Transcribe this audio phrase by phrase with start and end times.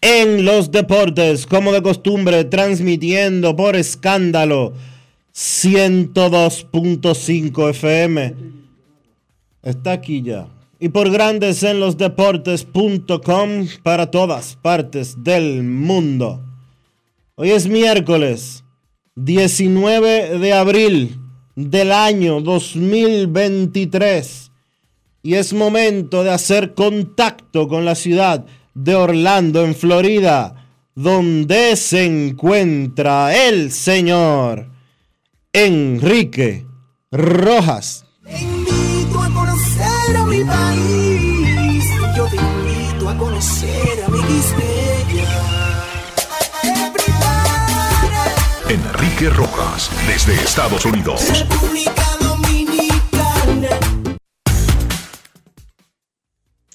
[0.00, 4.74] en los Deportes, como de costumbre, transmitiendo por escándalo
[5.34, 8.34] 102.5 FM.
[9.62, 10.48] Está aquí ya.
[10.78, 16.42] Y por grandes en los deportes.com para todas partes del mundo.
[17.34, 18.62] Hoy es miércoles
[19.16, 21.18] 19 de abril
[21.54, 24.52] del año 2023
[25.22, 28.44] y es momento de hacer contacto con la ciudad
[28.76, 34.68] de Orlando, en Florida, donde se encuentra el señor
[35.52, 36.66] Enrique
[37.10, 38.04] Rojas.
[38.22, 41.84] Te invito a conocer a mi país.
[42.14, 44.18] Yo te invito a conocer a mi
[48.68, 51.22] Enrique Rojas, desde Estados Unidos.
[51.28, 52.15] República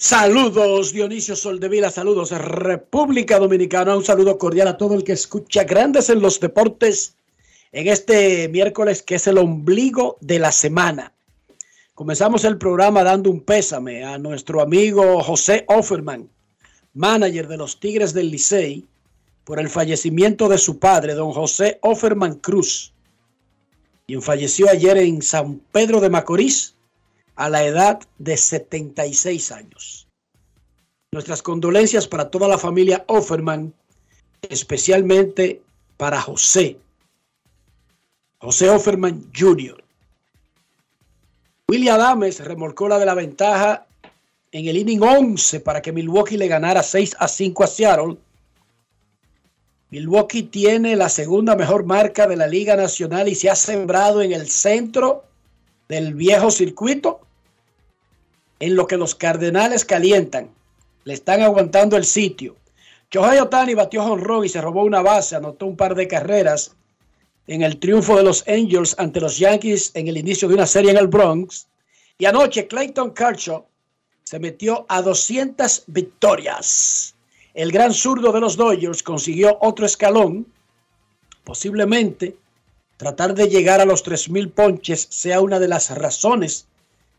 [0.04, 6.10] Saludos Dionisio Soldevila, saludos República Dominicana, un saludo cordial a todo el que escucha Grandes
[6.10, 7.14] en los Deportes
[7.70, 11.12] en este miércoles que es el ombligo de la semana.
[11.94, 16.28] Comenzamos el programa dando un pésame a nuestro amigo José Offerman,
[16.94, 18.84] manager de los Tigres del Licey,
[19.44, 22.92] por el fallecimiento de su padre, don José Offerman Cruz,
[24.08, 26.74] quien falleció ayer en San Pedro de Macorís
[27.36, 30.08] a la edad de 76 años.
[31.12, 33.74] Nuestras condolencias para toda la familia Offerman,
[34.48, 35.62] especialmente
[35.96, 36.78] para José,
[38.42, 39.82] José Offerman Jr.
[41.68, 43.86] William Adames remolcó la de la ventaja
[44.50, 48.16] en el inning 11 para que Milwaukee le ganara 6 a 5 a Seattle.
[49.90, 54.32] Milwaukee tiene la segunda mejor marca de la Liga Nacional y se ha sembrado en
[54.32, 55.24] el centro
[55.92, 57.20] del viejo circuito
[58.60, 60.48] en lo que los Cardenales calientan.
[61.04, 62.56] Le están aguantando el sitio.
[63.10, 66.74] Shohei Otani batió jonrón y se robó una base, anotó un par de carreras
[67.46, 70.92] en el triunfo de los Angels ante los Yankees en el inicio de una serie
[70.92, 71.68] en el Bronx.
[72.16, 73.66] Y anoche Clayton Kershaw
[74.24, 77.14] se metió a 200 victorias.
[77.52, 80.46] El gran zurdo de los Dodgers consiguió otro escalón.
[81.44, 82.36] Posiblemente
[83.02, 86.68] tratar de llegar a los 3.000 ponches sea una de las razones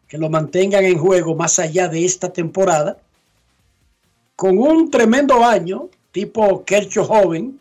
[0.07, 2.97] que lo mantengan en juego más allá de esta temporada.
[4.37, 7.59] Con un tremendo año, tipo Kershaw joven,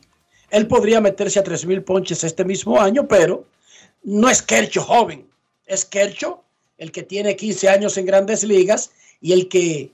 [0.51, 3.45] él podría meterse a 3.000 ponches este mismo año, pero
[4.05, 5.27] no es Kershaw joven,
[5.67, 6.41] es Kershaw
[6.79, 9.91] el que tiene 15 años en grandes ligas y el que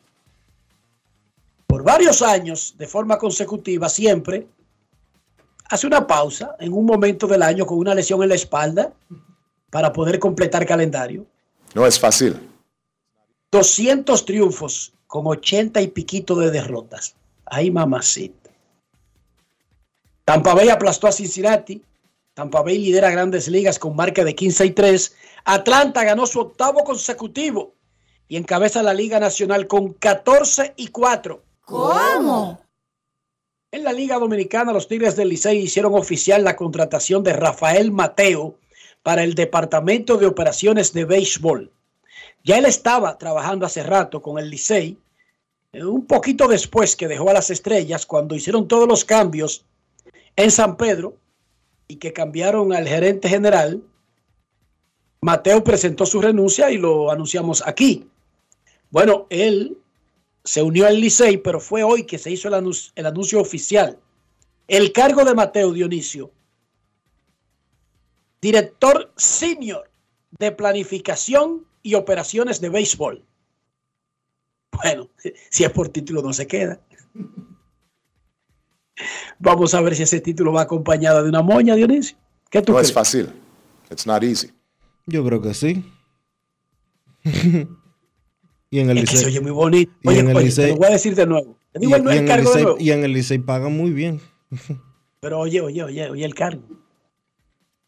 [1.67, 4.47] por varios años de forma consecutiva siempre
[5.69, 8.93] hace una pausa en un momento del año con una lesión en la espalda
[9.71, 11.27] para poder completar calendario.
[11.75, 12.39] No es fácil.
[13.51, 17.15] 200 triunfos con 80 y piquito de derrotas.
[17.47, 18.51] Ay, mamacita.
[20.25, 21.83] Tampa Bay aplastó a Cincinnati.
[22.35, 25.17] Tampa Bay lidera grandes ligas con marca de 15 y 3.
[25.45, 27.73] Atlanta ganó su octavo consecutivo
[28.29, 31.43] y encabeza la Liga Nacional con 14 y 4.
[31.65, 32.61] ¿Cómo?
[33.71, 38.57] En la Liga Dominicana, los Tigres del Licey hicieron oficial la contratación de Rafael Mateo
[39.03, 41.71] para el Departamento de Operaciones de Béisbol.
[42.45, 44.97] Ya él estaba trabajando hace rato con el Licey,
[45.75, 49.67] eh, un poquito después que dejó a las estrellas, cuando hicieron todos los cambios
[50.35, 51.19] en San Pedro
[51.89, 53.83] y que cambiaron al gerente general,
[55.21, 58.09] Mateo presentó su renuncia y lo anunciamos aquí.
[58.91, 59.77] Bueno, él
[60.49, 63.99] se unió al Licey, pero fue hoy que se hizo el anuncio, el anuncio oficial.
[64.67, 66.31] El cargo de Mateo Dionisio,
[68.41, 69.91] director senior
[70.39, 73.23] de planificación y operaciones de béisbol.
[74.73, 75.11] Bueno,
[75.51, 76.81] si es por título no se queda.
[79.39, 82.17] Vamos a ver si ese título va acompañado de una moña, Dionisio.
[82.49, 82.89] ¿Qué tú No crees?
[82.89, 83.31] es fácil.
[83.91, 84.51] It's not easy.
[85.05, 85.85] Yo creo que sí.
[88.71, 89.33] y en el Es que se Licey.
[89.33, 89.93] oye muy bonito.
[90.03, 91.57] y Oye, en el oye, Licey- te lo voy a decir de nuevo.
[91.73, 92.77] Te Y, digo el, y el en el cargo de Licey- nuevo.
[92.81, 94.21] y en el Licey pagan muy bien.
[95.21, 96.63] Pero oye, oye, oye, oye el cargo.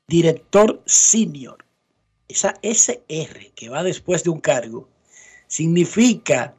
[0.09, 1.65] Director senior.
[2.29, 4.88] Esa SR que va después de un cargo
[5.49, 6.55] significa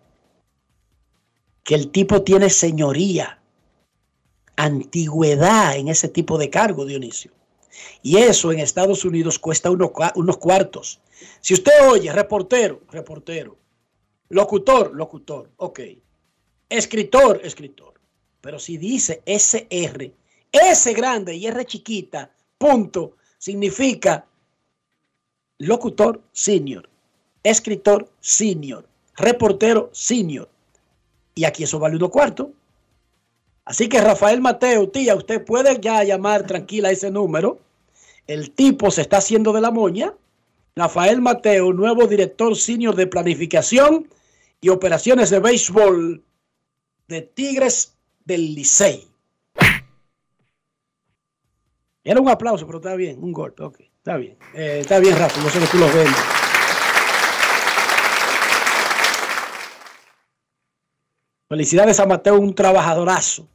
[1.63, 3.41] que el tipo tiene señoría,
[4.55, 7.31] antigüedad en ese tipo de cargo, Dionisio.
[8.01, 10.99] Y eso en Estados Unidos cuesta unos, unos cuartos.
[11.39, 13.57] Si usted oye, reportero, reportero,
[14.31, 15.79] locutor, locutor, ok.
[16.69, 17.93] Escritor, escritor.
[18.39, 20.13] Pero si dice SR,
[20.51, 24.25] S grande y R chiquita, punto, significa
[25.59, 26.89] locutor senior,
[27.43, 28.87] escritor senior,
[29.17, 30.49] reportero senior.
[31.35, 32.51] Y aquí eso vale uno cuarto.
[33.65, 37.59] Así que Rafael Mateo, tía, usted puede ya llamar tranquila a ese número.
[38.27, 40.13] El tipo se está haciendo de la moña.
[40.75, 44.07] Rafael Mateo, nuevo director senior de planificación
[44.61, 46.23] y operaciones de béisbol
[47.07, 49.07] de Tigres del Licey.
[52.03, 54.37] Era un aplauso, pero está bien, un golpe, ok, está bien.
[54.53, 56.09] Eh, está bien, Rafa, yo sé que tú lo ves.
[61.49, 63.47] Felicidades a Mateo, un trabajadorazo.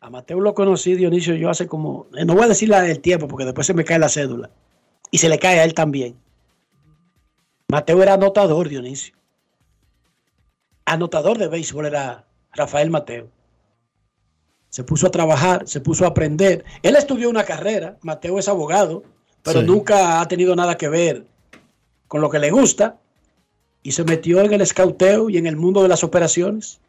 [0.00, 3.00] A Mateo lo conocí, Dionisio, yo hace como, eh, no voy a decir la del
[3.00, 4.50] tiempo porque después se me cae la cédula.
[5.10, 6.16] Y se le cae a él también.
[7.68, 9.14] Mateo era anotador, Dionisio.
[10.92, 13.28] Anotador de béisbol era Rafael Mateo.
[14.70, 16.64] Se puso a trabajar, se puso a aprender.
[16.82, 19.02] Él estudió una carrera, Mateo es abogado,
[19.42, 19.66] pero Sí.
[19.66, 21.26] nunca ha tenido nada que ver
[22.06, 22.98] con lo que le gusta
[23.82, 26.80] y se metió en el escauteo y en el mundo de las operaciones.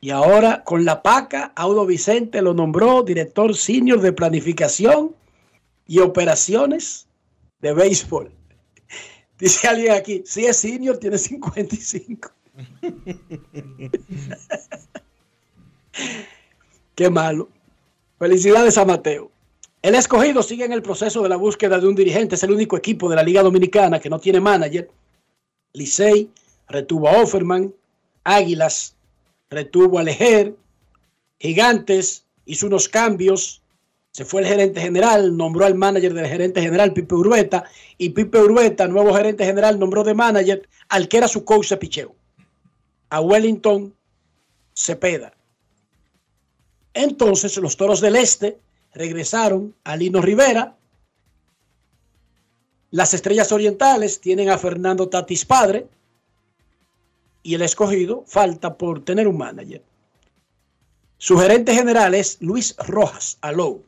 [0.00, 5.14] Y ahora con la PACA, Audo Vicente lo nombró director senior de planificación
[5.86, 7.06] y operaciones
[7.60, 8.30] de béisbol.
[9.38, 12.30] Dice alguien aquí, si es senior, tiene 55.
[16.94, 17.48] Qué malo.
[18.18, 19.30] Felicidades a Mateo.
[19.80, 22.34] El escogido sigue en el proceso de la búsqueda de un dirigente.
[22.34, 24.90] Es el único equipo de la Liga Dominicana que no tiene manager.
[25.72, 26.28] Licey
[26.68, 27.72] retuvo a Offerman.
[28.24, 28.96] Águilas
[29.50, 30.56] retuvo a Lejer.
[31.38, 33.62] Gigantes hizo unos cambios.
[34.18, 37.62] Se fue el gerente general, nombró al manager del gerente general, Pipe Urueta.
[37.98, 41.76] Y Pipe Urueta, nuevo gerente general, nombró de manager al que era su coach de
[41.76, 42.16] picheo,
[43.10, 43.94] a Wellington
[44.74, 45.32] Cepeda.
[46.94, 48.58] Entonces los Toros del Este
[48.92, 50.76] regresaron a Lino Rivera.
[52.90, 55.86] Las Estrellas Orientales tienen a Fernando Tatis padre.
[57.44, 59.84] Y el escogido falta por tener un manager.
[61.18, 63.84] Su gerente general es Luis Rojas Alou.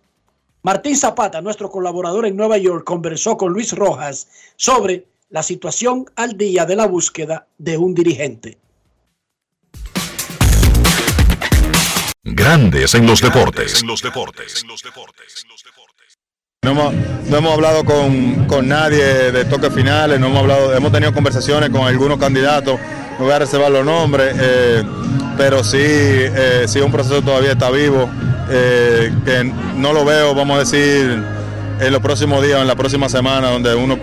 [0.62, 6.36] Martín Zapata, nuestro colaborador en Nueva York, conversó con Luis Rojas sobre la situación al
[6.36, 8.58] día de la búsqueda de un dirigente.
[12.22, 13.80] Grandes en los deportes.
[13.80, 14.62] En los deportes.
[16.62, 20.92] No hemos, no hemos hablado con, con nadie de toques finales, no hemos hablado, hemos
[20.92, 22.78] tenido conversaciones con algunos candidatos,
[23.18, 24.82] no voy a reservar los nombres, eh,
[25.38, 28.10] pero sí, eh, sí un proceso todavía está vivo,
[28.50, 29.44] eh, que
[29.76, 31.22] no lo veo, vamos a decir,
[31.80, 33.98] en los próximos días, en la próxima semana, donde uno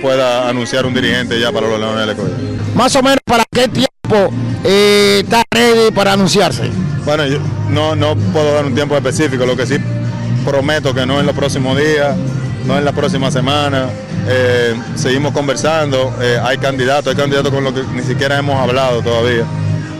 [0.00, 2.38] pueda anunciar un dirigente ya para los Leones del Escogido.
[2.74, 4.32] Más o menos para qué tiempo
[4.64, 6.70] eh, está ready para anunciarse.
[7.04, 7.38] Bueno, yo
[7.70, 9.76] no, no puedo dar un tiempo específico, lo que sí
[10.44, 12.16] prometo que no en los próximos días,
[12.66, 13.86] no en la próxima semana.
[14.28, 19.02] eh, seguimos conversando, eh, hay candidatos, hay candidatos con los que ni siquiera hemos hablado
[19.02, 19.44] todavía,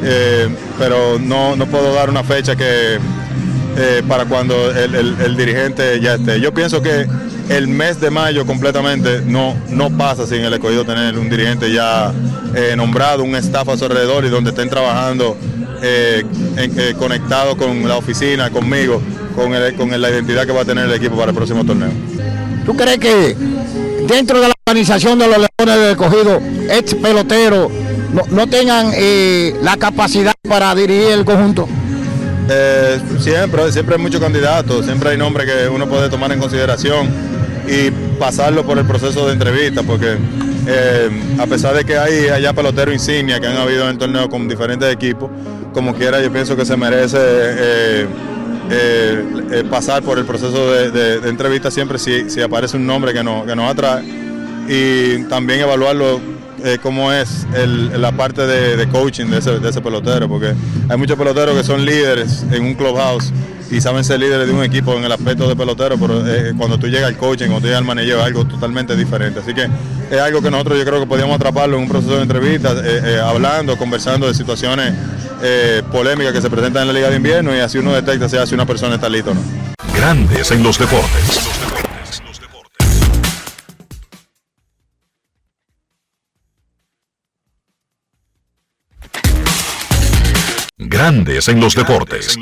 [0.03, 2.99] eh, pero no, no puedo dar una fecha que
[3.76, 6.41] eh, para cuando el, el- dirigente ya esté.
[6.41, 7.07] Yo pienso que
[7.49, 12.12] el mes de mayo completamente no, no pasa sin el escogido tener un dirigente ya
[12.55, 15.37] eh, nombrado, un staff a su alrededor y donde estén trabajando
[15.83, 16.23] eh,
[16.57, 19.00] eh, conectado con la oficina, conmigo,
[19.35, 21.91] con, el- con la identidad que va a tener el equipo para el próximo torneo.
[22.64, 23.37] ¿Tú crees que
[24.07, 27.69] dentro de la organización de los Leones del Escogido, ex pelotero,
[28.12, 28.93] no, no tengan
[29.62, 31.69] la capacidad para dirigir el conjunto?
[32.49, 37.09] Eh, siempre, siempre hay muchos candidatos, siempre hay nombres que uno puede tomar en consideración
[37.69, 40.17] y pasarlo por el proceso de entrevista, porque
[40.67, 44.29] eh, a pesar de que hay allá peloteros insignia que han habido en el torneo
[44.29, 45.31] con diferentes equipos,
[45.73, 47.19] como quiera yo pienso que se merece
[48.71, 53.45] eh, pasar por el proceso de entrevista siempre si, si aparece un nombre que, no,
[53.45, 54.03] que nos atrae
[54.69, 56.21] y también evaluarlo
[56.64, 60.54] eh, cómo es el- la parte de, coaching de ese, pelotero, porque
[60.88, 63.33] hay muchos peloteros que son líderes en un clubhouse
[63.71, 66.78] y saben ser líderes de un equipo en el aspecto de pelotero, pero eh, cuando
[66.78, 69.40] tú llegas al coaching, cuando tú llegas al manejo, es algo totalmente diferente.
[69.40, 69.66] Así que
[70.11, 73.00] es algo que nosotros yo creo que podíamos atraparlo en un proceso de entrevistas, eh,
[73.04, 74.92] eh, hablando, conversando de situaciones
[75.90, 78.54] polémicas que se presentan en la Liga de Invierno y así uno detecta si hace
[78.54, 79.40] una persona está lista o no.
[79.97, 81.52] Grandes en los deportes.
[91.03, 92.39] Grandes en los deportes.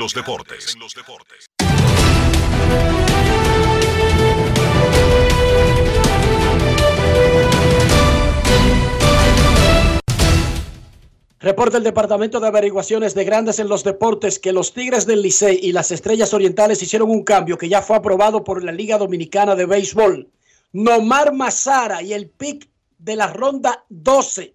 [11.39, 15.59] Reporta el Departamento de Averiguaciones de Grandes en los Deportes que los Tigres del Licey
[15.63, 19.57] y las Estrellas Orientales hicieron un cambio que ya fue aprobado por la Liga Dominicana
[19.57, 20.29] de Béisbol.
[20.75, 24.55] Nomar Mazara y el pick de la ronda 12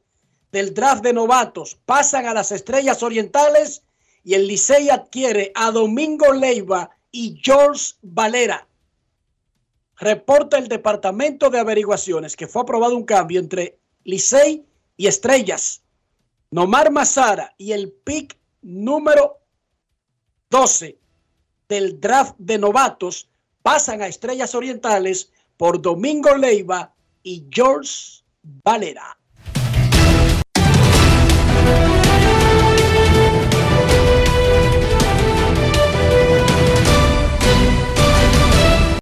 [0.51, 3.81] del draft de novatos pasan a las Estrellas Orientales
[4.25, 8.67] y el Licey adquiere a Domingo Leiva y George Valera.
[9.97, 14.65] Reporta el Departamento de Averiguaciones que fue aprobado un cambio entre Licey
[14.97, 15.83] y Estrellas.
[16.49, 19.37] Nomar Mazara y el pick número
[20.49, 20.97] 12
[21.69, 23.29] del draft de novatos
[23.61, 29.19] pasan a Estrellas Orientales por Domingo Leiva y George Valera.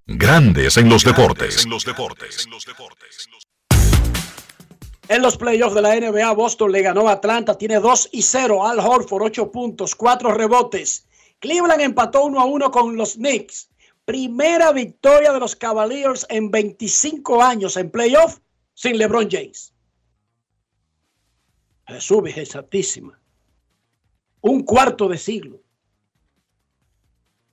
[0.05, 1.65] Grandes en los deportes.
[5.07, 8.67] En los playoffs de la NBA, Boston le ganó a Atlanta, tiene 2 y 0.
[8.67, 11.07] Al Horford, 8 puntos, 4 rebotes.
[11.39, 13.69] Cleveland empató 1 a 1 con los Knicks.
[14.03, 18.39] Primera victoria de los Cavaliers en 25 años en playoff
[18.73, 19.73] sin LeBron James.
[21.87, 23.17] Jesús, Santísima.
[24.41, 25.62] Un cuarto de siglo.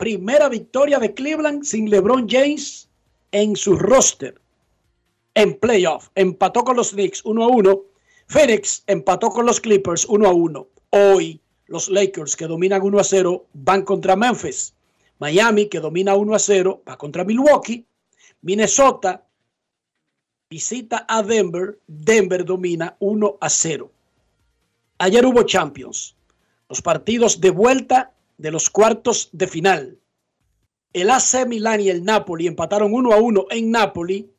[0.00, 2.88] Primera victoria de Cleveland sin LeBron James
[3.32, 4.40] en su roster
[5.34, 6.08] en playoff.
[6.14, 7.82] Empató con los Knicks 1 a 1.
[8.26, 10.66] Phoenix empató con los Clippers 1 a 1.
[10.88, 14.72] Hoy los Lakers que dominan 1 a 0 van contra Memphis.
[15.18, 17.84] Miami que domina 1 a 0 va contra Milwaukee.
[18.40, 19.26] Minnesota
[20.48, 21.78] visita a Denver.
[21.86, 23.90] Denver domina 1 a 0.
[24.96, 26.16] Ayer hubo Champions.
[26.70, 29.98] Los partidos de vuelta de los cuartos de final.
[30.94, 34.30] El AC Milán y el Napoli empataron 1 a 1 en Napoli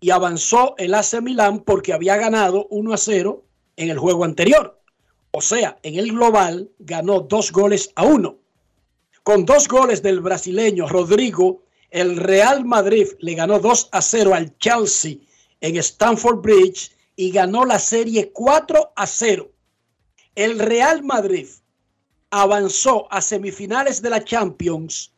[0.00, 3.44] y avanzó el AC Milán porque había ganado 1 a 0
[3.76, 4.80] en el juego anterior.
[5.30, 8.38] O sea, en el global ganó dos goles a uno.
[9.22, 14.56] Con dos goles del brasileño Rodrigo, el Real Madrid le ganó 2 a 0 al
[14.56, 15.16] Chelsea
[15.60, 19.50] en Stamford Bridge y ganó la serie 4 a 0.
[20.34, 21.46] El Real Madrid
[22.30, 25.12] avanzó a semifinales de la Champions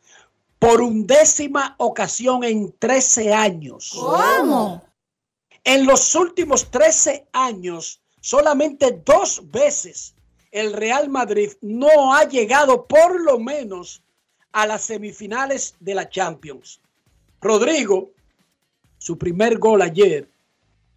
[0.59, 3.91] por undécima ocasión en 13 años.
[3.93, 4.83] ¿Cómo?
[5.63, 10.15] En los últimos 13 años, solamente dos veces
[10.51, 14.03] el Real Madrid no ha llegado por lo menos
[14.51, 16.79] a las semifinales de la Champions.
[17.41, 18.11] Rodrigo,
[18.97, 20.29] su primer gol ayer,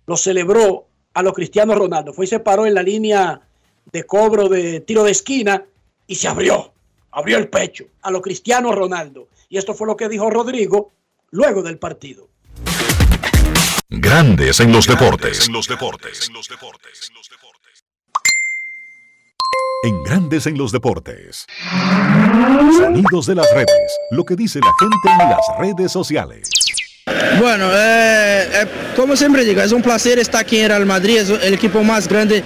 [0.07, 2.13] lo celebró a los Cristiano Ronaldo.
[2.13, 3.41] Fue y se paró en la línea
[3.91, 5.65] de cobro de tiro de esquina
[6.07, 6.73] y se abrió,
[7.11, 9.29] abrió el pecho a lo Cristiano Ronaldo.
[9.49, 10.93] Y esto fue lo que dijo Rodrigo
[11.31, 12.29] luego del partido.
[13.89, 15.49] Grandes en los deportes.
[19.83, 21.47] En Grandes en los deportes.
[22.77, 23.99] Sonidos de las redes.
[24.11, 26.66] Lo que dice la gente en las redes sociales.
[27.39, 31.29] Bueno, eh, eh, como siempre digo, es un placer estar aquí en Real Madrid, es
[31.31, 32.43] el equipo más grande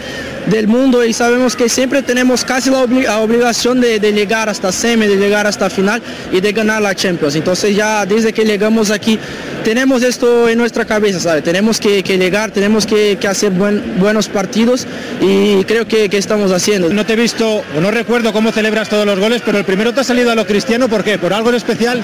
[0.47, 4.71] del mundo y sabemos que siempre tenemos casi la, obli- la obligación de, llegar hasta
[4.71, 7.37] semi, de llegar hasta final y de ganar la Champions.
[7.37, 9.19] Entonces ya desde que llegamos aquí
[9.65, 11.41] tenemos esto en nuestra cabeza, ¿sabe?
[11.41, 14.87] Tenemos que, llegar, tenemos que, hacer buen- buenos partidos
[15.23, 16.91] y creo que, estamos haciendo.
[16.91, 20.01] No te he visto, no recuerdo cómo celebras todos los goles, pero el primero te
[20.01, 21.17] ha salido a lo cristiano, ¿por qué?
[21.17, 22.03] ¿Por algo en especial?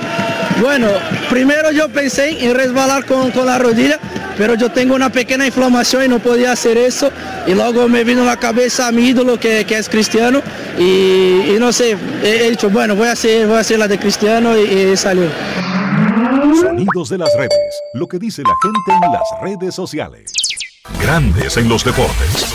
[0.61, 0.89] Bueno,
[1.29, 4.01] primero yo pensé en resbalar con, con la rodilla,
[4.39, 7.11] pero yo tengo una pequeña inflamación y no podía hacer eso.
[7.47, 10.43] Y luego me vino a la cabeza a mi ídolo que, que es cristiano
[10.79, 13.87] y, y no sé, he, he, dicho, bueno, voy a hacer, voy a hacer la
[13.87, 15.29] de cristiano y, y salió.
[16.61, 20.33] Sonidos de las redes, lo que dice la gente en las redes sociales.
[21.01, 22.47] Grandes en los deportes.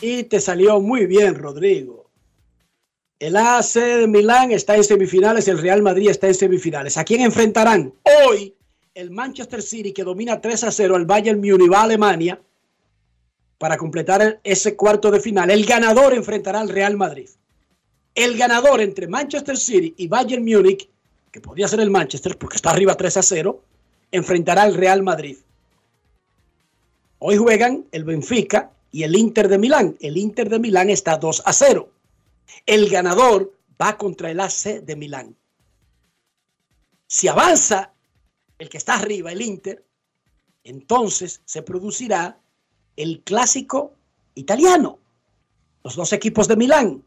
[0.00, 2.01] Y te salió muy bien, Rodrigo.
[3.22, 6.96] El AC de Milán está en semifinales, el Real Madrid está en semifinales.
[6.96, 7.94] ¿A quién enfrentarán?
[8.02, 8.52] Hoy
[8.96, 12.40] el Manchester City que domina 3 a 0 al Bayern Múnich va a Alemania
[13.58, 15.52] para completar ese cuarto de final.
[15.52, 17.28] El ganador enfrentará al Real Madrid.
[18.16, 20.88] El ganador entre Manchester City y Bayern Múnich,
[21.30, 23.62] que podría ser el Manchester porque está arriba 3 a 0,
[24.10, 25.36] enfrentará al Real Madrid.
[27.20, 29.96] Hoy juegan el Benfica y el Inter de Milán.
[30.00, 31.88] El Inter de Milán está 2 a 0.
[32.66, 35.36] El ganador va contra el AC de Milán.
[37.06, 37.92] Si avanza
[38.58, 39.84] el que está arriba, el Inter,
[40.64, 42.38] entonces se producirá
[42.96, 43.94] el clásico
[44.34, 44.98] italiano.
[45.82, 47.02] Los dos equipos de Milán.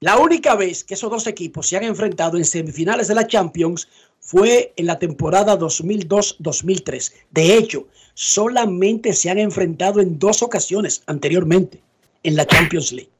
[0.00, 3.86] La única vez que esos dos equipos se han enfrentado en semifinales de la Champions
[4.18, 7.12] fue en la temporada 2002-2003.
[7.30, 11.82] De hecho, solamente se han enfrentado en dos ocasiones anteriormente
[12.22, 13.10] en la Champions League.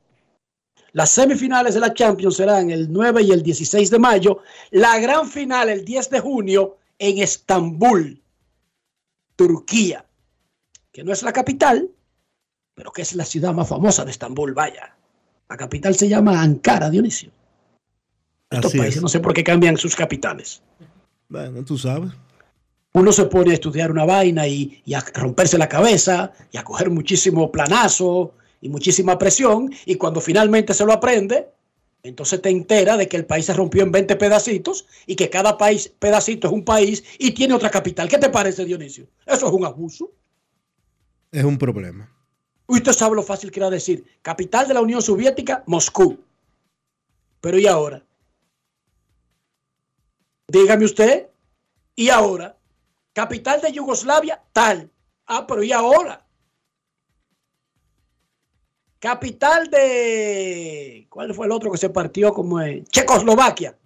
[0.92, 4.38] Las semifinales de la Champions serán el 9 y el 16 de mayo.
[4.70, 8.20] La gran final el 10 de junio en Estambul,
[9.36, 10.04] Turquía,
[10.92, 11.88] que no es la capital,
[12.74, 14.96] pero que es la ciudad más famosa de Estambul, vaya.
[15.48, 17.30] La capital se llama Ankara, Dionisio.
[18.50, 19.02] Estos Así países es.
[19.02, 20.62] no sé por qué cambian sus capitales.
[21.28, 22.10] Bueno, tú sabes.
[22.92, 26.64] Uno se pone a estudiar una vaina y, y a romperse la cabeza y a
[26.64, 31.48] coger muchísimo planazo y muchísima presión y cuando finalmente se lo aprende,
[32.02, 35.58] entonces te entera de que el país se rompió en 20 pedacitos y que cada
[35.58, 38.08] país pedacito es un país y tiene otra capital.
[38.08, 39.06] ¿Qué te parece, Dionisio?
[39.26, 40.10] Eso es un abuso.
[41.30, 42.10] Es un problema.
[42.66, 44.04] Usted sabe lo fácil que era decir.
[44.22, 46.18] Capital de la Unión Soviética, Moscú.
[47.40, 48.04] Pero ¿y ahora?
[50.48, 51.28] Dígame usted.
[51.96, 52.56] ¿Y ahora?
[53.12, 54.90] Capital de Yugoslavia, tal.
[55.26, 56.26] Ah, pero ¿y ahora?
[59.00, 61.06] Capital de...
[61.08, 62.60] ¿Cuál fue el otro que se partió como
[62.90, 63.76] Checoslovaquia?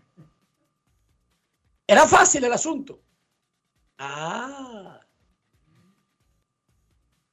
[1.86, 3.00] Era fácil el asunto.
[3.96, 5.00] Ah.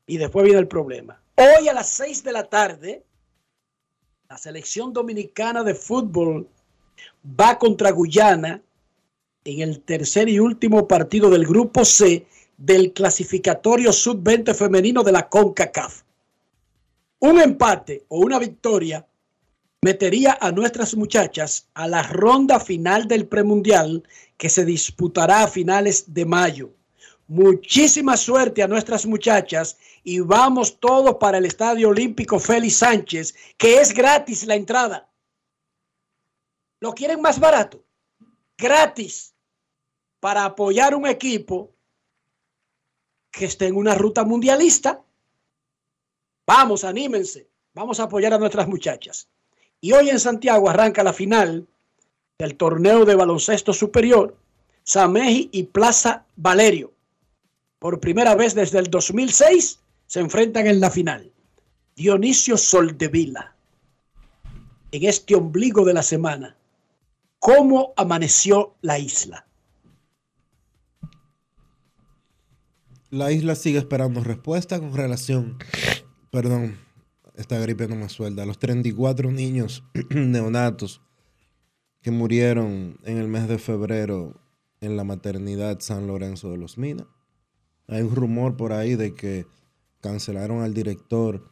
[0.05, 1.19] Y después viene el problema.
[1.35, 3.03] Hoy a las 6 de la tarde,
[4.29, 6.47] la selección dominicana de fútbol
[7.25, 8.61] va contra Guyana
[9.43, 15.27] en el tercer y último partido del grupo C del clasificatorio sub-20 femenino de la
[15.27, 16.03] CONCACAF.
[17.23, 19.07] Un empate o una victoria
[19.83, 24.03] metería a nuestras muchachas a la ronda final del premundial
[24.37, 26.73] que se disputará a finales de mayo.
[27.27, 33.79] Muchísima suerte a nuestras muchachas y vamos todos para el Estadio Olímpico Félix Sánchez, que
[33.79, 35.07] es gratis la entrada.
[36.79, 37.85] ¿Lo quieren más barato?
[38.57, 39.35] Gratis
[40.19, 41.71] para apoyar un equipo
[43.29, 45.03] que esté en una ruta mundialista.
[46.53, 47.47] Vamos, anímense.
[47.73, 49.29] Vamos a apoyar a nuestras muchachas.
[49.79, 51.65] Y hoy en Santiago arranca la final
[52.37, 54.35] del torneo de baloncesto superior,
[54.83, 56.91] Sameji y Plaza Valerio.
[57.79, 61.31] Por primera vez desde el 2006 se enfrentan en la final.
[61.95, 63.55] Dionisio Soldevila,
[64.91, 66.57] en este ombligo de la semana,
[67.39, 69.47] ¿cómo amaneció la isla?
[73.09, 75.57] La isla sigue esperando respuesta con relación,
[76.31, 76.77] perdón,
[77.35, 81.01] esta gripe no me suelta, los 34 niños neonatos
[82.01, 84.41] que murieron en el mes de febrero
[84.79, 87.07] en la maternidad San Lorenzo de los Minas.
[87.87, 89.45] Hay un rumor por ahí de que
[89.99, 91.51] cancelaron al director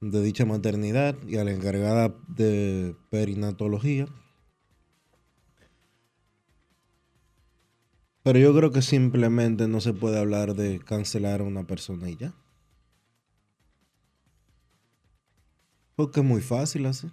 [0.00, 4.06] de dicha maternidad y a la encargada de perinatología.
[8.24, 12.16] Pero yo creo que simplemente no se puede hablar de cancelar a una persona y
[12.16, 12.34] ya.
[16.02, 17.08] Porque es muy fácil así.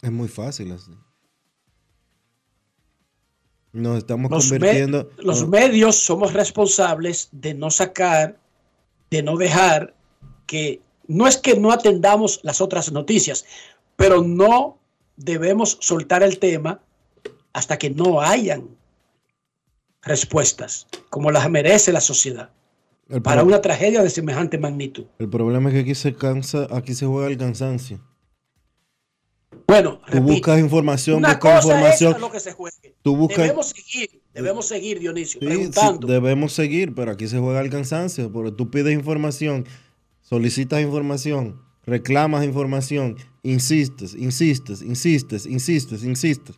[0.00, 0.92] Es muy fácil así.
[3.72, 5.10] Nos estamos Los, me- convirtiendo.
[5.18, 8.38] los no, medios somos responsables de no sacar,
[9.10, 9.96] de no dejar
[10.46, 13.44] que, no es que no atendamos las otras noticias,
[13.96, 14.78] pero no
[15.16, 16.80] debemos soltar el tema
[17.52, 18.68] hasta que no hayan
[20.02, 22.50] respuestas, como las merece la sociedad,
[23.08, 25.04] el, para una tragedia de semejante magnitud.
[25.18, 28.00] el problema es que aquí se cansa, aquí se juega el cansancio.
[29.66, 32.14] Bueno, Tú buscas información, una buscas cosa información.
[32.14, 32.94] es lo que se juegue.
[33.02, 36.06] Tú buscas- Debemos seguir, debemos seguir, Dionisio, Sí, preguntando.
[36.06, 39.64] sí, debemos seguir, pero aquí se juega el cansancio, porque tú pides información,
[40.20, 46.56] solicitas información, reclamas información, insistes, insistes, insistes, insistes, insistes.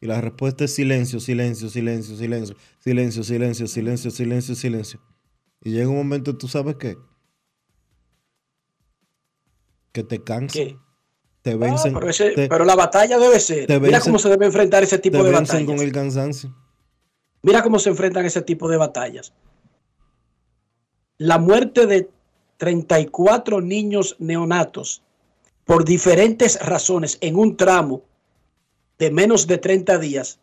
[0.00, 5.00] Y la respuesta es silencio, silencio, silencio, silencio, silencio, silencio, silencio, silencio, silencio.
[5.62, 6.96] Y llega un momento, ¿tú sabes qué?
[9.92, 10.52] Que te cansa.
[10.54, 10.76] ¿Qué?
[11.42, 11.94] Te Ah, vencen.
[11.94, 13.66] pero, ese- te- pero la batalla debe ser.
[13.68, 15.66] Mira vencen- cómo se debe enfrentar ese tipo te de vencen batallas.
[15.66, 16.56] con el cansancio.
[17.42, 19.32] Mira cómo se enfrentan ese tipo de batallas.
[21.16, 22.10] La muerte de
[22.58, 25.02] 34 niños neonatos
[25.64, 28.02] por diferentes razones en un tramo
[28.98, 30.38] de menos de 30 días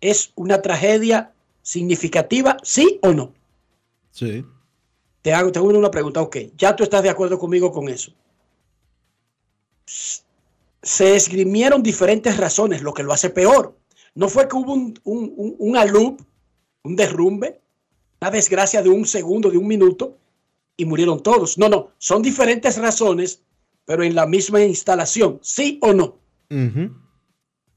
[0.00, 3.34] es una tragedia significativa, sí o no.
[4.12, 4.44] Sí.
[5.22, 8.12] Te hago, te hago una pregunta, ok, ya tú estás de acuerdo conmigo con eso.
[9.84, 13.76] Se esgrimieron diferentes razones, lo que lo hace peor.
[14.14, 16.16] No fue que hubo un, un, un, un
[16.84, 17.60] un derrumbe,
[18.20, 20.18] una desgracia de un segundo, de un minuto,
[20.76, 21.56] y murieron todos.
[21.56, 23.42] No, no, son diferentes razones,
[23.84, 26.18] pero en la misma instalación, sí o no.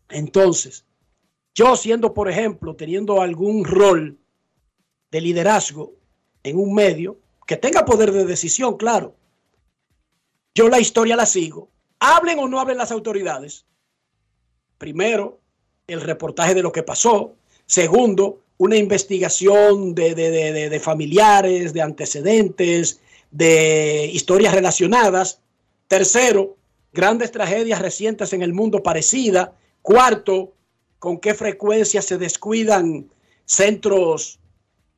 [0.09, 0.85] Entonces,
[1.53, 4.17] yo siendo, por ejemplo, teniendo algún rol
[5.11, 5.93] de liderazgo
[6.45, 9.15] en un medio, que tenga poder de decisión, claro,
[10.53, 11.69] yo la historia la sigo.
[11.99, 13.65] Hablen o no hablen las autoridades.
[14.77, 15.39] Primero,
[15.87, 17.33] el reportaje de lo que pasó.
[17.65, 25.41] Segundo, una investigación de, de- de- de- familiares, de antecedentes, de historias relacionadas.
[25.87, 26.55] Tercero,
[26.93, 29.49] grandes tragedias recientes en el mundo parecidas.
[29.81, 30.53] Cuarto,
[30.99, 33.09] con qué frecuencia se descuidan
[33.45, 34.39] centros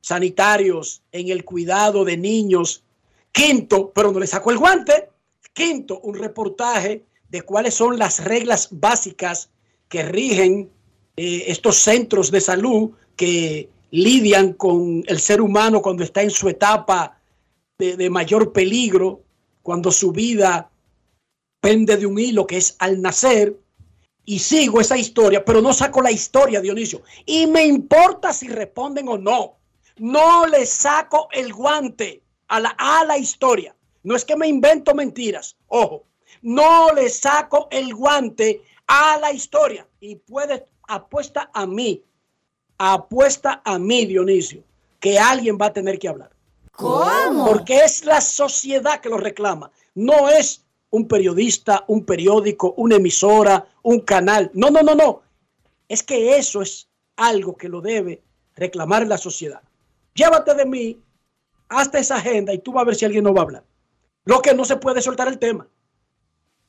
[0.01, 2.83] sanitarios en el cuidado de niños.
[3.31, 5.10] Quinto, pero no le saco el guante.
[5.53, 9.49] Quinto, un reportaje de cuáles son las reglas básicas
[9.89, 10.69] que rigen
[11.15, 16.49] eh, estos centros de salud que lidian con el ser humano cuando está en su
[16.49, 17.19] etapa
[17.77, 19.21] de, de mayor peligro,
[19.63, 20.69] cuando su vida
[21.60, 23.57] pende de un hilo que es al nacer.
[24.25, 27.01] Y sigo esa historia, pero no saco la historia, Dionisio.
[27.25, 29.57] Y me importa si responden o no.
[29.99, 33.75] No le saco el guante a la, a la historia.
[34.03, 35.57] No es que me invento mentiras.
[35.67, 36.05] Ojo,
[36.41, 39.88] no le saco el guante a la historia.
[39.99, 42.03] Y puede, apuesta a mí,
[42.77, 44.63] apuesta a mí, Dionisio,
[44.99, 46.31] que alguien va a tener que hablar.
[46.71, 47.47] ¿Cómo?
[47.47, 49.71] Porque es la sociedad que lo reclama.
[49.95, 54.51] No es un periodista, un periódico, una emisora, un canal.
[54.53, 55.21] No, no, no, no.
[55.89, 58.21] Es que eso es algo que lo debe
[58.55, 59.62] reclamar la sociedad.
[60.17, 60.99] Llévate de mí
[61.69, 63.63] hasta esa agenda y tú vas a ver si alguien no va a hablar.
[64.25, 65.67] Lo que no se puede soltar el tema.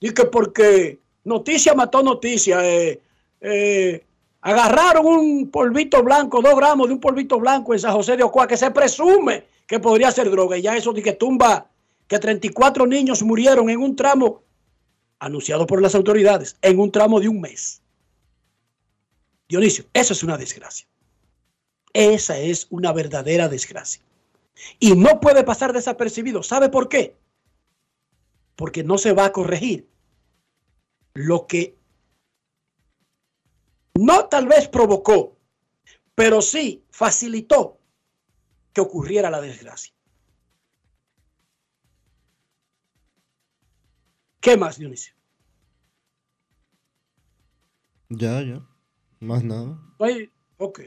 [0.00, 2.61] Y que porque noticia mató noticia.
[2.62, 3.00] eh,
[3.40, 4.04] eh,
[4.40, 8.46] agarraron un polvito blanco, dos gramos de un polvito blanco en San José de Ocoa
[8.46, 10.56] que se presume que podría ser droga.
[10.58, 11.66] Y ya eso de que tumba
[12.06, 14.42] que 34 niños murieron en un tramo
[15.18, 17.82] anunciado por las autoridades, en un tramo de un mes.
[19.48, 20.87] Dionisio, eso es una desgracia.
[21.98, 24.00] Esa es una verdadera desgracia.
[24.78, 26.44] Y no puede pasar desapercibido.
[26.44, 27.16] ¿Sabe por qué?
[28.54, 29.88] Porque no se va a corregir
[31.14, 31.76] lo que
[33.94, 35.37] no tal vez provocó,
[36.14, 37.80] pero sí facilitó
[38.72, 39.92] que ocurriera la desgracia.
[44.38, 45.14] ¿Qué más, Dionisio?
[48.08, 48.64] Ya, ya.
[49.18, 49.76] Más nada.
[49.98, 50.80] Oye, ok.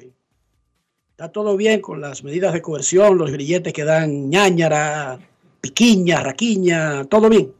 [1.21, 5.19] Está todo bien con las medidas de coerción, los grilletes que dan ñañara,
[5.61, 7.53] piquiña, raquiña, todo bien.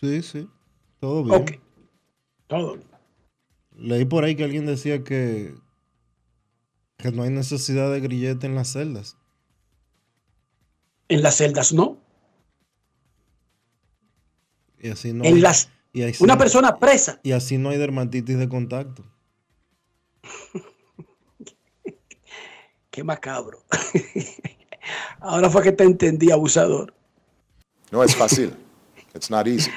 [0.00, 0.48] Sí, sí.
[1.00, 1.42] Todo bien.
[1.42, 1.50] Ok.
[2.46, 2.86] Todo bien.
[3.76, 5.56] Leí por ahí que alguien decía que,
[6.98, 9.16] que no hay necesidad de grillete en las celdas.
[11.08, 11.98] En las celdas no.
[14.78, 17.18] Y así no En hay- las- y así una no- persona presa.
[17.24, 19.02] Y así no hay dermatitis de contacto.
[22.92, 23.64] Qué macabro.
[25.20, 26.92] Ahora fue que te entendí, abusador.
[27.90, 28.54] No es fácil.
[29.14, 29.70] It's not easy.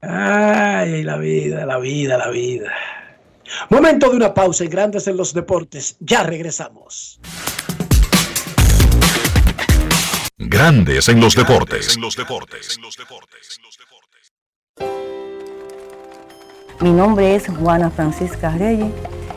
[0.00, 2.72] Ay, la vida, la vida, la vida.
[3.70, 5.96] Momento de una pausa en Grandes en los Deportes.
[5.98, 7.18] Ya regresamos.
[10.38, 11.96] Grandes en los deportes.
[11.98, 12.78] los deportes.
[16.80, 18.92] Mi nombre es Juana Francisca Reyes.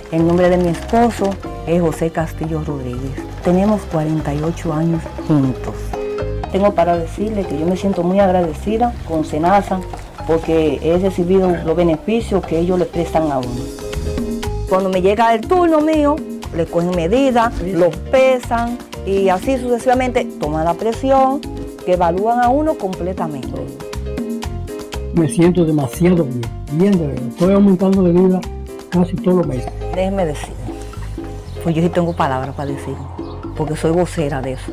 [0.09, 1.31] El nombre de mi esposo
[1.67, 3.11] es José Castillo Rodríguez.
[3.43, 5.75] Tenemos 48 años juntos.
[6.49, 9.81] Tengo para decirle que yo me siento muy agradecida con Senasa
[10.25, 13.61] porque he recibido los beneficios que ellos le prestan a uno.
[14.69, 16.15] Cuando me llega el turno mío,
[16.55, 21.41] le cogen medidas, los pesan y así sucesivamente toman la presión,
[21.85, 23.51] que evalúan a uno completamente.
[25.15, 26.41] Me siento demasiado bien,
[26.71, 27.27] bien de verdad.
[27.27, 28.39] Estoy aumentando de vida
[28.89, 29.76] casi todos los meses.
[29.97, 30.53] Déjeme decir,
[31.63, 32.93] pues yo sí tengo palabras para decir,
[33.55, 34.71] porque soy vocera de eso.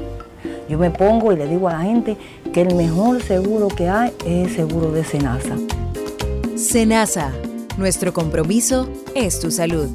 [0.68, 2.18] Yo me pongo y le digo a la gente
[2.52, 5.56] que el mejor seguro que hay es el seguro de Senasa.
[6.56, 7.32] Senasa,
[7.78, 9.88] nuestro compromiso es tu salud.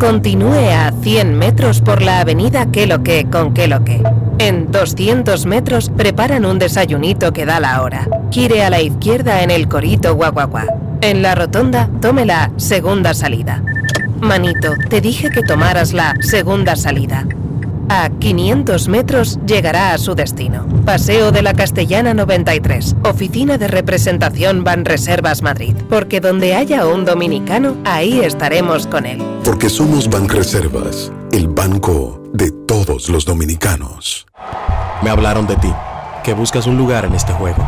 [0.00, 4.02] Continúe a 100 metros por la avenida Que lo que con Que lo que.
[4.38, 8.08] En 200 metros preparan un desayunito que da la hora.
[8.32, 10.66] Gire a la izquierda en el Corito Guaguaguá.
[11.02, 13.62] En la rotonda, tome la segunda salida.
[14.20, 17.26] Manito, te dije que tomaras la segunda salida.
[17.88, 20.66] A 500 metros llegará a su destino.
[20.84, 25.76] Paseo de la Castellana 93, Oficina de Representación Banreservas Madrid.
[25.88, 29.22] Porque donde haya un dominicano, ahí estaremos con él.
[29.44, 34.26] Porque somos Banreservas, el banco de todos los dominicanos.
[35.02, 35.72] Me hablaron de ti,
[36.24, 37.64] que buscas un lugar en este juego.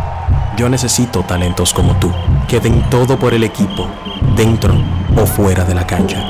[0.58, 2.10] Yo necesito talentos como tú,
[2.48, 3.86] que den todo por el equipo,
[4.34, 4.74] dentro
[5.16, 6.20] o fuera de la cancha.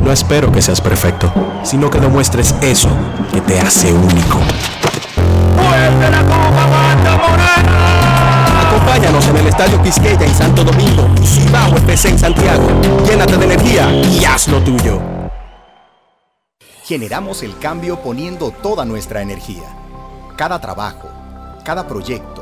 [0.00, 1.30] No espero que seas perfecto,
[1.62, 2.88] sino que demuestres eso
[3.30, 4.38] que te hace único.
[6.00, 6.62] la Copa
[8.68, 12.66] Acompáñanos en el Estadio Quisqueya en Santo Domingo y Cibao FC en Santiago.
[13.04, 14.98] Llénate de energía y haz lo tuyo.
[16.84, 19.68] Generamos el cambio poniendo toda nuestra energía.
[20.36, 21.10] Cada trabajo,
[21.64, 22.41] cada proyecto,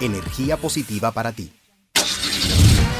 [0.00, 1.52] energía positiva para ti.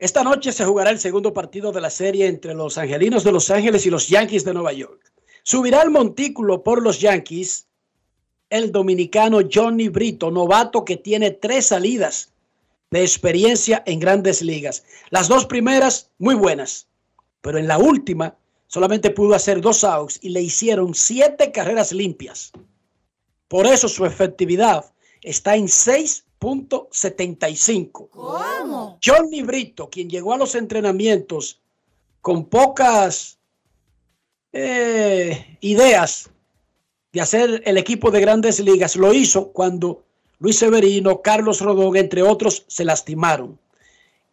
[0.00, 3.50] Esta noche se jugará el segundo partido de la serie entre los Angelinos de Los
[3.50, 5.12] Ángeles y los Yankees de Nueva York.
[5.42, 7.66] Subirá al montículo por los Yankees
[8.48, 12.32] el dominicano Johnny Brito, novato que tiene tres salidas
[12.90, 14.84] de experiencia en grandes ligas.
[15.10, 16.88] Las dos primeras muy buenas,
[17.42, 22.52] pero en la última solamente pudo hacer dos outs y le hicieron siete carreras limpias.
[23.48, 25.68] Por eso su efectividad está en
[26.40, 28.08] 6.75.
[28.10, 28.98] ¿Cómo?
[29.04, 31.60] Johnny Brito, quien llegó a los entrenamientos
[32.20, 33.38] con pocas
[34.52, 36.30] eh, ideas
[37.12, 40.04] de hacer el equipo de grandes ligas, lo hizo cuando
[40.38, 43.58] Luis Severino, Carlos Rodón, entre otros, se lastimaron.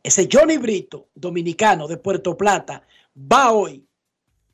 [0.04, 2.84] Ese Johnny Brito, dominicano de Puerto Plata,
[3.18, 3.84] va hoy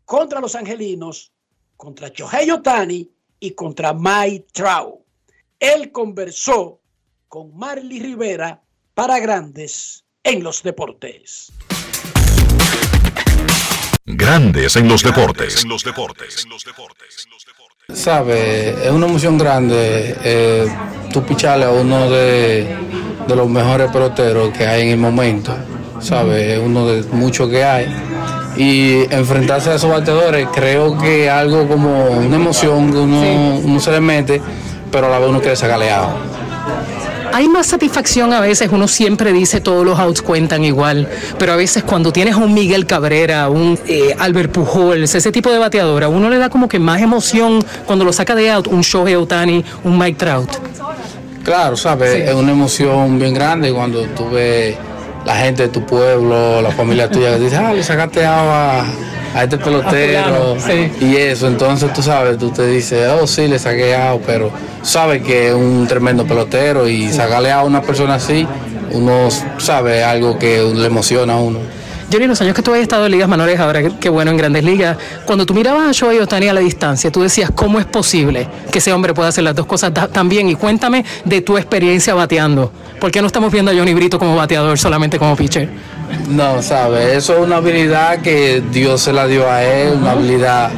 [0.05, 1.31] contra los angelinos,
[1.77, 5.01] contra Chohei Otani y contra Mike Trout.
[5.59, 6.79] Él conversó
[7.33, 8.61] con Marley Rivera
[8.93, 11.51] para Grandes en los Deportes.
[14.05, 15.63] Grandes en los deportes.
[15.63, 16.45] En los deportes.
[17.91, 20.67] Sabe, es una emoción grande eh,
[21.11, 22.67] tú picharle a uno de,
[23.27, 25.57] de los mejores peloteros que hay en el momento.
[26.01, 27.87] Sabe, es uno de muchos que hay
[28.57, 33.89] y enfrentarse a esos bateadores creo que algo como una emoción que uno, uno se
[33.89, 34.39] le mete,
[34.91, 36.32] pero a la vez uno quiere sacarle agua.
[37.33, 41.55] Hay más satisfacción a veces, uno siempre dice todos los outs cuentan igual, pero a
[41.55, 46.09] veces cuando tienes a un Miguel Cabrera, un eh, Albert Pujols, ese tipo de bateadora,
[46.09, 49.65] uno le da como que más emoción cuando lo saca de out un Shohei Otani,
[49.83, 50.49] un Mike Trout.
[51.43, 52.29] Claro, ¿sabes?
[52.29, 54.77] Es una emoción bien grande cuando tú ves
[55.25, 58.85] la gente de tu pueblo, la familia tuya que dice, ah, le sacaste agua
[59.35, 60.55] a este pelotero
[61.01, 65.23] y eso, entonces tú sabes, tú te dices, oh sí, le saqué agua, pero sabes
[65.23, 68.47] que es un tremendo pelotero y sacarle a una persona así,
[68.91, 71.59] uno sabe algo que le emociona a uno.
[72.13, 74.63] Johnny, los años que tú habías estado en ligas menores, ahora qué bueno en grandes
[74.63, 78.47] ligas, cuando tú mirabas a Shohei Otani a la distancia, tú decías, ¿cómo es posible
[78.71, 80.47] que ese hombre pueda hacer las dos cosas tan bien?
[80.47, 82.71] Y cuéntame de tu experiencia bateando.
[82.99, 85.67] ¿Por qué no estamos viendo a Johnny Brito como bateador, solamente como pitcher?
[86.29, 90.69] No, sabes, eso es una habilidad que Dios se la dio a él, una habilidad,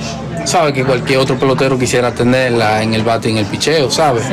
[0.45, 4.23] sabe que cualquier otro pelotero quisiera tenerla en el bate y en el picheo, ¿sabes?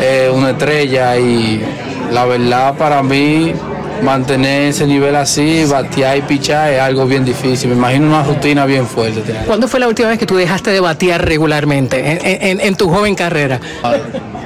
[0.00, 1.64] Es una estrella y
[2.12, 3.54] la verdad para mí
[4.02, 7.70] mantener ese nivel así, batear y pichar es algo bien difícil.
[7.70, 9.20] Me imagino una rutina bien fuerte.
[9.46, 12.88] ¿Cuándo fue la última vez que tú dejaste de batear regularmente en, en- en tu
[12.88, 13.60] joven carrera?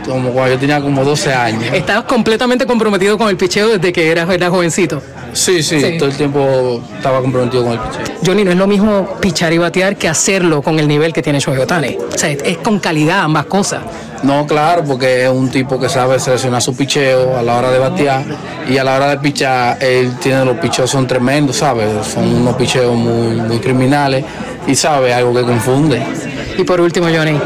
[0.06, 1.72] Como cuando yo tenía como 12 años.
[1.72, 5.00] ¿Estabas completamente comprometido con el picheo desde que eras, eras jovencito?
[5.32, 5.96] Sí, sí, Sí.
[5.98, 8.16] todo el tiempo estaba comprometido con el picheo.
[8.26, 11.38] Johnny, no es lo mismo pichar y batear que hacerlo con el nivel que tiene
[11.38, 11.96] Shohei Otani.
[12.12, 13.82] O sea, es con calidad ambas cosas.
[14.22, 17.78] No, claro, porque es un tipo que sabe seleccionar su picheo a la hora de
[17.78, 18.24] batear
[18.68, 21.88] y a la hora de pichar, él tiene los picheos son tremendos, ¿sabes?
[22.06, 24.24] Son unos picheos muy, muy criminales
[24.66, 26.00] y sabe algo que confunde.
[26.56, 27.36] Y por último, Johnny,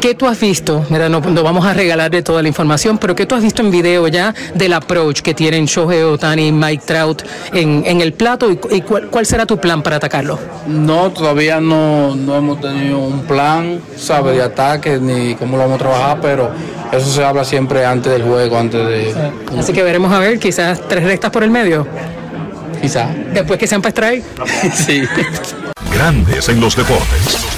[0.00, 0.84] ¿qué tú has visto?
[0.88, 3.70] Mira, no, no vamos a regalarle toda la información, pero ¿qué tú has visto en
[3.70, 8.50] video ya del approach que tienen Shohei Otani y Mike Trout en, en el plato
[8.50, 10.38] y, y cuál, cuál será tu plan para atacarlo?
[10.66, 14.36] No, todavía no, no hemos tenido un plan, ¿sabes?
[14.36, 16.50] De ataque ni cómo lo vamos a trabajar, pero
[16.92, 19.14] eso se habla siempre antes del juego, antes de...
[19.58, 21.86] Así que veremos a ver, quizás tres rectas por el medio.
[22.80, 23.10] Quizás.
[23.34, 24.24] Después que sean para strike.
[24.74, 25.02] sí.
[25.92, 27.49] Grandes en los deportes.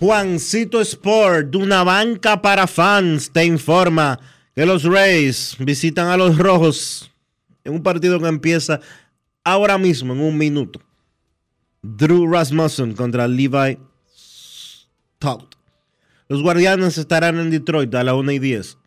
[0.00, 4.20] Juancito Sport, de una banca para fans, te informa
[4.54, 7.10] que los Rays visitan a los Rojos
[7.64, 8.80] en un partido que empieza
[9.42, 10.80] ahora mismo, en un minuto.
[11.82, 13.76] Drew Rasmussen contra Levi
[14.16, 15.56] Stout.
[16.28, 18.78] Los Guardianes estarán en Detroit a la 1 y 10.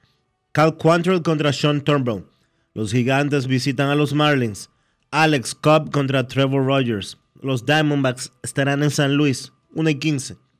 [0.53, 2.25] Cal Quantrill contra Sean Turnbull.
[2.73, 4.69] Los Gigantes visitan a los Marlins.
[5.11, 7.17] Alex Cobb contra Trevor Rogers.
[7.41, 10.50] Los Diamondbacks estarán en San Luis, 1 y 15.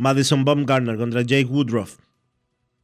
[0.00, 1.98] Madison Baumgartner contra Jake Woodruff.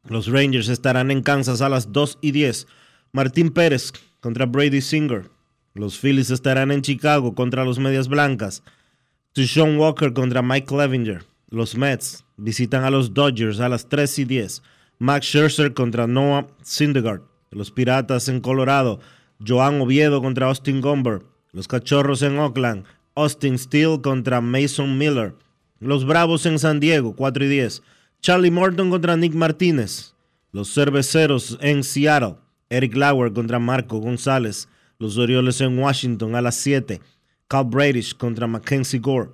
[0.07, 2.67] Los Rangers estarán en Kansas a las 2 y 10.
[3.11, 5.31] Martín Pérez contra Brady Singer.
[5.73, 8.63] Los Phillies estarán en Chicago contra los Medias Blancas.
[9.35, 11.25] Sean Walker contra Mike Clevinger.
[11.49, 14.63] Los Mets visitan a los Dodgers a las 3 y 10.
[14.99, 17.23] Max Scherzer contra Noah Syndergaard.
[17.51, 19.01] Los Piratas en Colorado.
[19.47, 21.23] Joan Oviedo contra Austin Gomber.
[21.53, 22.85] Los Cachorros en Oakland.
[23.15, 25.35] Austin Steele contra Mason Miller.
[25.79, 27.83] Los Bravos en San Diego, 4 y 10.
[28.23, 30.15] Charlie Morton contra Nick Martínez.
[30.51, 32.37] Los Cerveceros en Seattle.
[32.71, 34.69] Eric Lauer contra Marco González.
[34.99, 37.03] Los Orioles en Washington a las 7.
[37.47, 39.33] Cal Bradish contra Mackenzie Gore.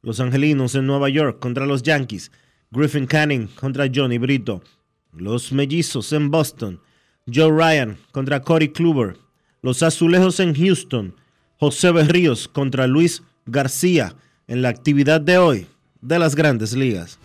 [0.00, 2.32] Los Angelinos en Nueva York contra los Yankees.
[2.70, 4.62] Griffin Canning contra Johnny Brito.
[5.12, 6.80] Los Mellizos en Boston.
[7.32, 9.18] Joe Ryan contra Corey Kluber.
[9.60, 11.14] Los Azulejos en Houston.
[11.58, 14.16] José Berríos contra Luis García
[14.48, 15.66] en la actividad de hoy
[16.02, 17.18] de las grandes ligas.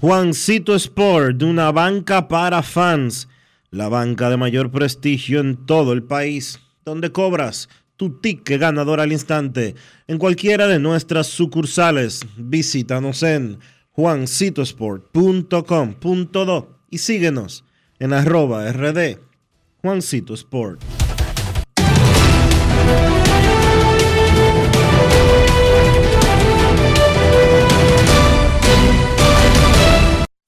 [0.00, 3.28] Juancito Sport, de una banca para fans,
[3.70, 9.12] la banca de mayor prestigio en todo el país, donde cobras tu ticket ganador al
[9.12, 9.76] instante
[10.08, 12.26] en cualquiera de nuestras sucursales.
[12.36, 13.60] Visítanos en
[13.92, 17.64] juancitosport.com.do y síguenos
[18.02, 19.16] en arroba rd
[19.80, 20.82] Juancito Sport.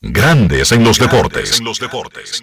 [0.00, 1.60] Grandes en los deportes.
[1.60, 2.42] En los deportes.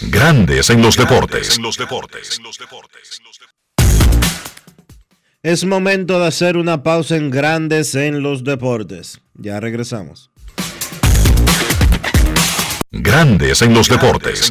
[0.00, 1.60] Grandes en los deportes.
[5.40, 9.20] Es momento de hacer una pausa en Grandes en los deportes.
[9.34, 10.32] Ya regresamos.
[12.90, 14.50] Grandes en los deportes.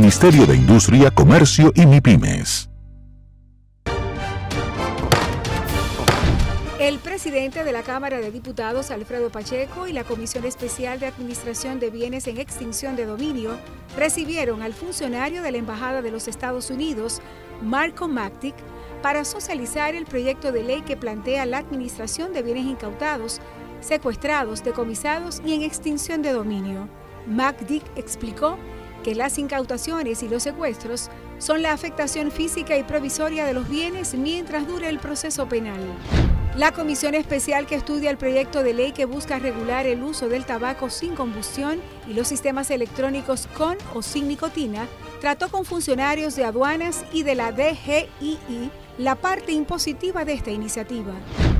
[0.00, 2.70] de Industria, Comercio y MIPIMES.
[6.78, 11.80] El presidente de la Cámara de Diputados, Alfredo Pacheco, y la Comisión Especial de Administración
[11.80, 13.58] de Bienes en Extinción de Dominio
[13.94, 17.20] recibieron al funcionario de la Embajada de los Estados Unidos,
[17.62, 18.54] Marco Mactic,
[19.02, 23.38] para socializar el proyecto de ley que plantea la administración de bienes incautados,
[23.80, 26.88] secuestrados, decomisados y en extinción de dominio.
[27.26, 28.56] Macdick explicó
[29.02, 34.14] que las incautaciones y los secuestros son la afectación física y provisoria de los bienes
[34.14, 35.80] mientras dure el proceso penal.
[36.56, 40.44] La comisión especial que estudia el proyecto de ley que busca regular el uso del
[40.44, 44.88] tabaco sin combustión y los sistemas electrónicos con o sin nicotina
[45.20, 51.12] trató con funcionarios de aduanas y de la DGII la parte impositiva de esta iniciativa.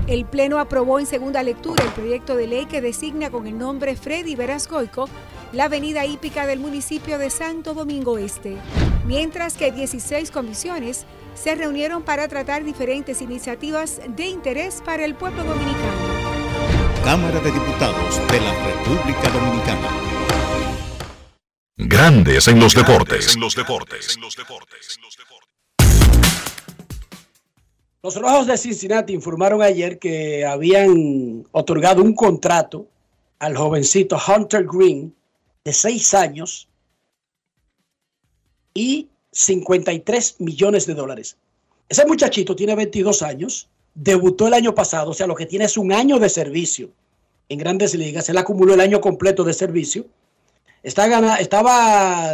[0.07, 3.95] El Pleno aprobó en segunda lectura el proyecto de ley que designa con el nombre
[3.97, 5.09] Freddy Verasgoico
[5.53, 8.57] la avenida hípica del municipio de Santo Domingo Este,
[9.05, 15.43] mientras que 16 comisiones se reunieron para tratar diferentes iniciativas de interés para el pueblo
[15.43, 16.21] dominicano.
[17.05, 19.89] Cámara de Diputados de la República Dominicana.
[21.77, 23.37] Grandes en los deportes.
[28.03, 32.87] Los Rojos de Cincinnati informaron ayer que habían otorgado un contrato
[33.39, 35.15] al jovencito Hunter Green
[35.65, 36.69] de 6 años
[38.75, 41.37] y 53 millones de dólares.
[41.89, 45.77] Ese muchachito tiene 22 años, debutó el año pasado, o sea, lo que tiene es
[45.77, 46.91] un año de servicio
[47.49, 48.29] en grandes ligas.
[48.29, 50.07] Él acumuló el año completo de servicio.
[50.83, 52.33] Está gana, estaba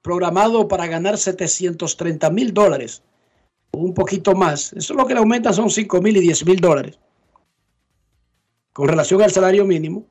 [0.00, 3.02] programado para ganar 730 mil dólares,
[3.72, 4.72] un poquito más.
[4.72, 6.98] Eso es lo que le aumenta son 5 mil y 10 mil dólares
[8.76, 10.04] con relación al salario mínimo.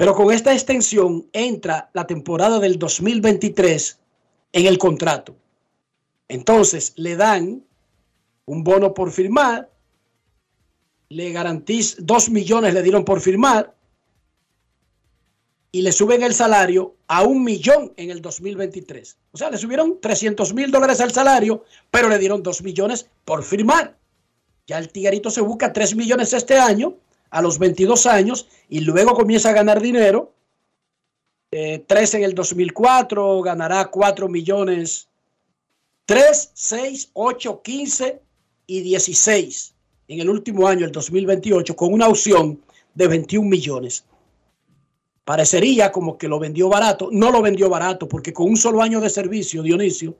[0.00, 3.98] Pero con esta extensión entra la temporada del 2023
[4.54, 5.36] en el contrato.
[6.26, 7.62] Entonces le dan
[8.46, 9.70] un bono por firmar,
[11.10, 13.74] le garantizan, dos millones le dieron por firmar
[15.70, 19.18] y le suben el salario a un millón en el 2023.
[19.32, 23.42] O sea, le subieron 300 mil dólares al salario, pero le dieron dos millones por
[23.42, 23.98] firmar.
[24.66, 26.96] Ya el tiguerito se busca 3 millones este año,
[27.30, 30.32] a los 22 años, y luego comienza a ganar dinero.
[31.52, 35.08] Eh, 3 en el 2004, ganará 4 millones.
[36.06, 38.20] 3, 6, 8, 15
[38.66, 39.74] y 16
[40.08, 42.60] en el último año, el 2028, con una opción
[42.94, 44.04] de 21 millones.
[45.24, 47.10] Parecería como que lo vendió barato.
[47.12, 50.16] No lo vendió barato porque con un solo año de servicio, Dionisio,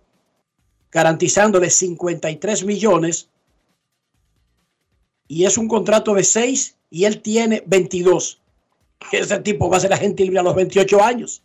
[0.93, 3.29] garantizándole 53 millones,
[5.27, 8.41] y es un contrato de 6 y él tiene 22.
[9.13, 11.43] Ese tipo va a ser agente libre a los 28 años.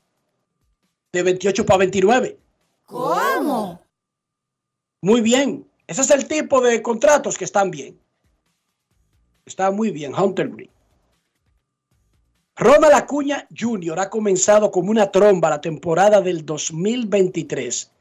[1.13, 2.37] De 28 para 29.
[2.85, 3.79] ¿Cómo?
[5.01, 5.65] Muy bien.
[5.87, 7.97] Ese es el tipo de contratos que están bien.
[9.45, 10.71] Está muy bien, Hunter Green.
[12.57, 13.99] Ronald Acuña Jr.
[13.99, 17.91] ha comenzado como una tromba la temporada del 2023.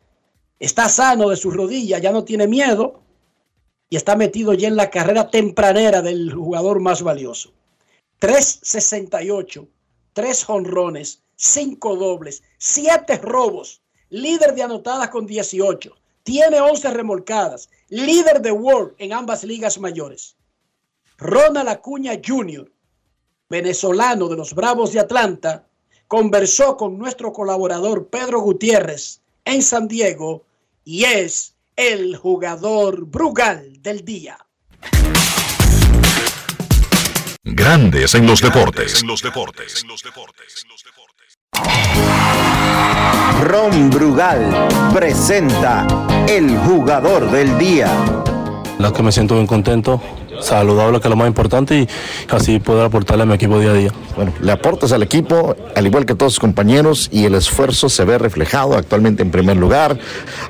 [0.60, 3.03] Está sano de su rodilla, ya no tiene miedo
[3.94, 7.52] y está metido ya en la carrera tempranera del jugador más valioso.
[8.20, 9.68] 3.68,
[10.12, 18.42] 3 jonrones, cinco dobles, siete robos, líder de anotadas con 18, tiene 11 remolcadas, líder
[18.42, 20.34] de World en ambas ligas mayores.
[21.16, 22.68] Ronald Acuña Jr.,
[23.48, 25.68] venezolano de los Bravos de Atlanta,
[26.08, 30.42] conversó con nuestro colaborador Pedro Gutiérrez en San Diego
[30.84, 34.38] y es el jugador Brugal del día.
[37.42, 39.02] Grandes en los deportes.
[39.02, 39.84] En los deportes.
[43.42, 45.86] Ron Brugal presenta
[46.28, 47.88] el jugador del día.
[48.78, 50.00] La que me siento bien contento,
[50.40, 51.88] saludable, que es lo más importante, y
[52.28, 53.92] así poder aportarle a mi equipo día a día.
[54.16, 58.04] Bueno, le aportas al equipo, al igual que todos sus compañeros, y el esfuerzo se
[58.04, 59.98] ve reflejado actualmente en primer lugar.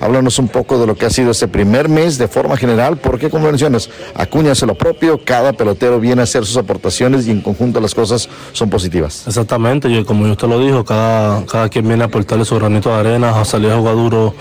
[0.00, 3.30] Háblanos un poco de lo que ha sido este primer mes de forma general, porque
[3.30, 7.40] como mencionas, Acuña hace lo propio, cada pelotero viene a hacer sus aportaciones y en
[7.40, 9.24] conjunto las cosas son positivas.
[9.26, 12.96] Exactamente, y como usted lo dijo, cada, cada quien viene a aportarle su granito de
[12.96, 14.34] arena, a salir a jugar duro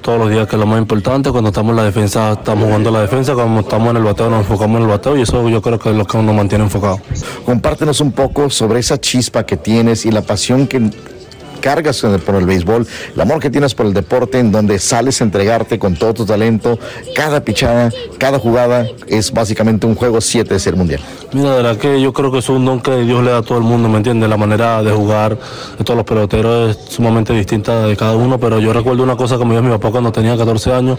[0.00, 1.30] todos los días, que es lo más importante.
[1.30, 3.34] Cuando estamos en la defensa, estamos jugando la defensa.
[3.34, 5.90] Cuando estamos en el bateo, nos enfocamos en el bateo y eso yo creo que
[5.90, 7.00] es lo que nos mantiene enfocado.
[7.44, 10.90] Compártenos un poco sobre esa chispa que tienes y la pasión que
[11.60, 15.24] cargas por el béisbol, el amor que tienes por el deporte, en donde sales a
[15.24, 16.78] entregarte con todo tu talento.
[17.14, 21.00] Cada pichada, cada jugada es básicamente un juego 7 de ser mundial.
[21.32, 23.42] Mira, de verdad que yo creo que es un don que Dios le da a
[23.42, 24.28] todo el mundo, ¿me entiendes?
[24.28, 25.38] La manera de jugar
[25.78, 29.38] de todos los peloteros es sumamente distinta de cada uno, pero yo recuerdo una cosa
[29.38, 30.98] que me dio mi papá cuando tenía 14 años,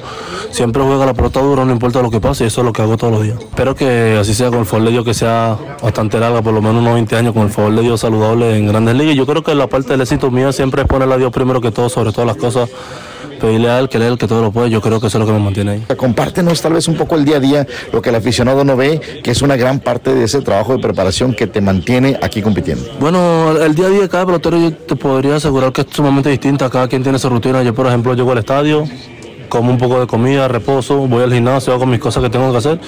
[0.52, 2.82] siempre juega la pelota dura, no importa lo que pase, y eso es lo que
[2.82, 3.40] hago todos los días.
[3.40, 6.62] Espero que así sea con el favor de Dios, que sea bastante larga, por lo
[6.62, 9.16] menos unos 20 años, con el favor de Dios saludable en grandes ligas.
[9.16, 11.72] Yo creo que la parte del éxito mío siempre es ponerle a Dios primero que
[11.72, 12.70] todo, sobre todas las cosas,
[13.40, 15.18] pedirle a Él que Él es el que todo lo puede, yo creo que eso
[15.18, 15.86] es lo que me mantiene ahí.
[15.98, 19.02] Compártenos tal vez un poco el día a día, lo que el aficionado no ve,
[19.24, 22.84] que es una gran parte de ese trabajo de preparación que te mantiene aquí compitiendo.
[23.00, 26.30] Bueno, el día a día de cada pelotero yo te podría asegurar que es sumamente
[26.30, 27.64] distinta, cada quien tiene su rutina.
[27.64, 28.86] Yo, por ejemplo, llego al estadio,
[29.52, 32.58] como un poco de comida, reposo, voy al gimnasio, hago mis cosas que tengo que
[32.58, 32.80] hacer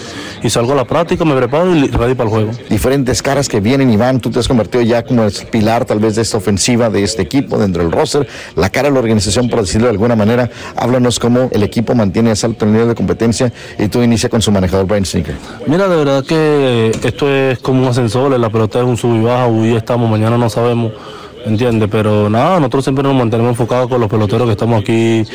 [0.42, 2.52] y salgo a la práctica, me preparo y ready para el juego.
[2.70, 6.00] Diferentes caras que vienen y van, tú te has convertido ya como el pilar tal
[6.00, 9.50] vez de esta ofensiva de este equipo dentro del roster, la cara de la organización
[9.50, 13.52] por decirlo de alguna manera, háblanos cómo el equipo mantiene ese alto nivel de competencia
[13.78, 15.36] y tú inicia con su manejador Brian Sneaker.
[15.68, 19.22] Mira, de verdad que esto es como un ascensor, la pelota es un sub y
[19.22, 20.94] baja, hoy estamos, mañana no sabemos.
[21.46, 21.90] ¿Entiendes?
[21.92, 25.26] Pero nada, nosotros siempre nos mantenemos enfocados con los peloteros que estamos aquí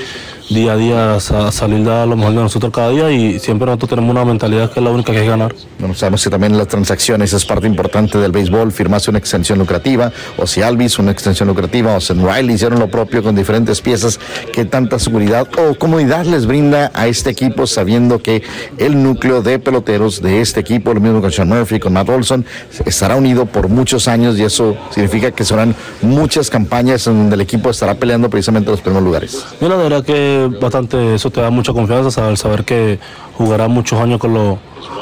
[0.49, 3.91] día a día a salir de lo mejor de nosotros cada día y siempre nosotros
[3.91, 5.55] tenemos una mentalidad que es la única que es ganar.
[5.79, 10.11] Bueno, sabemos que también las transacciones es parte importante del béisbol, firmaste una extensión lucrativa,
[10.39, 14.19] o si Alvis una extensión lucrativa, o si Riley hicieron lo propio con diferentes piezas,
[14.53, 18.43] ¿qué tanta seguridad o comodidad les brinda a este equipo sabiendo que
[18.79, 22.47] el núcleo de peloteros de este equipo, lo mismo con Sean Murphy, con Matt Olson,
[22.87, 27.41] estará unido por muchos años y eso significa que serán muchas campañas en donde el
[27.41, 29.45] equipo estará peleando precisamente los primeros lugares?
[29.61, 32.99] Mira, de verdad que bastante, eso te da mucha confianza, saber, saber que
[33.37, 34.59] jugará muchos años con, lo,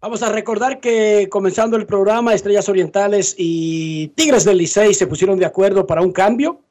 [0.00, 5.40] Vamos a recordar que comenzando el programa, Estrellas Orientales y Tigres del Licey se pusieron
[5.40, 6.62] de acuerdo para un cambio.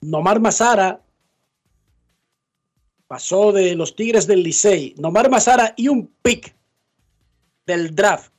[0.00, 1.00] Nomar Mazara
[3.06, 4.96] pasó de los Tigres del Licey.
[4.98, 6.56] Nomar Mazara y un pick
[7.66, 8.31] del draft,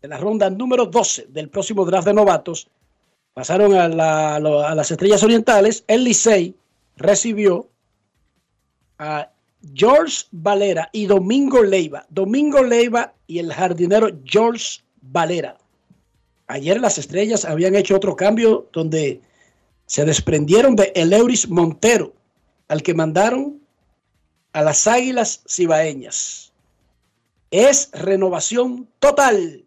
[0.00, 2.68] de la ronda número 12 del próximo draft de novatos,
[3.34, 5.84] pasaron a, la- las Estrellas Orientales.
[5.86, 6.54] El Licey
[6.96, 7.68] recibió
[8.98, 9.30] a
[9.74, 12.06] George Valera y Domingo Leiva.
[12.08, 15.56] Domingo Leiva y el jardinero George Valera.
[16.46, 19.20] Ayer las estrellas habían hecho otro cambio donde
[19.86, 22.12] se desprendieron de Eleuris Montero,
[22.68, 23.60] al que mandaron
[24.52, 26.52] a las Águilas Cibaeñas.
[27.50, 29.64] Es renovación total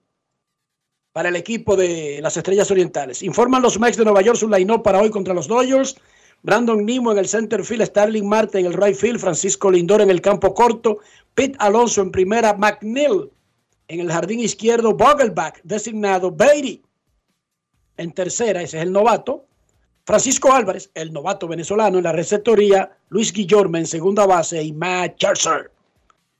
[1.13, 3.21] para el equipo de las Estrellas Orientales.
[3.21, 5.95] Informan los Mex de Nueva York su line para hoy contra los Dodgers.
[6.43, 10.09] Brandon Nimo en el center field, Starling Marte en el right field, Francisco Lindor en
[10.09, 10.97] el campo corto,
[11.35, 13.29] Pete Alonso en primera, McNeil
[13.87, 16.81] en el jardín izquierdo, Vogelback designado, Beatty
[17.97, 19.45] en tercera, ese es el novato,
[20.03, 25.17] Francisco Álvarez, el novato venezolano en la receptoría, Luis Guillorme en segunda base y Matt
[25.17, 25.69] Scherzer,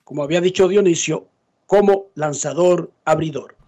[0.03, 1.27] como había dicho Dionisio,
[1.67, 3.60] como lanzador abridor.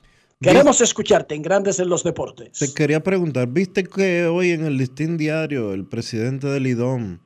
[0.44, 2.60] Queremos escucharte en Grandes en los Deportes.
[2.60, 7.20] Te quería preguntar, ¿viste que hoy en el Listín Diario el presidente del IDOM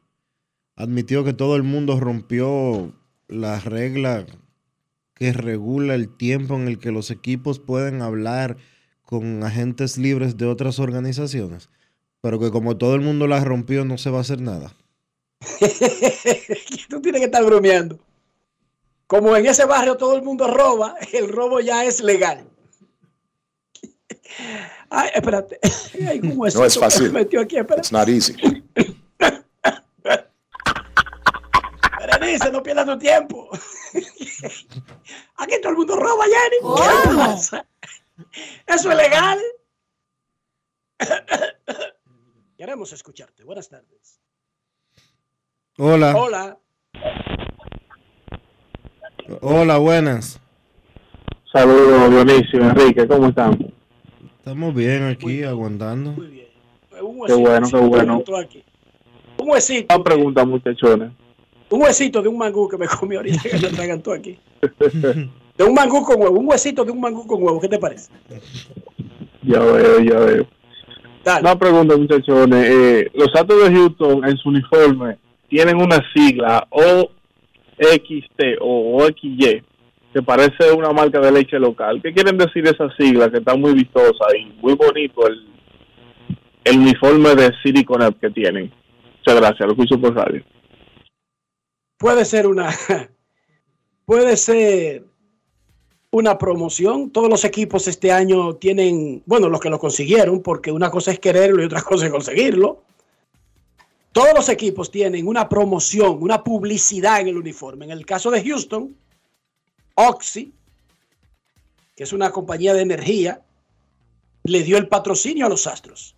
[0.75, 2.93] admitió que todo el mundo rompió
[3.27, 4.27] la regla
[5.15, 8.57] que regula el tiempo en el que los equipos pueden hablar
[9.01, 11.69] con agentes libres de otras organizaciones?
[12.21, 14.75] Pero que como todo el mundo la rompió no se va a hacer nada.
[16.89, 17.97] Tú tienes que estar bromeando.
[19.07, 22.47] Como en ese barrio todo el mundo roba, el robo ya es legal.
[24.89, 25.59] Ay, espérate.
[26.07, 27.11] Hay un No es fácil.
[27.11, 27.81] metió aquí, espérate.
[27.81, 28.35] It's not easy.
[31.99, 33.49] Berenice, no pierdas tu tiempo.
[35.37, 36.57] Aquí todo el mundo roba, Jenny.
[36.75, 37.65] ¿Qué pasa?
[38.65, 39.39] Eso es legal.
[42.57, 43.43] Queremos escucharte.
[43.43, 44.19] Buenas tardes.
[45.77, 46.15] Hola.
[46.15, 46.57] Hola.
[49.41, 50.39] Hola, buenas.
[51.51, 53.73] Saludos, Dionisio, Enrique, ¿cómo están?
[54.47, 56.15] Estamos bien aquí, aguantando.
[56.15, 58.23] Qué bueno, qué bueno.
[59.39, 59.93] Un huesito.
[59.93, 61.11] Una pregunta, muchachones.
[61.69, 64.39] Un huesito de un mangú que me comí ahorita que me atragantó aquí.
[65.57, 66.39] De un mangú con huevo.
[66.39, 67.59] Un huesito de un mangú con huevo.
[67.59, 68.09] ¿Qué te parece?
[69.41, 70.47] Ya veo, ya veo.
[71.41, 72.69] Una pregunta, muchachones.
[72.69, 75.17] Eh, los Astros de Houston en su uniforme
[75.49, 79.61] tienen una sigla OXT o OXY
[80.13, 82.01] que parece una marca de leche local.
[82.01, 85.47] ¿Qué quieren decir esa sigla que está muy vistosa y muy bonito el,
[86.63, 88.71] el uniforme de City Connect que tienen?
[89.19, 90.43] Muchas gracias, lo escucho por radio.
[91.97, 92.69] Puede ser una.
[94.05, 95.03] Puede ser
[96.11, 97.11] una promoción.
[97.11, 101.19] Todos los equipos este año tienen, bueno, los que lo consiguieron, porque una cosa es
[101.19, 102.83] quererlo y otra cosa es conseguirlo.
[104.13, 107.85] Todos los equipos tienen una promoción, una publicidad en el uniforme.
[107.85, 108.95] En el caso de Houston,
[109.99, 110.53] Oxy,
[111.95, 113.41] que es una compañía de energía,
[114.43, 116.15] le dio el patrocinio a los Astros.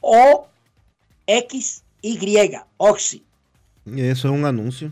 [0.00, 0.48] O
[1.26, 3.22] X Y, Oxy.
[3.84, 4.90] Y eso es un anuncio.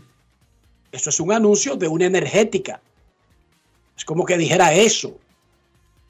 [0.91, 2.81] Eso es un anuncio de una energética.
[3.97, 5.17] Es como que dijera eso.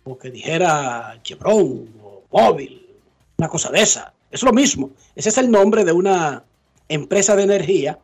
[0.03, 2.85] O que dijera Chevron o Móvil.
[3.37, 4.13] Una cosa de esa.
[4.29, 4.91] Es lo mismo.
[5.15, 6.43] Ese es el nombre de una
[6.89, 7.97] empresa de energía.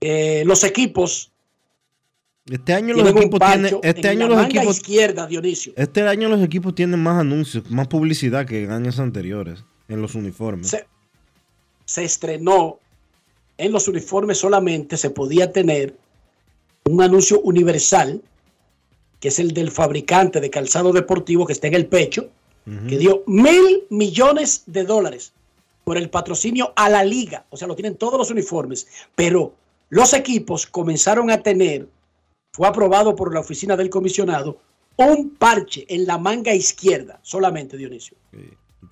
[0.00, 1.31] Eh, los equipos
[2.50, 5.72] Este año los equipos tienen, este año los equipos, izquierda, Dionisio.
[5.76, 10.14] este año los equipos tienen más anuncios, más publicidad que en años anteriores en los
[10.16, 10.68] uniformes.
[10.68, 10.86] se,
[11.84, 12.80] se estrenó
[13.58, 15.96] en los uniformes solamente se podía tener
[16.84, 18.20] un anuncio universal,
[19.20, 22.28] que es el del fabricante de calzado deportivo que está en el pecho,
[22.88, 25.32] que dio mil millones de dólares
[25.84, 27.44] por el patrocinio a la liga.
[27.50, 28.86] O sea, lo tienen todos los uniformes.
[29.16, 29.52] Pero
[29.90, 31.88] los equipos comenzaron a tener,
[32.52, 34.58] fue aprobado por la oficina del comisionado,
[34.96, 38.16] un parche en la manga izquierda, solamente, Dionisio.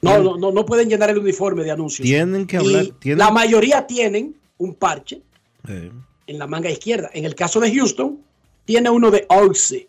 [0.03, 2.07] No, no, no, no pueden llenar el uniforme de anuncios.
[2.07, 5.21] Tienen que hablar, tienen- La mayoría tienen un parche
[5.67, 7.11] en la manga izquierda.
[7.13, 8.19] En el caso de Houston,
[8.65, 9.89] tiene uno de Oxy.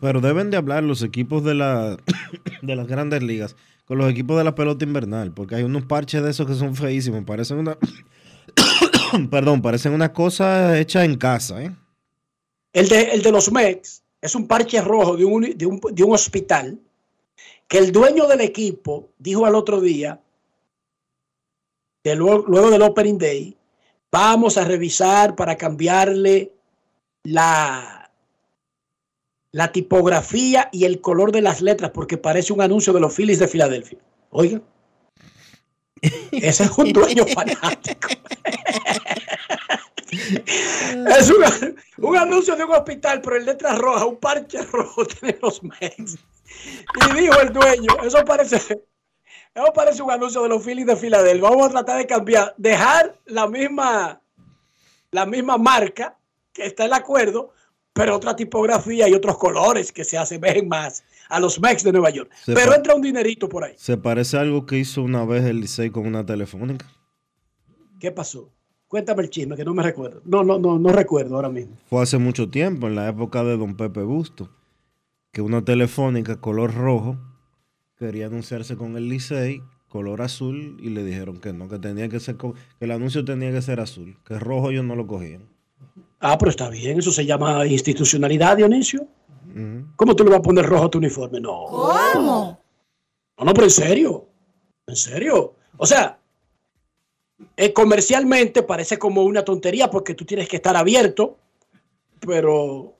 [0.00, 1.96] pero deben de hablar los equipos de la
[2.62, 3.54] de las grandes ligas
[3.86, 6.74] con los equipos de la pelota invernal, porque hay unos parches de esos que son
[6.74, 7.76] feísimos, parecen una
[9.30, 11.70] perdón, parecen una cosa hecha en casa, ¿eh?
[12.74, 15.80] El de, el de los Mex es un parche rojo de un, uni- de, un,
[15.92, 16.78] de un hospital
[17.68, 20.20] que el dueño del equipo dijo al otro día,
[22.02, 23.56] de luego, luego del Opening Day,
[24.12, 26.52] vamos a revisar para cambiarle
[27.22, 28.10] la,
[29.52, 33.38] la tipografía y el color de las letras porque parece un anuncio de los Phillies
[33.38, 33.98] de Filadelfia.
[34.30, 34.60] Oiga.
[36.32, 38.08] Ese es un dueño fanático.
[41.18, 45.38] Es una- un anuncio de un hospital, pero en letras rojas, un parche rojo tiene
[45.42, 46.16] los Mex.
[47.10, 51.48] Y dijo el dueño, eso parece, eso parece un anuncio de los Phillies de Filadelfia.
[51.48, 54.20] Vamos a tratar de cambiar, dejar la misma,
[55.10, 56.16] la misma marca
[56.52, 57.52] que está el acuerdo,
[57.92, 62.10] pero otra tipografía y otros colores que se asemejen más a los Mex de Nueva
[62.10, 62.30] York.
[62.44, 63.74] Se pero entra un dinerito por ahí.
[63.76, 66.86] Se parece a algo que hizo una vez el Licey con una telefónica.
[68.00, 68.50] ¿Qué pasó?
[68.94, 70.22] Cuéntame el chisme, que no me recuerdo.
[70.24, 71.76] No, no, no, no recuerdo ahora mismo.
[71.90, 74.50] Fue hace mucho tiempo, en la época de Don Pepe Busto,
[75.32, 77.18] que una telefónica color rojo
[77.98, 82.20] quería anunciarse con el Licey color azul y le dijeron que no, que tenía que
[82.20, 85.42] ser que el anuncio tenía que ser azul, que rojo ellos no lo cogían.
[86.20, 89.08] Ah, pero está bien, eso se llama institucionalidad, Dionisio.
[89.48, 89.88] Ujú.
[89.96, 91.40] ¿Cómo tú le vas a poner rojo a tu uniforme?
[91.40, 91.64] No.
[91.66, 92.60] ¿Cómo?
[93.38, 94.28] No, no, pero en serio.
[94.86, 95.54] En serio.
[95.78, 96.16] O sea,
[97.56, 101.38] eh, comercialmente parece como una tontería porque tú tienes que estar abierto,
[102.20, 102.94] pero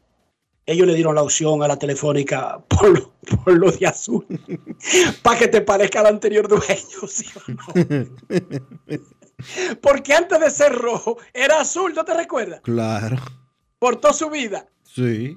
[0.67, 3.13] ellos le dieron la opción a la telefónica por lo,
[3.45, 4.27] por lo de azul,
[5.23, 7.65] para que te parezca al anterior dueño, ¿sí o no?
[9.83, 12.61] Porque antes de ser rojo era azul, ¿no te recuerdas?
[12.63, 13.17] Claro,
[13.79, 14.67] Por toda su vida.
[14.85, 15.37] sí.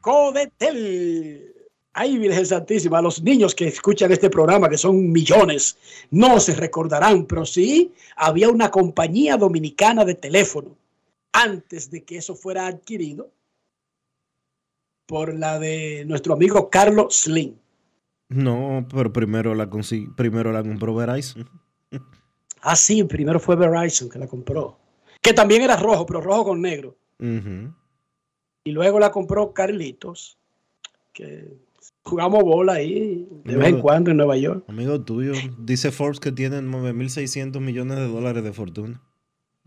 [0.00, 1.53] Codetel.
[1.96, 5.78] Ay, Virgen Santísima, los niños que escuchan este programa, que son millones,
[6.10, 10.76] no se recordarán, pero sí había una compañía dominicana de teléfono
[11.32, 13.30] antes de que eso fuera adquirido
[15.06, 17.54] por la de nuestro amigo Carlos Slim.
[18.28, 19.70] No, pero primero la
[20.16, 21.48] primero la compró Verizon.
[22.66, 24.78] Ah, sí, primero fue Verizon que la compró,
[25.20, 26.96] que también era rojo, pero rojo con negro.
[27.20, 30.38] Y luego la compró Carlitos,
[31.12, 31.58] que
[32.04, 34.64] jugamos bola ahí de vez en cuando en Nueva York.
[34.68, 39.00] Amigo tuyo, dice Forbes que tiene 9.600 millones de dólares de fortuna.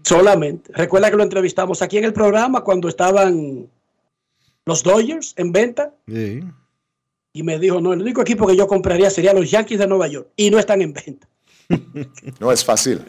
[0.03, 0.71] Solamente.
[0.73, 3.67] Recuerda que lo entrevistamos aquí en el programa cuando estaban
[4.65, 6.41] los Dodgers en venta Sí.
[7.33, 10.07] y me dijo, no, el único equipo que yo compraría sería los Yankees de Nueva
[10.07, 11.27] York y no están en venta.
[12.39, 13.01] No es fácil.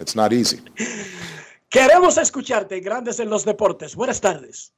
[0.00, 0.58] It's not easy.
[1.68, 3.94] Queremos escucharte, Grandes en los Deportes.
[3.96, 4.72] Buenas tardes.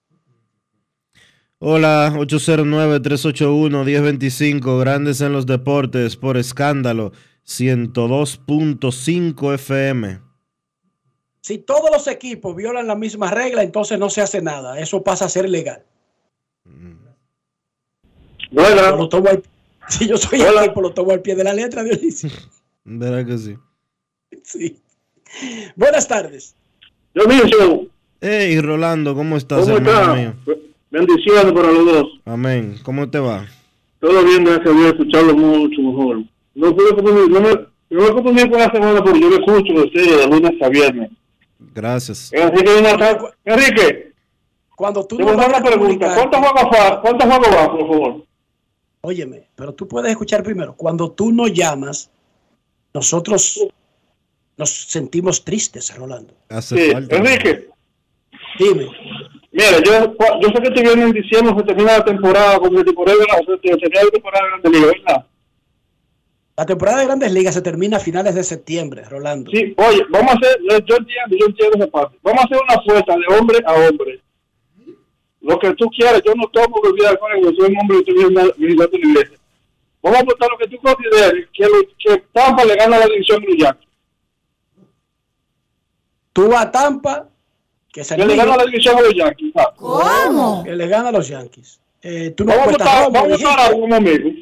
[1.59, 7.13] Hola, 809-381-1025, Grandes en los Deportes, por escándalo,
[7.47, 10.21] 102.5 FM.
[11.41, 14.79] Si todos los equipos violan la misma regla, entonces no se hace nada.
[14.79, 15.83] Eso pasa a ser legal.
[19.11, 19.43] Tomo al-
[19.89, 20.65] si yo soy Hola.
[20.65, 22.29] equipo, lo tomo al pie de la letra, Dionisio.
[22.85, 23.57] ¿Verdad que sí?
[24.43, 24.83] Sí.
[25.77, 26.55] Buenas tardes.
[27.15, 27.87] Dionisio,
[28.21, 30.15] Hey, Rolando, ¿cómo estás, ¿cómo hermano está?
[30.17, 30.35] mío?
[30.91, 32.07] Bendiciones para los dos.
[32.25, 32.79] Amén.
[32.83, 33.47] ¿Cómo te va?
[34.01, 36.23] Todo bien, gracias a Dios, escucharlo mucho mejor.
[36.55, 37.41] No puedo no me, no
[38.33, 41.11] me por la semana porque yo lo escucho de ustedes de lunes a viernes.
[41.75, 42.33] Gracias.
[42.33, 44.13] Enrique, una ta- Enrique,
[44.77, 46.15] Cuando tú te no voy a una a pregunta.
[46.15, 48.25] ¿Cuántos juegos va, cuántos juegos va, por favor?
[49.03, 50.75] Óyeme, pero tú puedes escuchar primero.
[50.75, 52.11] Cuando tú nos llamas,
[52.93, 53.67] nosotros
[54.57, 56.35] nos sentimos tristes, Rolando.
[56.49, 57.17] Hace Sí, falta.
[57.17, 57.69] Enrique,
[58.59, 58.89] Dime.
[59.57, 63.19] Mira, yo, yo sé que te viene en diciembre, se termina la temporada, se temporada,
[63.47, 65.27] se termina la temporada de Grande Liga, ¿verdad?
[66.59, 69.51] La temporada de Grandes Ligas se termina a finales de septiembre, Rolando.
[69.51, 72.17] Sí, oye, vamos a hacer, yo, entiendo, yo entiendo esa parte.
[72.23, 74.23] Vamos a hacer una apuesta de hombre a hombre.
[75.43, 78.15] Lo que tú quieras, yo no tomo bebida alcohólica, yo soy un hombre y estoy
[78.57, 79.39] vigilando la iglesia.
[80.03, 83.43] Vamos a apostar lo que tú consideres que, lo- que Tampa le gana la división
[83.59, 83.89] Yankees.
[86.33, 87.29] Tú vas a Tampa,
[87.97, 89.53] que se Que le gana la división a los Yankees.
[89.55, 89.71] ¿sabes?
[89.79, 90.63] ¿Cómo?
[90.65, 91.81] que le gana a los Yankees.
[92.03, 94.33] Eh, tú no Vamos a apuestas votar, Romo, vamos a como amigos.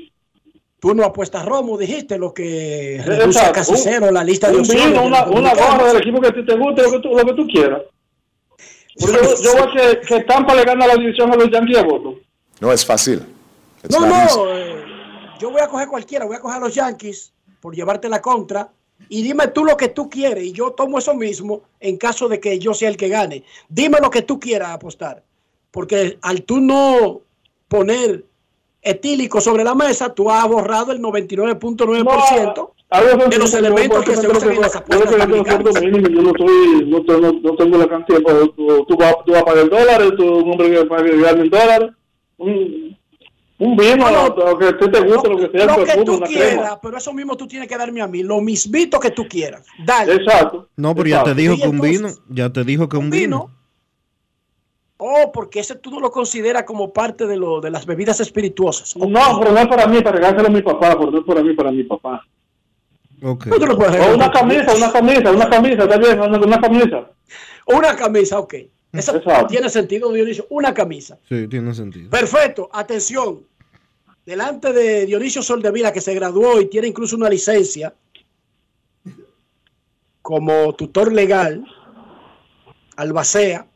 [0.80, 4.60] Tú no apuestas Romo, dijiste, lo que reduce a casi cero la lista de un
[4.62, 4.86] opciones.
[4.88, 5.76] vino, de una, los una dominicanos.
[5.78, 7.82] gorra del equipo que a ti te guste, lo que tú, lo que tú quieras.
[8.98, 11.76] Porque yo, yo voy a que, que Tampa le gana la división a los Yankees
[11.76, 12.14] de Boston.
[12.58, 13.22] No es fácil.
[13.84, 14.84] It's No, no, eh,
[15.38, 18.68] yo voy a coger cualquiera, voy a coger a los Yankees por llevarte la contra
[19.08, 22.40] y dime tú lo que tú quieres y yo tomo eso mismo en caso de
[22.40, 23.44] que yo sea el que gane.
[23.68, 25.22] Dime lo que tú quieras apostar,
[25.70, 27.20] porque al tú no
[27.68, 28.24] poner
[28.82, 32.70] etílico sobre la mesa, tú has borrado el 99.9%
[33.30, 35.10] de los elementos que se usan en las apuestas.
[35.10, 39.44] Yo no, soy, no, tengo, no tengo la cantidad, tú, tú, vas, tú vas a
[39.44, 41.96] pagar dólares, tú eres un hombre que va a pagar.
[42.36, 42.96] Un,
[43.64, 46.26] un vino, lo que ti te guste, lo, que sea, Lo que perfume, tú una
[46.26, 46.80] quieras, crema.
[46.80, 49.66] pero eso mismo tú tienes que darme a mí, lo mismito que tú quieras.
[49.84, 50.14] Dale.
[50.14, 50.68] Exacto.
[50.76, 52.08] No, pero ya te dijo que un vino.
[52.28, 53.50] Ya te dijo que un vino.
[54.96, 58.96] Oh, porque ese tú no lo consideras como parte de, lo, de las bebidas espirituosas.
[58.96, 61.42] No, pero no es para mí, para regárselo a mi papá, pero no es para
[61.42, 62.24] mí, para mi papá.
[63.22, 63.46] Ok.
[63.46, 64.14] No te lo puedes O regalar.
[64.16, 67.10] una camisa, una camisa, una camisa, está bien, una, una camisa.
[67.66, 68.54] Una camisa, ok.
[68.92, 69.48] Esa Exacto.
[69.48, 70.46] tiene sentido, Dionisio.
[70.50, 71.18] Una camisa.
[71.28, 72.08] Sí, tiene sentido.
[72.10, 73.40] Perfecto, atención.
[74.26, 77.94] Delante de Dionisio Soldevila, que se graduó y tiene incluso una licencia
[80.22, 81.64] como tutor legal,
[82.96, 83.66] albacea.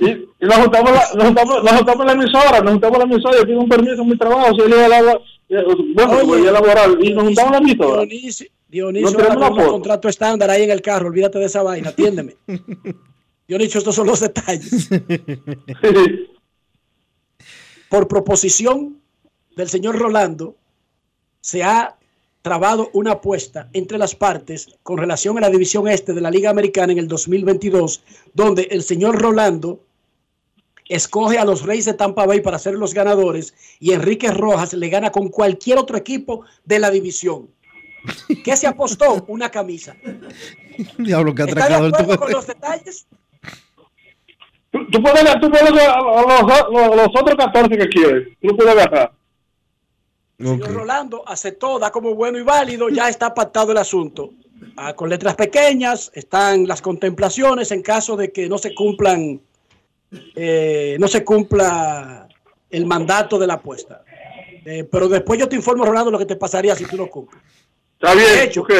[0.00, 3.38] Y, y nos juntamos, la, nos, juntamos, nos juntamos la emisora, nos juntamos la emisora,
[3.38, 5.64] yo tengo un permiso en mi trabajo, a la- eh,
[5.94, 8.02] bueno, Oye, voy a laborar, y nos juntamos la emisora.
[8.04, 12.36] Dionisio, Dionisio una un contrato estándar ahí en el carro, olvídate de esa vaina, atiéndeme.
[13.48, 14.88] Dionisio, estos son los detalles.
[17.88, 19.00] Por proposición
[19.56, 20.56] del señor Rolando,
[21.40, 21.96] se ha
[22.42, 26.50] trabado una apuesta entre las partes con relación a la división este de la Liga
[26.50, 28.02] Americana en el 2022,
[28.34, 29.80] donde el señor Rolando
[30.88, 34.88] escoge a los Reyes de Tampa Bay para ser los ganadores y Enrique Rojas le
[34.88, 37.48] gana con cualquier otro equipo de la división.
[38.44, 39.24] ¿Qué se apostó?
[39.28, 39.94] Una camisa.
[40.98, 43.06] Diablo, que ¿Está de acuerdo con los detalles?
[44.72, 48.28] Tú puedes, tú puedes los, los, los otros 14 que quieres.
[48.40, 49.12] Tú puedes agarrar.
[50.40, 54.30] Señor Rolando aceptó, da como bueno y válido, ya está pactado el asunto.
[54.76, 59.40] Ah, con letras pequeñas están las contemplaciones en caso de que no se cumplan,
[60.34, 62.28] eh, no se cumpla
[62.70, 64.04] el mandato de la apuesta.
[64.64, 67.42] Eh, pero después yo te informo, Rolando, lo que te pasaría si tú no cumples.
[67.94, 68.72] Está bien, De hecho, ok.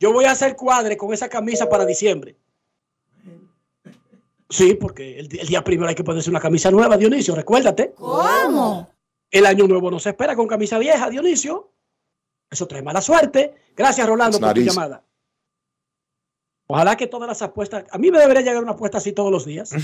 [0.00, 2.36] yo voy a hacer cuadre con esa camisa para diciembre.
[4.48, 7.92] Sí, porque el día primero hay que ponerse una camisa nueva, Dionisio, recuérdate.
[7.96, 8.88] ¿Cómo?
[9.30, 11.72] El año nuevo no se espera con camisa vieja, Dionisio.
[12.50, 13.54] Eso trae mala suerte.
[13.76, 15.04] Gracias, Rolando, por tu llamada.
[16.68, 17.84] Ojalá que todas las apuestas.
[17.90, 19.70] A mí me debería llegar una apuesta así todos los días.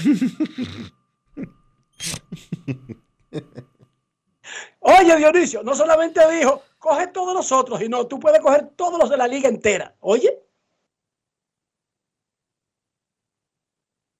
[4.80, 8.99] Oye, Dionisio, no solamente dijo, coge todos los otros, y no, tú puedes coger todos
[8.99, 9.95] los de la liga entera.
[10.01, 10.43] Oye,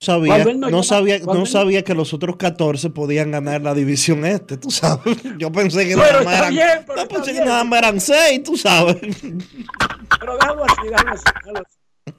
[0.03, 4.57] sabía, no sabía, no él- sabía que los otros 14 podían ganar la división este,
[4.59, 5.17] tú sabes.
[5.39, 8.57] Yo pensé que nada más eran, bien, yo pensé que nada más eran 6, tú
[8.57, 8.97] sabes.
[10.21, 11.25] pero déjalo así, déjalo así.
[11.35, 12.15] déjalo así.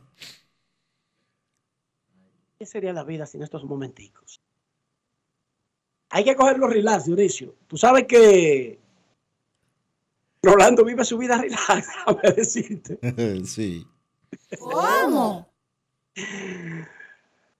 [2.57, 4.41] ¿Qué sería la vida sin estos momenticos?
[6.09, 7.55] Hay que cogerlo relax, Dionisio.
[7.67, 8.79] Tú sabes que
[10.41, 11.67] Rolando vive su vida relax,
[12.05, 12.99] déjame decirte.
[13.45, 13.85] sí.
[14.59, 15.51] ¿Cómo?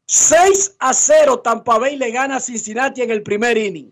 [0.06, 3.91] 6 a 0 Tampa Bay le gana a Cincinnati en el primer inning.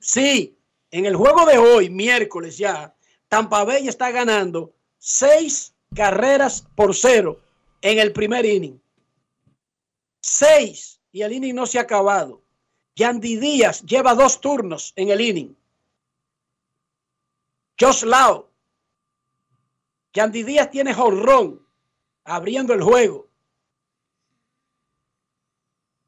[0.00, 0.58] Sí,
[0.90, 2.94] en el juego de hoy, miércoles ya,
[3.28, 7.40] Tampa Bay está ganando 6 carreras por cero
[7.82, 8.80] en el primer inning.
[10.20, 12.42] 6 y el inning no se ha acabado.
[12.96, 15.56] Yandy Díaz lleva dos turnos en el inning.
[17.80, 18.48] Josh Lau.
[20.12, 21.64] Yandy Díaz tiene jonrón
[22.24, 23.27] abriendo el juego.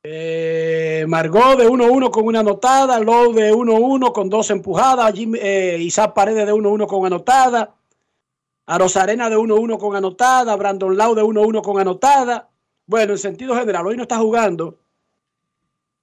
[0.03, 5.77] Eh, Margot de 1-1 con una anotada, Lowe de 1-1 con dos empujadas, Jim, eh,
[5.79, 7.75] Isaac Paredes de 1-1 con anotada,
[8.65, 12.49] Arosarena de 1-1 con anotada, Brandon Lau de 1-1 con anotada.
[12.87, 14.79] Bueno, en sentido general, hoy no está jugando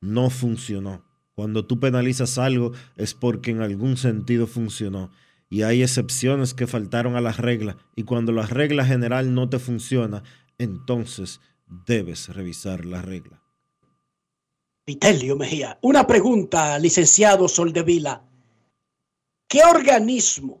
[0.00, 1.04] No funcionó.
[1.34, 5.10] Cuando tú penalizas algo es porque en algún sentido funcionó.
[5.50, 7.76] Y hay excepciones que faltaron a las reglas.
[7.96, 10.22] Y cuando la regla general no te funciona,
[10.58, 11.40] entonces
[11.86, 13.42] debes revisar la regla.
[14.86, 15.78] Vitelio Mejía.
[15.82, 18.22] Una pregunta, licenciado Soldevila.
[19.54, 20.60] ¿Qué organismo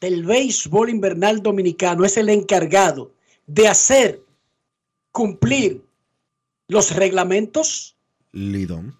[0.00, 3.14] del béisbol invernal dominicano es el encargado
[3.46, 4.20] de hacer
[5.12, 5.86] cumplir
[6.66, 7.96] los reglamentos?
[8.32, 8.98] Lidón.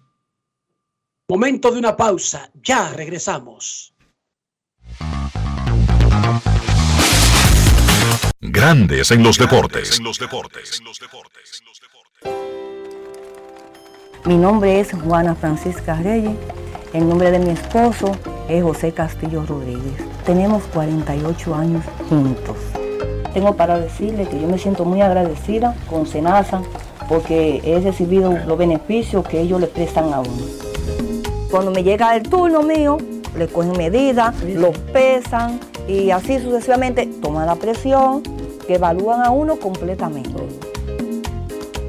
[1.27, 2.51] Momento de una pausa.
[2.63, 3.93] Ya regresamos.
[8.39, 9.99] Grandes en los deportes.
[14.23, 16.37] Mi nombre es Juana Francisca Reyes.
[16.91, 18.13] El nombre de mi esposo
[18.47, 19.93] es José Castillo Rodríguez.
[20.25, 22.55] Tenemos 48 años juntos.
[23.31, 26.63] Tengo para decirle que yo me siento muy agradecida con Senasa
[27.07, 30.45] porque he recibido los beneficios que ellos le prestan a uno.
[31.51, 32.97] Cuando me llega el turno mío,
[33.37, 38.23] le cogen medidas, los pesan y así sucesivamente toman la presión,
[38.65, 40.31] que evalúan a uno completamente.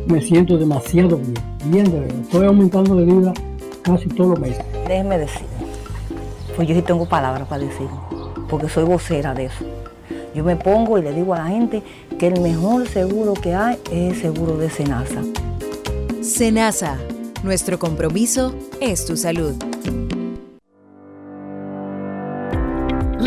[0.06, 1.34] Me siento demasiado bien,
[1.64, 2.20] bien de verdad.
[2.20, 3.32] Estoy aumentando de vida
[3.82, 4.69] casi todos los meses.
[4.90, 5.46] Déjeme decir,
[6.56, 7.86] pues yo sí tengo palabras para decir,
[8.48, 9.64] porque soy vocera de eso.
[10.34, 11.84] Yo me pongo y le digo a la gente
[12.18, 15.22] que el mejor seguro que hay es el seguro de Senasa.
[16.22, 16.98] Senasa,
[17.44, 19.54] nuestro compromiso es tu salud.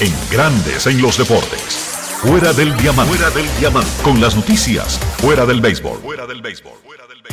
[0.00, 1.74] En Grandes en los deportes.
[2.22, 3.16] Fuera del diamante.
[3.16, 3.90] Fuera del diamante.
[4.04, 5.00] Con las noticias.
[5.18, 5.98] Fuera del béisbol.
[5.98, 6.78] Fuera del béisbol.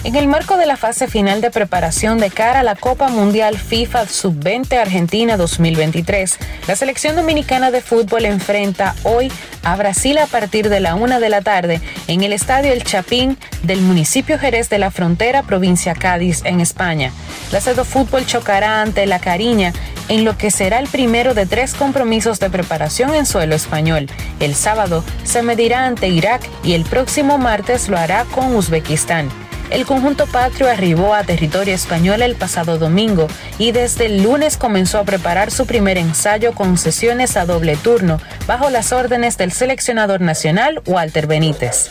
[0.03, 3.57] En el marco de la fase final de preparación de cara a la Copa Mundial
[3.57, 6.37] FIFA Sub-20 Argentina 2023,
[6.67, 9.31] la selección dominicana de fútbol enfrenta hoy
[9.63, 13.37] a Brasil a partir de la una de la tarde en el Estadio El Chapín
[13.63, 17.11] del municipio Jerez de la Frontera, provincia Cádiz, en España.
[17.51, 19.73] La Cedo Fútbol chocará ante la Cariña
[20.07, 24.07] en lo que será el primero de tres compromisos de preparación en suelo español.
[24.39, 29.44] El sábado se medirá ante Irak y el próximo martes lo hará con Uzbekistán.
[29.69, 34.99] El conjunto patrio arribó a territorio español el pasado domingo y desde el lunes comenzó
[34.99, 40.21] a preparar su primer ensayo con sesiones a doble turno bajo las órdenes del seleccionador
[40.21, 41.89] nacional Walter Benítez.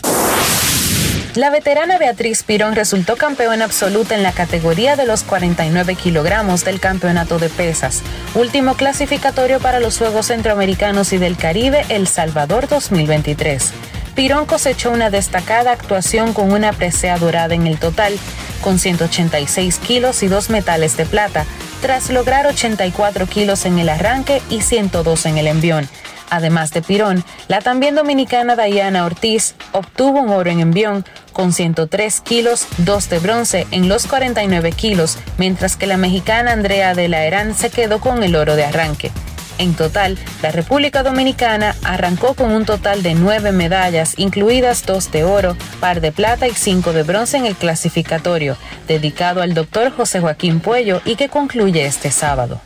[1.34, 6.78] La veterana Beatriz Pirón resultó campeona absoluta en la categoría de los 49 kilogramos del
[6.78, 8.02] Campeonato de Pesas,
[8.36, 13.72] último clasificatorio para los Juegos Centroamericanos y del Caribe El Salvador 2023.
[14.14, 18.16] Pirón cosechó una destacada actuación con una presea dorada en el total,
[18.62, 21.44] con 186 kilos y dos metales de plata,
[21.82, 25.88] tras lograr 84 kilos en el arranque y 102 en el envión.
[26.30, 32.20] Además de Pirón, la también dominicana Diana Ortiz obtuvo un oro en envión con 103
[32.20, 37.54] kilos, 2 de bronce en los 49 kilos, mientras que la mexicana Andrea de la
[37.54, 39.10] se quedó con el oro de arranque.
[39.58, 45.24] En total, la República Dominicana arrancó con un total de nueve medallas, incluidas dos de
[45.24, 48.56] oro, par de plata y cinco de bronce en el clasificatorio,
[48.88, 52.60] dedicado al doctor José Joaquín Puello y que concluye este sábado.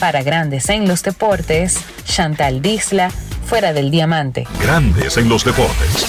[0.00, 3.10] Para Grandes en los Deportes, Chantal Disla,
[3.44, 4.46] fuera del diamante.
[4.60, 6.06] Grandes en los deportes.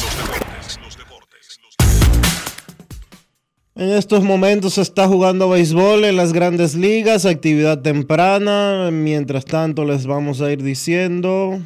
[3.79, 8.89] En estos momentos se está jugando béisbol en las grandes ligas, actividad temprana.
[8.91, 11.61] Mientras tanto, les vamos a ir diciendo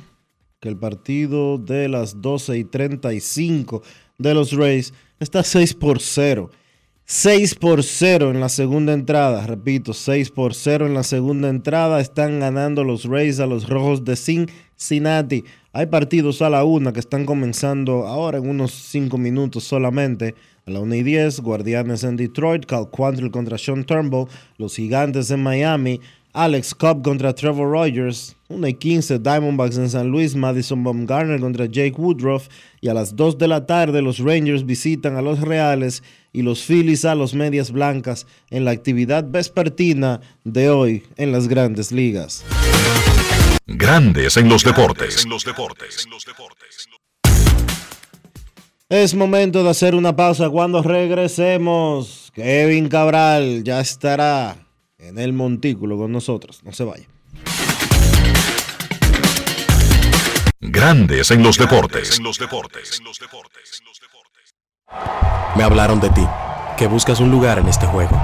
[0.59, 3.82] que el partido de las 12 y 35
[4.20, 6.51] de los Rays está 6 por 0.
[7.05, 9.47] 6 por 0 en la segunda entrada.
[9.47, 11.99] Repito, 6 por 0 en la segunda entrada.
[11.99, 15.45] Están ganando los Rays a los Rojos de Cincinnati.
[15.72, 20.36] Hay partidos a la una que están comenzando ahora en unos 5 minutos solamente.
[20.66, 25.30] A la 1 y 10, Guardianes en Detroit, Cal Quantrill contra Sean Turnbull, Los Gigantes
[25.30, 25.99] en Miami,
[26.32, 31.66] Alex Cobb contra Trevor Rogers, 1 y 15, Diamondbacks en San Luis, Madison Baumgartner contra
[31.66, 32.47] Jake Woodruff,
[32.80, 36.01] y a las 2 de la tarde los Rangers visitan a los Reales
[36.32, 41.49] y los Phillies a los Medias Blancas en la actividad vespertina de hoy en las
[41.49, 42.45] grandes ligas.
[43.68, 45.26] Grandes en los deportes.
[48.94, 50.52] Es momento de hacer una pausa.
[50.52, 54.56] Cuando regresemos, Kevin Cabral ya estará
[55.00, 56.62] en el montículo con nosotros.
[56.64, 57.08] No se vaya.
[60.62, 62.22] Grandes en los deportes.
[65.56, 66.28] Me hablaron de ti,
[66.78, 68.22] que buscas un lugar en este juego.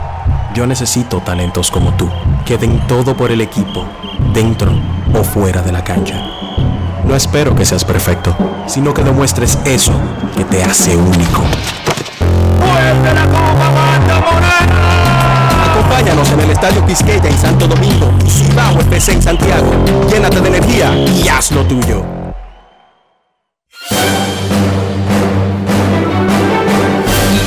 [0.54, 2.08] Yo necesito talentos como tú,
[2.46, 3.88] que den todo por el equipo,
[4.36, 4.72] dentro
[5.16, 6.49] o fuera de la cancha.
[7.10, 8.38] No espero que seas perfecto,
[8.68, 9.94] sino que demuestres eso
[10.38, 11.42] que te hace único.
[12.60, 15.72] ¡Fuerte la copa, banda morena!
[15.72, 19.72] Acompáñanos en el Estadio Quisqueya en Santo Domingo y Cibao FC en Santiago.
[20.08, 22.06] Llénate de energía y haz lo tuyo.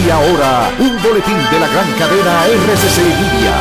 [0.04, 3.52] Y ahora, un boletín de la gran cadena RCC Libia.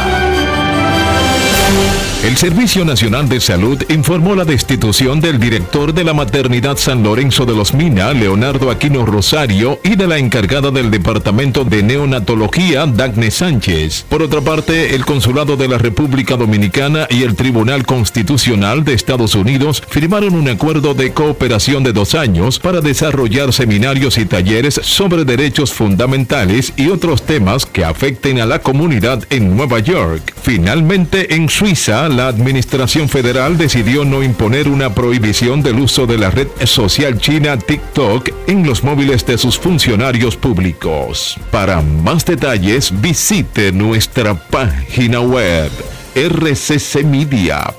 [2.23, 7.47] El Servicio Nacional de Salud informó la destitución del director de la Maternidad San Lorenzo
[7.47, 13.31] de los Mina, Leonardo Aquino Rosario, y de la encargada del Departamento de Neonatología, Dagne
[13.31, 14.05] Sánchez.
[14.07, 19.33] Por otra parte, el Consulado de la República Dominicana y el Tribunal Constitucional de Estados
[19.33, 25.25] Unidos firmaron un acuerdo de cooperación de dos años para desarrollar seminarios y talleres sobre
[25.25, 30.35] derechos fundamentales y otros temas que afecten a la comunidad en Nueva York.
[30.43, 36.29] Finalmente, en Suiza, la Administración Federal decidió no imponer una prohibición del uso de la
[36.29, 41.37] red social china TikTok en los móviles de sus funcionarios públicos.
[41.51, 45.71] Para más detalles, visite nuestra página web
[46.15, 47.71] rccmedia.com.do.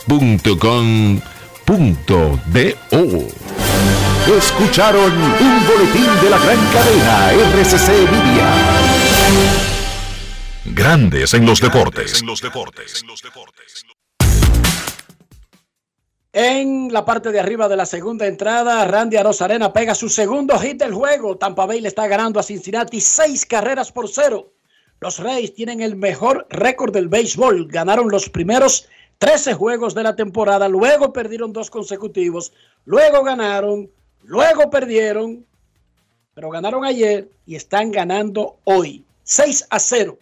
[4.38, 8.52] Escucharon un boletín de la gran cadena RCC Media.
[10.64, 12.22] Grandes en los deportes.
[16.34, 20.78] En la parte de arriba de la segunda entrada, Randy Arozarena pega su segundo hit
[20.78, 21.36] del juego.
[21.36, 24.52] Tampa Bay le está ganando a Cincinnati seis carreras por cero.
[24.98, 27.68] Los Reyes tienen el mejor récord del béisbol.
[27.68, 28.88] Ganaron los primeros
[29.18, 32.52] 13 juegos de la temporada, luego perdieron dos consecutivos,
[32.86, 33.88] luego ganaron,
[34.22, 35.46] luego perdieron,
[36.34, 39.04] pero ganaron ayer y están ganando hoy.
[39.22, 40.18] 6 a 0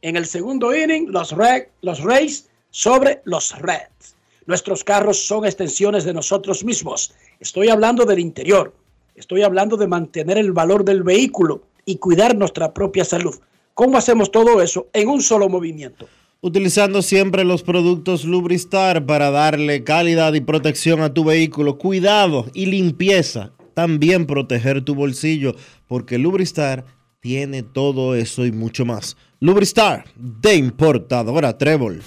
[0.00, 4.16] en el segundo inning, los, Re los Rays sobre los Reds.
[4.46, 7.12] Nuestros carros son extensiones de nosotros mismos.
[7.38, 8.72] Estoy hablando del interior.
[9.14, 13.34] Estoy hablando de mantener el valor del vehículo y cuidar nuestra propia salud.
[13.74, 16.08] ¿Cómo hacemos todo eso en un solo movimiento?
[16.40, 22.66] Utilizando siempre los productos Lubristar para darle calidad y protección a tu vehículo, cuidado y
[22.66, 23.52] limpieza.
[23.74, 25.54] También proteger tu bolsillo,
[25.88, 26.84] porque Lubristar
[27.20, 29.16] tiene todo eso y mucho más.
[29.40, 32.02] Lubristar de importadora Trébol.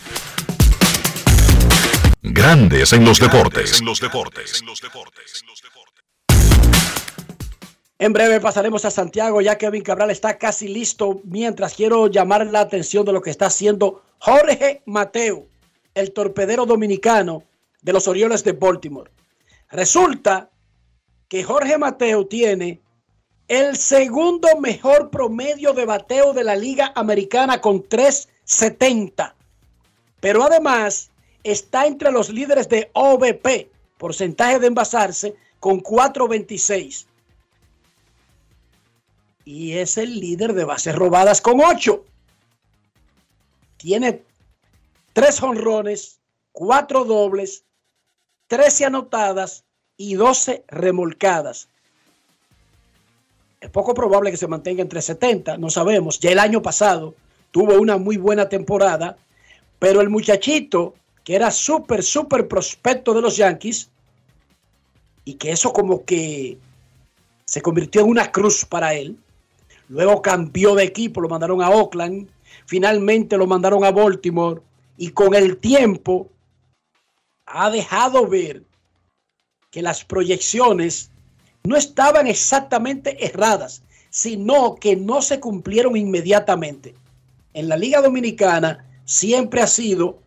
[2.24, 3.82] Grandes en los deportes.
[7.98, 11.22] En breve pasaremos a Santiago, ya Kevin Cabral está casi listo.
[11.24, 15.48] Mientras quiero llamar la atención de lo que está haciendo Jorge Mateo,
[15.96, 17.44] el torpedero dominicano
[17.82, 19.10] de los Orioles de Baltimore.
[19.72, 20.52] Resulta
[21.28, 22.82] que Jorge Mateo tiene
[23.48, 29.36] el segundo mejor promedio de bateo de la Liga Americana con 370.
[30.20, 31.11] Pero además
[31.44, 37.06] está entre los líderes de OVP, porcentaje de envasarse, con 4.26.
[39.46, 42.04] Y es el líder de bases robadas con 8.
[43.78, 44.24] Tiene
[45.14, 46.20] 3 honrones,
[46.52, 47.64] 4 dobles,
[48.48, 49.66] 13 anotadas
[49.98, 51.68] y 12 remolcadas.
[53.60, 56.20] Es poco probable que se mantenga entre 70, no sabemos.
[56.20, 57.14] Ya el año pasado
[57.52, 59.18] tuvo una muy buena temporada,
[59.78, 63.90] pero el muchachito que era súper, súper prospecto de los Yankees,
[65.24, 66.58] y que eso como que
[67.46, 69.18] se convirtió en una cruz para él.
[69.90, 72.28] Luego cambió de equipo, lo mandaron a Oakland,
[72.66, 74.62] finalmente lo mandaron a Baltimore,
[74.98, 76.30] y con el tiempo
[77.46, 78.64] ha dejado ver
[79.70, 81.12] que las proyecciones
[81.64, 86.96] no estaban exactamente erradas, sino que no se cumplieron inmediatamente.
[87.54, 90.21] En la Liga Dominicana siempre ha sido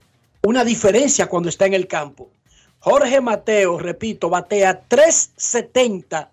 [0.45, 2.31] una diferencia cuando está en el campo.
[2.79, 6.31] Jorge Mateo, repito, batea 370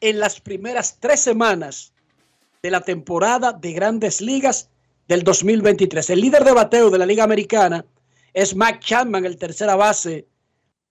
[0.00, 1.94] en las primeras tres semanas
[2.62, 4.68] de la temporada de grandes ligas
[5.08, 6.10] del 2023.
[6.10, 7.86] El líder de bateo de la Liga Americana
[8.34, 10.26] es Mac Chapman, el tercera base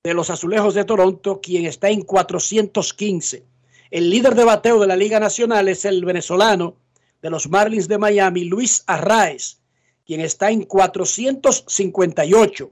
[0.03, 3.44] de los Azulejos de Toronto, quien está en 415.
[3.91, 6.76] El líder de bateo de la Liga Nacional es el venezolano
[7.22, 9.60] de los Marlins de Miami, Luis Arraez,
[10.06, 12.72] quien está en 458.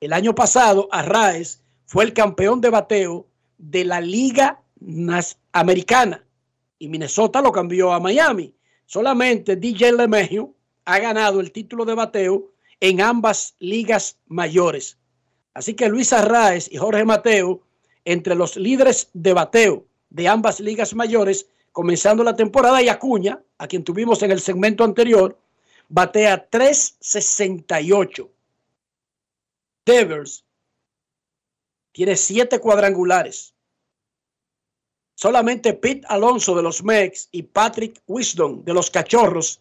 [0.00, 3.26] El año pasado, Arraez fue el campeón de bateo
[3.58, 4.62] de la Liga
[5.52, 6.24] Americana
[6.78, 8.54] y Minnesota lo cambió a Miami.
[8.86, 10.54] Solamente DJ LeMahieu
[10.84, 12.50] ha ganado el título de bateo
[12.80, 14.98] en ambas ligas mayores.
[15.54, 17.62] Así que Luis Arraez y Jorge Mateo,
[18.04, 23.68] entre los líderes de bateo de ambas ligas mayores, comenzando la temporada, y Acuña, a
[23.68, 25.38] quien tuvimos en el segmento anterior,
[25.90, 28.30] batea 368.
[29.84, 30.44] Devers
[31.92, 33.54] tiene siete cuadrangulares.
[35.14, 39.60] Solamente Pete Alonso de los Mex y Patrick Wisdom de los Cachorros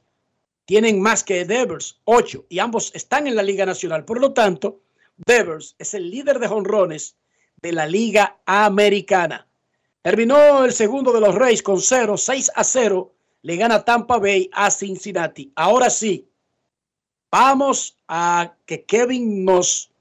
[0.66, 4.06] tienen más que Devers, 8, y ambos están en la Liga Nacional.
[4.06, 4.82] Por lo tanto,
[5.18, 7.16] Devers es el líder de jonrones
[7.62, 9.48] de la Liga Americana.
[10.04, 13.12] Terminó el segundo de los Reyes con 0, 6 a 0.
[13.42, 15.52] Le gana Tampa Bay a Cincinnati.
[15.56, 16.28] Ahora sí,
[17.32, 19.92] vamos a que Kevin nos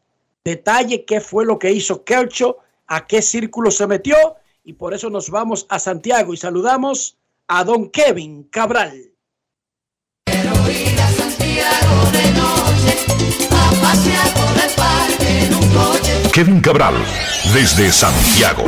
[0.45, 2.57] detalle qué fue lo que hizo Kershaw,
[2.87, 4.17] a qué círculo se metió
[4.65, 7.17] y por eso nos vamos a Santiago y saludamos
[7.47, 9.13] a don Kevin Cabral.
[16.33, 16.95] Kevin Cabral,
[17.53, 18.65] desde Santiago.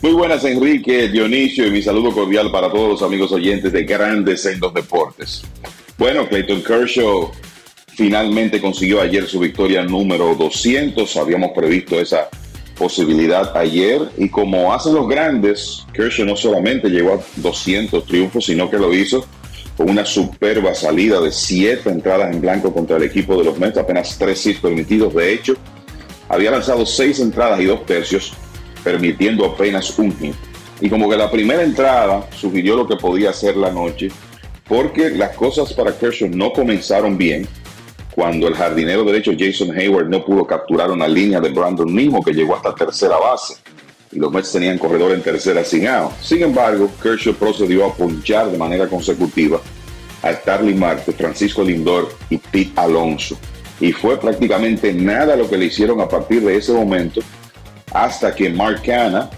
[0.00, 4.46] Muy buenas Enrique, Dionisio y mi saludo cordial para todos los amigos oyentes de Grandes
[4.46, 5.42] en los Deportes.
[5.98, 7.32] Bueno, Clayton Kershaw
[7.88, 11.16] finalmente consiguió ayer su victoria número 200.
[11.16, 12.28] Habíamos previsto esa
[12.78, 18.70] posibilidad ayer y como hacen los grandes, Kershaw no solamente llegó a 200 triunfos, sino
[18.70, 19.26] que lo hizo
[19.76, 23.78] con una superba salida de siete entradas en blanco contra el equipo de los Mets,
[23.78, 25.12] apenas tres hits permitidos.
[25.12, 25.56] De hecho,
[26.28, 28.32] había lanzado seis entradas y dos tercios,
[28.82, 30.34] permitiendo apenas un hit.
[30.80, 34.08] Y como que la primera entrada sugirió lo que podía ser la noche,
[34.68, 37.48] porque las cosas para Kershaw no comenzaron bien
[38.14, 42.32] cuando el jardinero derecho Jason Hayward no pudo capturar una línea de Brandon Nimo que
[42.32, 43.54] llegó hasta tercera base.
[44.10, 45.86] Y los Mets tenían corredor en tercera sin.
[46.20, 49.60] Sin embargo, Kershaw procedió a punchar de manera consecutiva
[50.22, 53.36] a Starling Marte, Francisco Lindor y Pete Alonso.
[53.80, 57.20] Y fue prácticamente nada lo que le hicieron a partir de ese momento
[57.92, 59.30] hasta que Mark Canna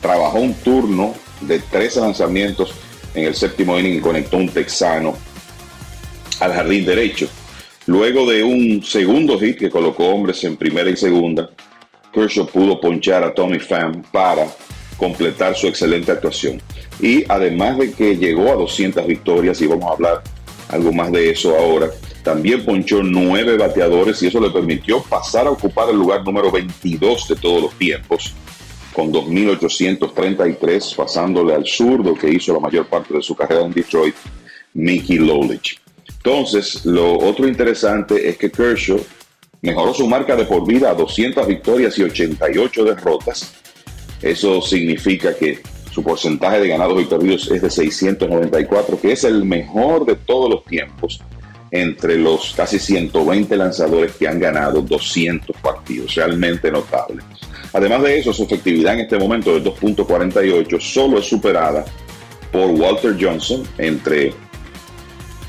[0.00, 2.74] trabajó un turno de 13 lanzamientos
[3.14, 5.16] en el séptimo inning y conectó un texano
[6.40, 7.28] al jardín derecho.
[7.86, 11.50] Luego de un segundo hit que colocó hombres en primera y segunda,
[12.12, 14.46] Kershaw pudo ponchar a Tommy Pham para
[14.96, 16.62] completar su excelente actuación.
[17.00, 20.22] Y además de que llegó a 200 victorias, y vamos a hablar
[20.68, 21.90] algo más de eso ahora,
[22.24, 27.28] también ponchó nueve bateadores y eso le permitió pasar a ocupar el lugar número 22
[27.28, 28.32] de todos los tiempos,
[28.94, 34.14] con 2.833, pasándole al zurdo que hizo la mayor parte de su carrera en Detroit,
[34.72, 35.78] Mickey Lolich.
[36.16, 39.04] Entonces, lo otro interesante es que Kershaw
[39.60, 43.52] mejoró su marca de por vida a 200 victorias y 88 derrotas.
[44.22, 45.60] Eso significa que
[45.92, 50.48] su porcentaje de ganados y perdidos es de 694, que es el mejor de todos
[50.48, 51.20] los tiempos
[51.74, 56.14] entre los casi 120 lanzadores que han ganado 200 partidos.
[56.14, 57.20] Realmente notable.
[57.72, 61.84] Además de eso, su efectividad en este momento de 2.48 solo es superada
[62.52, 64.32] por Walter Johnson entre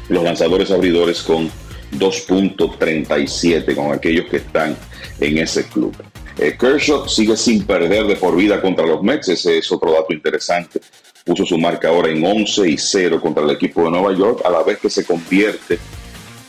[0.09, 1.47] los lanzadores abridores con
[1.91, 4.75] 2.37 con aquellos que están
[5.19, 5.95] en ese club.
[6.39, 10.11] Eh, Kershaw sigue sin perder de por vida contra los Mets, ese es otro dato
[10.11, 10.81] interesante.
[11.23, 14.49] Puso su marca ahora en 11 y 0 contra el equipo de Nueva York, a
[14.49, 15.77] la vez que se convierte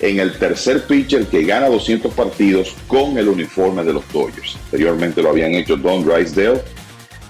[0.01, 4.56] en el tercer pitcher que gana 200 partidos con el uniforme de los Dodgers.
[4.64, 6.60] Anteriormente lo habían hecho Don Drysdale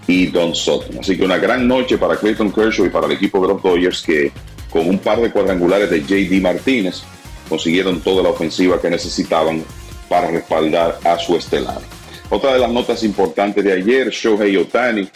[0.06, 0.98] y Don Sutton.
[1.00, 4.02] Así que una gran noche para Clayton Kershaw y para el equipo de los Dodgers
[4.02, 4.32] que
[4.70, 7.02] con un par de cuadrangulares de JD Martínez,
[7.48, 9.64] consiguieron toda la ofensiva que necesitaban
[10.08, 11.80] para respaldar a su estelar.
[12.28, 15.08] Otra de las notas importantes de ayer, Shohei Otani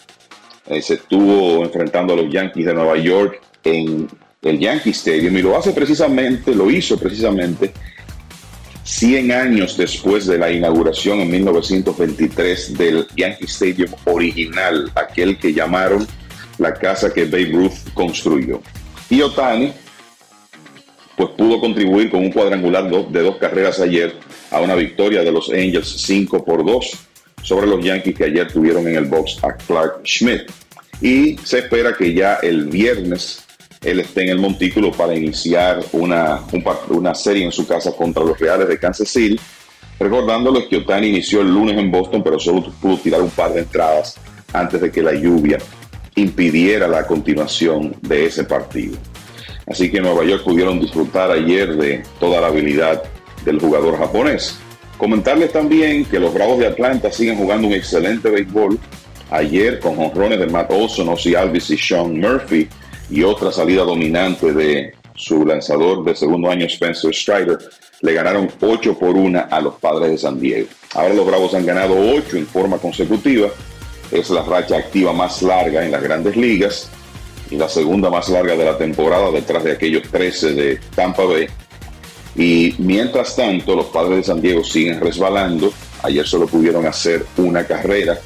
[0.66, 4.08] eh, se estuvo enfrentando a los Yankees de Nueva York en
[4.42, 7.72] el Yankee Stadium y lo hace precisamente, lo hizo precisamente
[8.84, 16.06] 100 años después de la inauguración en 1923 del Yankee Stadium original, aquel que llamaron
[16.56, 18.62] la casa que Babe Ruth construyó.
[19.10, 19.74] Y Otani,
[21.16, 24.14] pues pudo contribuir con un cuadrangular de dos carreras ayer
[24.50, 26.90] a una victoria de los Angels 5 por 2
[27.42, 30.50] sobre los Yankees que ayer tuvieron en el box a Clark Schmidt.
[31.02, 33.44] Y se espera que ya el viernes
[33.82, 36.40] él esté en el montículo para iniciar una,
[36.88, 39.40] una serie en su casa contra los Reales de Kansas City.
[39.98, 43.60] Recordándoles que Otani inició el lunes en Boston, pero solo pudo tirar un par de
[43.60, 44.16] entradas
[44.52, 45.58] antes de que la lluvia
[46.14, 48.96] impidiera la continuación de ese partido.
[49.66, 53.02] Así que en Nueva York pudieron disfrutar ayer de toda la habilidad
[53.44, 54.58] del jugador japonés.
[54.98, 58.78] Comentarles también que los Bravos de Atlanta siguen jugando un excelente béisbol.
[59.30, 62.68] Ayer con jonrones de Matt Olson, Ozzy Alvis y Sean Murphy
[63.10, 67.58] y otra salida dominante de su lanzador de segundo año Spencer Strider,
[68.00, 70.68] le ganaron 8 por 1 a los Padres de San Diego.
[70.94, 73.48] Ahora los Bravos han ganado 8 en forma consecutiva
[74.10, 76.88] es la racha activa más larga en las grandes ligas
[77.50, 81.46] y la segunda más larga de la temporada detrás de aquellos 13 de Tampa Bay.
[82.36, 85.72] Y mientras tanto, los padres de San Diego siguen resbalando
[86.02, 88.18] Ayer solo pudieron hacer una carrera.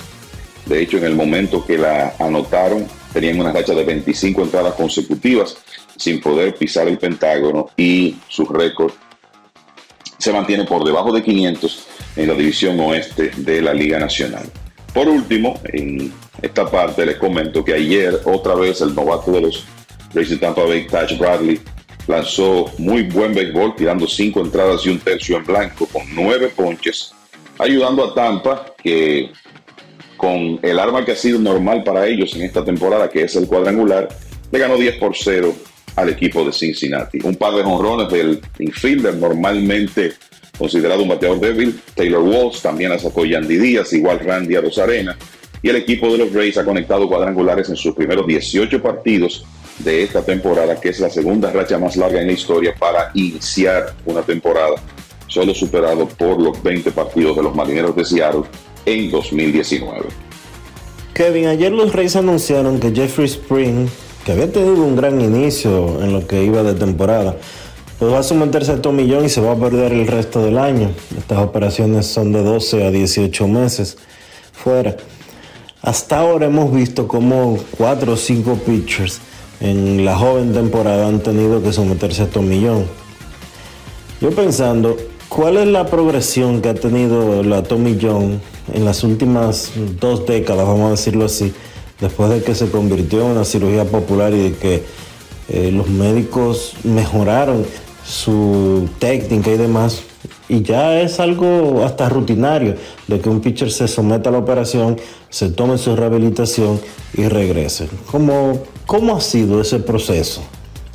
[0.67, 5.57] De hecho, en el momento que la anotaron, tenían una racha de 25 entradas consecutivas
[5.97, 8.93] sin poder pisar el Pentágono y su récord
[10.19, 11.87] se mantiene por debajo de 500
[12.17, 14.51] en la división oeste de la Liga Nacional.
[14.93, 16.13] Por último, en
[16.43, 19.65] esta parte les comento que ayer otra vez el novato de los
[20.13, 21.61] Rays de Tampa Bay, Taj Bradley,
[22.07, 27.13] lanzó muy buen béisbol, tirando cinco entradas y un tercio en blanco con nueve ponches,
[27.59, 29.31] ayudando a Tampa que
[30.25, 33.47] con el arma que ha sido normal para ellos en esta temporada, que es el
[33.47, 34.09] cuadrangular,
[34.51, 35.55] le ganó 10 por 0
[35.97, 37.19] al equipo de Cincinnati.
[37.23, 40.15] Un par de jonrones del infielder, normalmente
[40.57, 45.15] considerado un bateador débil, Taylor Walsh, también la sacó Yandy Díaz, igual Randy Arozarena,
[45.63, 49.45] y el equipo de los Rays ha conectado cuadrangulares en sus primeros 18 partidos
[49.81, 53.93] de esta temporada, que es la segunda racha más larga en la historia para iniciar
[54.07, 54.77] una temporada,
[55.27, 58.45] solo superado por los 20 partidos de los Marineros de Seattle
[58.87, 60.09] en 2019.
[61.15, 63.87] Kevin, ayer los Rays anunciaron que Jeffrey Spring,
[64.25, 67.37] que había tenido un gran inicio en lo que iba de temporada,
[67.99, 70.91] pues va a someterse a tomillón y se va a perder el resto del año.
[71.17, 73.97] Estas operaciones son de 12 a 18 meses
[74.53, 74.97] fuera.
[75.83, 79.21] Hasta ahora hemos visto como 4 o 5 pitchers
[79.61, 82.87] en la joven temporada han tenido que someterse a tomillón.
[84.21, 84.97] Yo pensando,
[85.35, 88.41] ¿cuál es la progresión que ha tenido la tomillón
[88.73, 91.53] en las últimas dos décadas, vamos a decirlo así,
[92.01, 94.83] después de que se convirtió en una cirugía popular y de que
[95.49, 97.67] eh, los médicos mejoraron
[98.07, 100.03] su técnica y demás?
[100.49, 102.77] Y ya es algo hasta rutinario
[103.09, 104.97] de que un pitcher se someta a la operación,
[105.31, 106.81] se tome su rehabilitación
[107.15, 107.89] y regrese.
[108.11, 110.43] ¿Cómo, cómo ha sido ese proceso?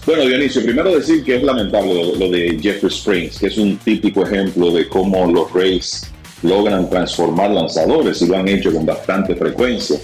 [0.09, 4.23] Bueno, Dionisio, primero decir que es lamentable lo, de Jeffrey Springs, que es un típico
[4.23, 6.09] ejemplo de cómo los Rays
[6.41, 9.99] logran transformar lanzadores y lo han hecho con bastante frecuencia.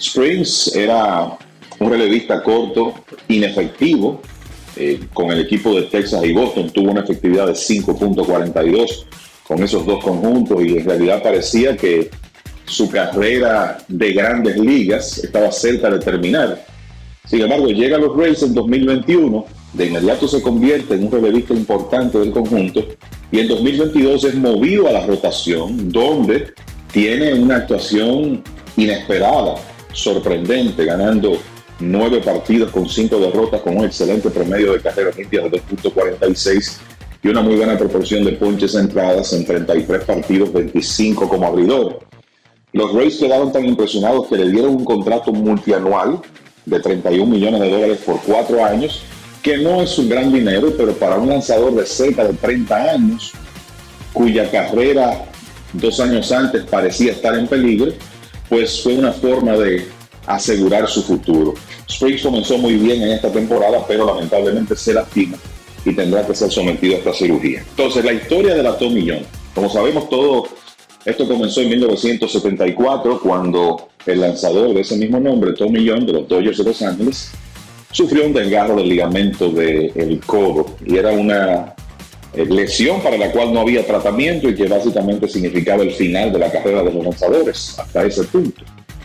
[0.00, 1.38] Springs era
[1.78, 2.94] un relevista corto,
[3.28, 4.20] inefectivo,
[4.74, 9.04] eh, con el equipo de Texas y Boston tuvo una efectividad de 5.42
[9.46, 12.10] con esos dos conjuntos y en realidad parecía que
[12.64, 16.75] su carrera de grandes ligas estaba cerca de terminar.
[17.26, 21.52] Sin embargo, llega a los Rays en 2021, de inmediato se convierte en un relevista
[21.52, 22.84] importante del conjunto
[23.30, 26.54] y en 2022 es movido a la rotación, donde
[26.92, 28.42] tiene una actuación
[28.76, 29.56] inesperada,
[29.92, 31.36] sorprendente, ganando
[31.80, 36.78] nueve partidos con cinco derrotas, con un excelente promedio de carreras limpias de 2.46
[37.22, 41.98] y una muy buena proporción de ponches entradas en 33 partidos, 25 como abridor.
[42.72, 46.20] Los Rays quedaron tan impresionados que le dieron un contrato multianual
[46.66, 49.02] de 31 millones de dólares por cuatro años,
[49.42, 53.32] que no es un gran dinero, pero para un lanzador de cerca de 30 años,
[54.12, 55.24] cuya carrera
[55.72, 57.92] dos años antes parecía estar en peligro,
[58.48, 59.86] pues fue una forma de
[60.26, 61.54] asegurar su futuro.
[61.88, 65.36] Springs comenzó muy bien en esta temporada, pero lamentablemente se lastima
[65.84, 67.60] y tendrá que ser sometido a esta cirugía.
[67.60, 69.24] Entonces, la historia de la Tommy John.
[69.54, 70.48] Como sabemos todo,
[71.04, 76.28] esto comenzó en 1974 cuando el lanzador de ese mismo nombre, Tommy John, de los
[76.28, 77.30] Dodgers de Los Ángeles,
[77.90, 81.74] sufrió un desgarro del ligamento del codo y era una
[82.34, 86.38] eh, lesión para la cual no había tratamiento y que básicamente significaba el final de
[86.38, 88.62] la carrera de los lanzadores hasta ese punto.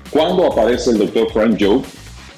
[0.10, 1.82] Cuando aparece el doctor Frank Joe,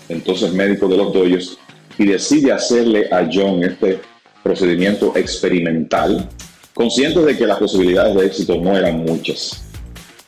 [0.10, 1.58] entonces médico de los Dodgers,
[1.98, 4.00] y decide hacerle a John este
[4.44, 6.30] procedimiento experimental,
[6.74, 9.64] conscientes de que las posibilidades de éxito no eran muchas.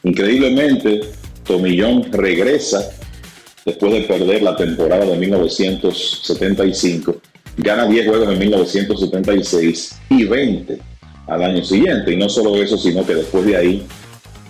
[0.04, 1.02] Increíblemente,
[1.48, 2.92] John regresa
[3.66, 7.16] después de perder la temporada de 1975,
[7.58, 10.80] gana 10 juegos en 1976 y 20
[11.28, 12.14] al año siguiente.
[12.14, 13.86] Y no solo eso, sino que después de ahí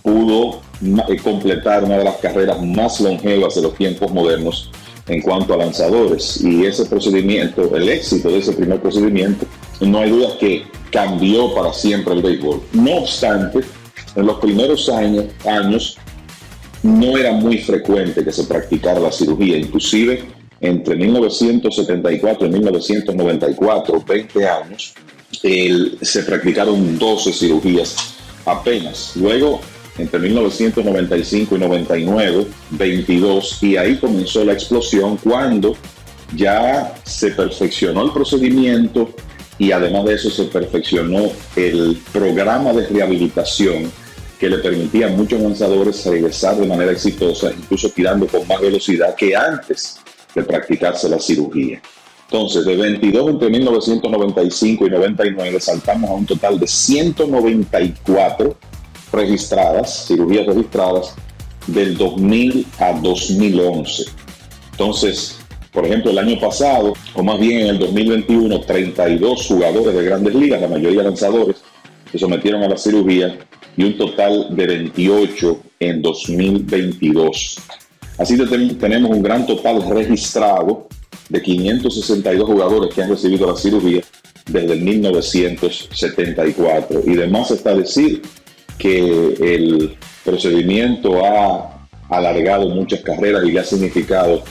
[0.03, 4.69] pudo eh, completar una de las carreras más longevas de los tiempos modernos
[5.07, 6.41] en cuanto a lanzadores.
[6.41, 9.45] Y ese procedimiento, el éxito de ese primer procedimiento,
[9.79, 12.61] no hay duda que cambió para siempre el béisbol.
[12.73, 13.61] No obstante,
[14.15, 15.97] en los primeros años
[16.83, 20.23] no era muy frecuente que se practicara la cirugía, inclusive
[20.61, 24.93] entre 1974 y 1994, 20 años,
[25.31, 28.15] se practicaron 12 cirugías
[28.45, 29.13] apenas.
[29.15, 29.61] Luego
[29.97, 35.75] entre 1995 y 99, 22, y ahí comenzó la explosión cuando
[36.35, 39.09] ya se perfeccionó el procedimiento
[39.57, 43.89] y además de eso se perfeccionó el programa de rehabilitación
[44.39, 49.15] que le permitía a muchos lanzadores regresar de manera exitosa, incluso tirando con más velocidad
[49.15, 49.99] que antes
[50.33, 51.81] de practicarse la cirugía.
[52.29, 58.57] Entonces, de 22 entre 1995 y 99 saltamos a un total de 194
[59.11, 61.13] registradas, cirugías registradas,
[61.67, 64.05] del 2000 a 2011.
[64.71, 65.39] Entonces,
[65.71, 70.35] por ejemplo, el año pasado, o más bien en el 2021, 32 jugadores de grandes
[70.35, 71.57] ligas, la mayoría lanzadores,
[72.11, 73.37] se sometieron a la cirugía
[73.77, 77.59] y un total de 28 en 2022.
[78.17, 78.45] Así que
[78.75, 80.87] tenemos un gran total registrado
[81.29, 84.01] de 562 jugadores que han recibido la cirugía
[84.45, 87.01] desde el 1974.
[87.05, 88.21] Y además está decir
[88.77, 94.43] que el procedimiento ha alargado muchas carreras y le ha significado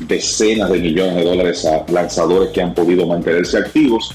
[0.00, 4.14] decenas de millones de dólares a lanzadores que han podido mantenerse activos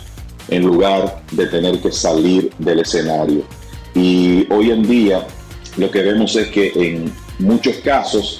[0.49, 3.44] en lugar de tener que salir del escenario.
[3.95, 5.26] Y hoy en día
[5.77, 8.39] lo que vemos es que en muchos casos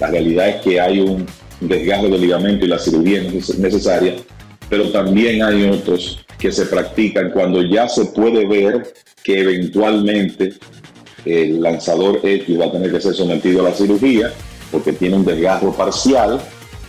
[0.00, 1.26] la realidad es que hay un
[1.60, 4.16] desgarro del ligamento y la cirugía es necesaria,
[4.68, 8.92] pero también hay otros que se practican cuando ya se puede ver
[9.22, 10.54] que eventualmente
[11.24, 14.32] el lanzador X va a tener que ser sometido a la cirugía
[14.70, 16.40] porque tiene un desgarro parcial,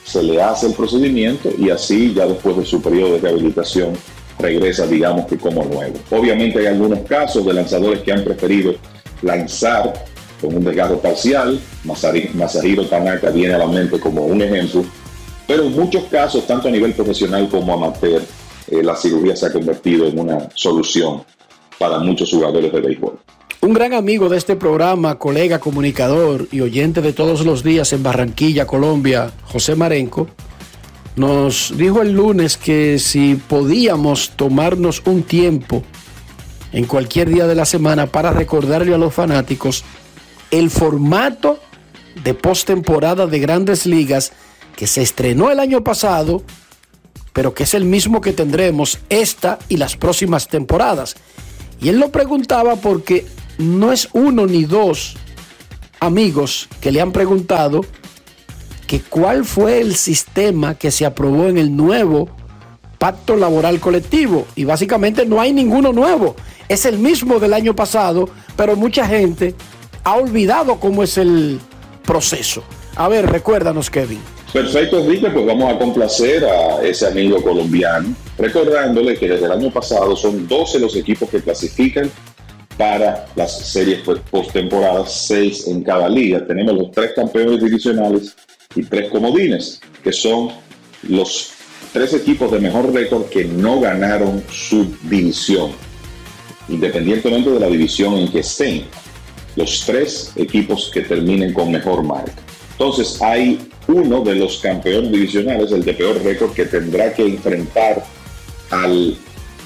[0.03, 3.93] se le hace el procedimiento y así ya después de su periodo de rehabilitación
[4.39, 5.95] regresa, digamos que como nuevo.
[6.11, 8.75] Obviamente hay algunos casos de lanzadores que han preferido
[9.21, 10.05] lanzar
[10.41, 14.85] con un desgarro parcial, Masahiro Tanaka viene a la mente como un ejemplo,
[15.47, 18.21] pero en muchos casos, tanto a nivel profesional como amateur,
[18.67, 21.23] eh, la cirugía se ha convertido en una solución
[21.79, 23.19] para muchos jugadores de béisbol.
[23.61, 28.03] Un gran amigo de este programa, colega, comunicador y oyente de todos los días en
[28.03, 30.27] Barranquilla, Colombia, José Marenco,
[31.17, 35.83] nos dijo el lunes que si podíamos tomarnos un tiempo
[36.71, 39.83] en cualquier día de la semana para recordarle a los fanáticos
[40.51, 41.59] el formato
[42.23, 44.31] de postemporada de grandes ligas
[44.75, 46.43] que se estrenó el año pasado,
[47.33, 51.15] pero que es el mismo que tendremos esta y las próximas temporadas.
[51.81, 53.25] Y él lo preguntaba porque
[53.57, 55.15] no es uno ni dos
[55.99, 57.83] amigos que le han preguntado
[58.87, 62.29] que cuál fue el sistema que se aprobó en el nuevo
[62.97, 64.47] pacto laboral colectivo.
[64.55, 66.35] Y básicamente no hay ninguno nuevo.
[66.67, 69.53] Es el mismo del año pasado, pero mucha gente
[70.03, 71.59] ha olvidado cómo es el
[72.03, 72.63] proceso.
[72.95, 74.19] A ver, recuérdanos, Kevin.
[74.51, 79.69] Perfecto, Enrique, pues vamos a complacer a ese amigo colombiano, recordándole que desde el año
[79.71, 82.09] pasado son 12 los equipos que clasifican
[82.77, 83.99] para las series
[84.31, 86.45] postemporadas, 6 en cada liga.
[86.47, 88.35] Tenemos los tres campeones divisionales
[88.77, 90.51] y tres comodines, que son
[91.03, 91.51] los
[91.91, 95.71] tres equipos de mejor récord que no ganaron su división,
[96.69, 98.85] independientemente de la división en que estén.
[99.55, 102.33] Los tres equipos que terminen con mejor marca.
[102.73, 108.05] Entonces hay uno de los campeones divisionales, el de peor récord, que tendrá que enfrentar
[108.69, 109.17] al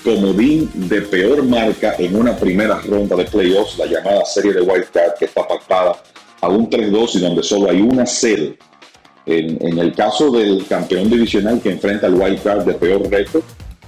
[0.02, 4.88] comodín de peor marca en una primera ronda de playoffs, la llamada serie de White
[4.94, 6.02] Card, que está pactada
[6.40, 8.58] a un 3-2 y donde solo hay una serie
[9.26, 13.44] en, el caso del campeón divisional que enfrenta al wild card de peor récord,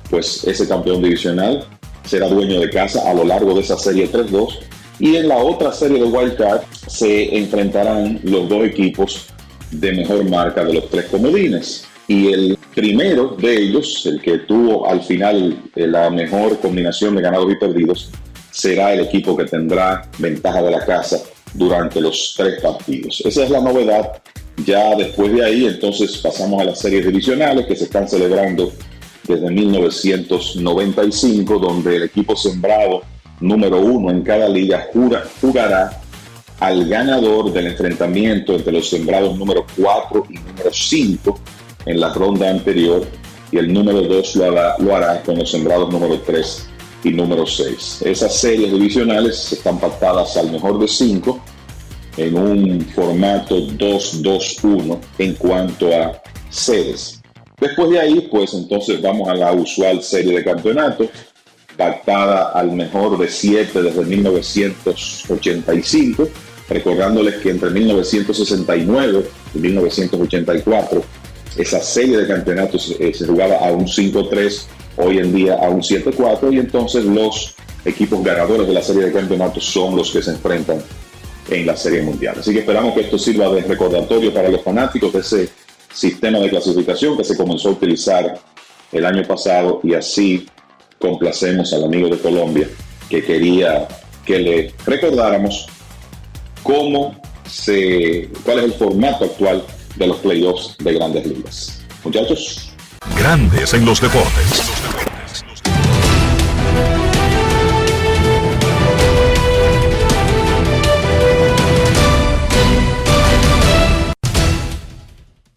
[0.10, 1.66] pues ese campeón divisional
[2.06, 4.60] será dueño de casa a lo largo de esa serie 3-2.
[5.00, 9.28] Y en la otra serie de wild card se enfrentarán los dos equipos
[9.72, 11.86] de mejor marca de los tres comodines.
[12.08, 17.22] Y el primero de ellos, el que tuvo al final eh, la mejor combinación de
[17.22, 18.12] ganados y perdidos,
[18.52, 21.20] será el equipo que tendrá ventaja de la casa
[21.54, 23.22] durante los tres partidos.
[23.26, 24.22] Esa es la novedad
[24.58, 28.72] ya después de ahí, entonces pasamos a las series divisionales que se están celebrando
[29.28, 33.02] desde 1995, donde el equipo sembrado
[33.40, 34.88] número uno en cada liga
[35.42, 36.00] jugará
[36.60, 41.40] al ganador del enfrentamiento entre los sembrados número 4 y número 5
[41.86, 43.06] en la ronda anterior
[43.52, 46.70] y el número 2 lo hará, lo hará con los sembrados número 3
[47.04, 48.04] y número 6.
[48.06, 51.40] Esas series divisionales están pactadas al mejor de 5
[52.18, 57.22] en un formato 2-2-1 en cuanto a sedes.
[57.60, 61.10] Después de ahí, pues entonces vamos a la usual serie de campeonato,
[61.78, 66.28] pactada al mejor de 7 desde 1985,
[66.70, 69.26] recordándoles que entre 1969
[69.56, 71.04] y 1984
[71.58, 74.64] esa serie de campeonatos eh, se jugaba a un 5-3,
[74.98, 79.12] hoy en día a un 7-4, y entonces los equipos ganadores de la serie de
[79.12, 80.82] campeonatos son los que se enfrentan
[81.54, 82.36] en la Serie Mundial.
[82.40, 85.50] Así que esperamos que esto sirva de recordatorio para los fanáticos de ese
[85.94, 88.40] sistema de clasificación que se comenzó a utilizar
[88.92, 90.48] el año pasado y así
[91.00, 92.68] complacemos al amigo de Colombia
[93.10, 93.88] que quería
[94.26, 95.68] que le recordáramos
[96.64, 97.16] cómo
[97.48, 99.64] se, cuál es el formato actual
[99.96, 101.82] de los playoffs de grandes ligas.
[102.04, 102.74] Muchachos.
[103.18, 105.13] Grandes en los deportes.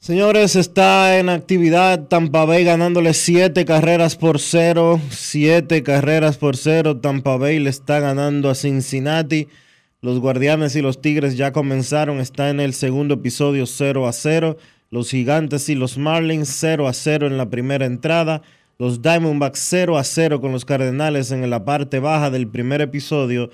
[0.07, 5.01] Señores, está en actividad Tampa Bay ganándole siete carreras por cero.
[5.11, 6.99] Siete carreras por cero.
[6.99, 9.49] Tampa Bay le está ganando a Cincinnati.
[10.03, 12.21] Los Guardianes y los Tigres ya comenzaron.
[12.21, 14.57] Está en el segundo episodio 0 a 0.
[14.93, 18.43] Los Gigantes y los Marlins 0 a 0 en la primera entrada.
[18.79, 23.51] Los Diamondbacks 0 a 0 con los Cardenales en la parte baja del primer episodio.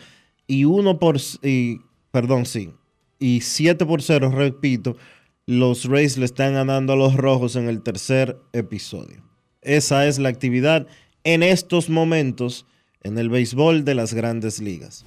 [0.46, 1.16] Y 1 por.
[1.42, 1.80] Y,
[2.10, 2.72] perdón, sí.
[3.18, 4.98] Y 7 por 0, repito
[5.46, 9.22] los Rays le están ganando a los Rojos en el tercer episodio.
[9.60, 10.86] Esa es la actividad
[11.24, 12.66] en estos momentos
[13.02, 15.04] en el béisbol de las grandes ligas.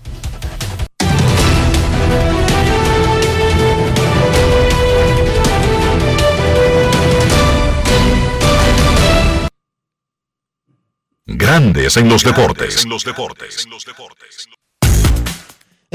[11.28, 12.86] Grandes en los deportes.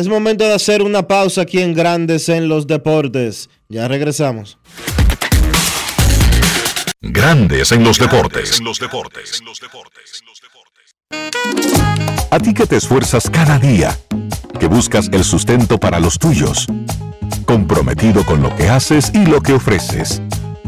[0.01, 3.51] Es momento de hacer una pausa aquí en Grandes en los deportes.
[3.69, 4.59] Ya regresamos.
[7.03, 8.63] Grandes en los deportes.
[12.31, 13.95] A ti que te esfuerzas cada día,
[14.59, 16.67] que buscas el sustento para los tuyos,
[17.45, 20.23] comprometido con lo que haces y lo que ofreces.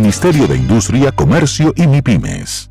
[0.00, 2.70] Ministerio de Industria, Comercio y MIPIMES.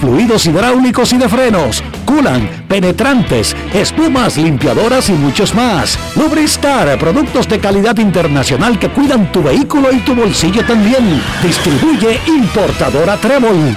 [0.00, 5.98] fluidos hidráulicos y de frenos, culan, penetrantes, espumas, limpiadoras y muchos más.
[6.16, 11.22] Lubristar, productos de calidad internacional que cuidan tu vehículo y tu bolsillo también.
[11.42, 13.76] Distribuye importadora Trébol.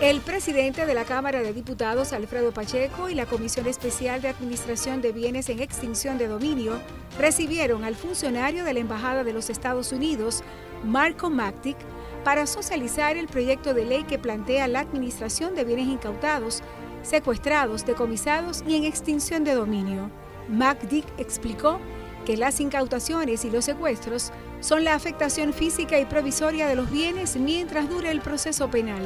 [0.00, 5.02] El presidente de la Cámara de Diputados, Alfredo Pacheco, y la Comisión Especial de Administración
[5.02, 6.80] de Bienes en Extinción de Dominio
[7.18, 10.42] recibieron al funcionario de la Embajada de los Estados Unidos,
[10.84, 11.76] Marco Mactic,
[12.24, 16.62] para socializar el proyecto de ley que plantea la administración de bienes incautados,
[17.02, 20.10] secuestrados, decomisados y en extinción de dominio.
[20.48, 21.80] MacDick explicó
[22.24, 27.36] que las incautaciones y los secuestros son la afectación física y provisoria de los bienes
[27.36, 29.02] mientras dure el proceso penal.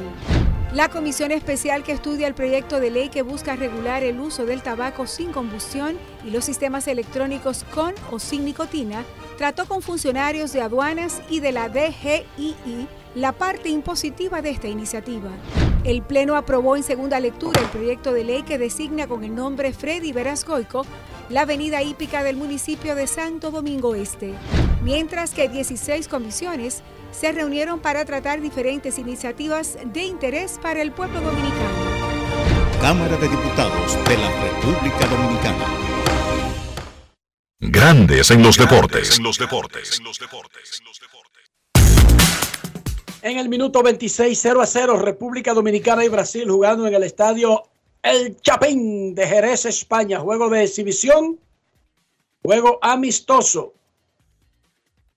[0.73, 4.61] La comisión especial que estudia el proyecto de ley que busca regular el uso del
[4.61, 9.05] tabaco sin combustión y los sistemas electrónicos con o sin nicotina
[9.37, 15.29] trató con funcionarios de aduanas y de la DGII la parte impositiva de esta iniciativa.
[15.83, 19.73] El Pleno aprobó en segunda lectura el proyecto de ley que designa con el nombre
[19.73, 20.85] Freddy Verascoico
[21.29, 24.33] la avenida hípica del municipio de Santo Domingo Este,
[24.83, 31.21] mientras que 16 comisiones se reunieron para tratar diferentes iniciativas de interés para el pueblo
[31.21, 31.95] dominicano.
[32.81, 35.65] Cámara de Diputados de la República Dominicana.
[37.59, 39.17] Grandes en los deportes.
[39.17, 39.99] En los deportes.
[39.99, 40.05] En
[43.33, 47.63] el minuto 26, 0 a 0, República Dominicana y Brasil jugando en el estadio
[48.03, 50.19] El Chapín de Jerez, España.
[50.19, 51.39] Juego de exhibición,
[52.43, 53.73] juego amistoso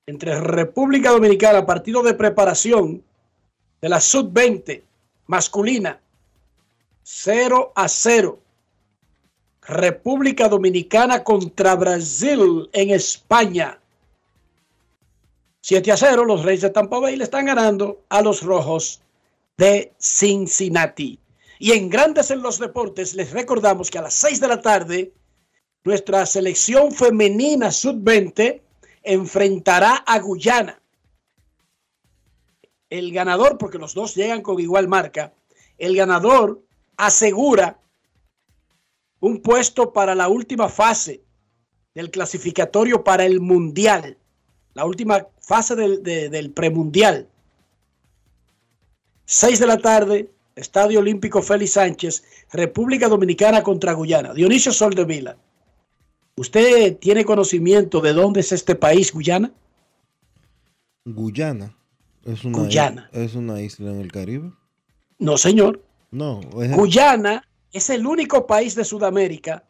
[0.07, 3.05] entre República Dominicana, partido de preparación
[3.83, 4.83] de la Sub-20
[5.27, 6.01] masculina,
[7.03, 8.39] 0 a 0.
[9.61, 13.79] República Dominicana contra Brasil en España.
[15.69, 19.03] 7 a 0, los Reyes de Tampa Bay le están ganando a los Rojos
[19.59, 21.21] de Cincinnati.
[21.59, 25.13] Y en Grandes en los Deportes les recordamos que a las 6 de la tarde
[25.85, 28.63] nuestra selección femenina sub-20
[29.03, 30.81] enfrentará a Guyana.
[32.89, 35.35] El ganador, porque los dos llegan con igual marca,
[35.77, 36.63] el ganador
[36.97, 37.79] asegura
[39.21, 41.21] un puesto para la última fase
[41.93, 44.17] del clasificatorio para el Mundial
[44.79, 47.27] la última fase del, premundial.
[49.25, 52.23] 6 de la tarde, Estadio Olímpico Félix Sánchez,
[52.53, 54.35] República Dominicana contra Guyana.
[54.35, 55.37] Dionisio Sol de Vila.
[56.37, 59.51] ¿Usted tiene conocimiento de dónde es este país, Guyana?
[61.07, 61.75] Guyana.
[62.25, 63.09] Es una, Guyana.
[63.13, 64.53] is- es una isla en el Caribe.
[65.19, 65.83] No, señor.
[66.11, 66.41] No.
[66.63, 67.43] es- Guyana
[67.73, 69.65] es el único país de Sudamérica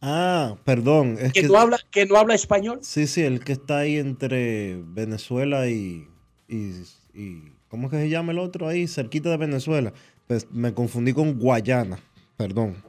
[0.00, 1.16] Ah, perdón.
[1.20, 2.78] Es que que, no habla, que no habla español.
[2.82, 6.08] Sí, sí, el que está ahí entre Venezuela y,
[6.48, 6.82] y,
[7.14, 8.88] y- ¿Cómo es que se llama el otro ahí?
[8.88, 9.92] Cerquita de Venezuela.
[10.26, 12.00] Pues me confundí con Guayana.
[12.36, 12.82] Perdón.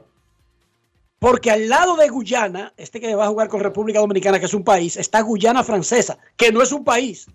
[1.18, 4.54] Porque al lado de Guyana, este que va a jugar con República Dominicana, que es
[4.54, 7.26] un país, está Guyana Francesa, que no es un país.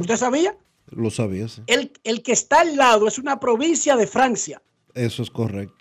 [0.00, 0.56] ¿Usted sabía?
[0.90, 1.60] Lo sabía, sí.
[1.66, 4.62] El, el que está al lado es una provincia de Francia.
[4.94, 5.75] Eso es correcto.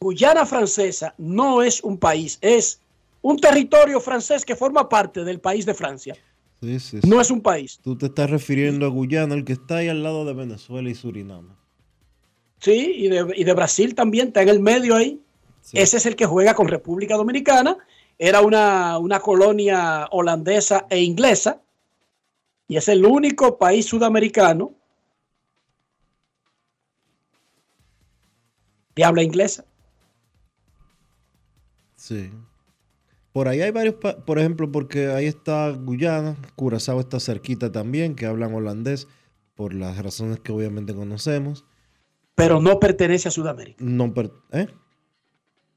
[0.00, 2.80] Guyana Francesa no es un país, es
[3.20, 6.16] un territorio francés que forma parte del país de Francia.
[6.62, 7.78] Sí, sí, No es un país.
[7.82, 10.94] Tú te estás refiriendo a Guyana, el que está ahí al lado de Venezuela y
[10.94, 11.54] Surinam.
[12.60, 15.20] Sí, y de, y de Brasil también, está en el medio ahí.
[15.72, 17.76] Ese es el que juega con República Dominicana.
[18.18, 21.60] Era una, una colonia holandesa e inglesa.
[22.68, 24.74] Y es el único país sudamericano
[28.94, 29.64] de habla inglesa.
[32.10, 32.28] Sí.
[33.32, 38.26] Por ahí hay varios, por ejemplo, porque ahí está Guyana, Curazao está cerquita también, que
[38.26, 39.06] hablan holandés,
[39.54, 41.64] por las razones que obviamente conocemos.
[42.34, 43.76] Pero no pertenece a Sudamérica.
[43.84, 44.66] No, per- ¿eh?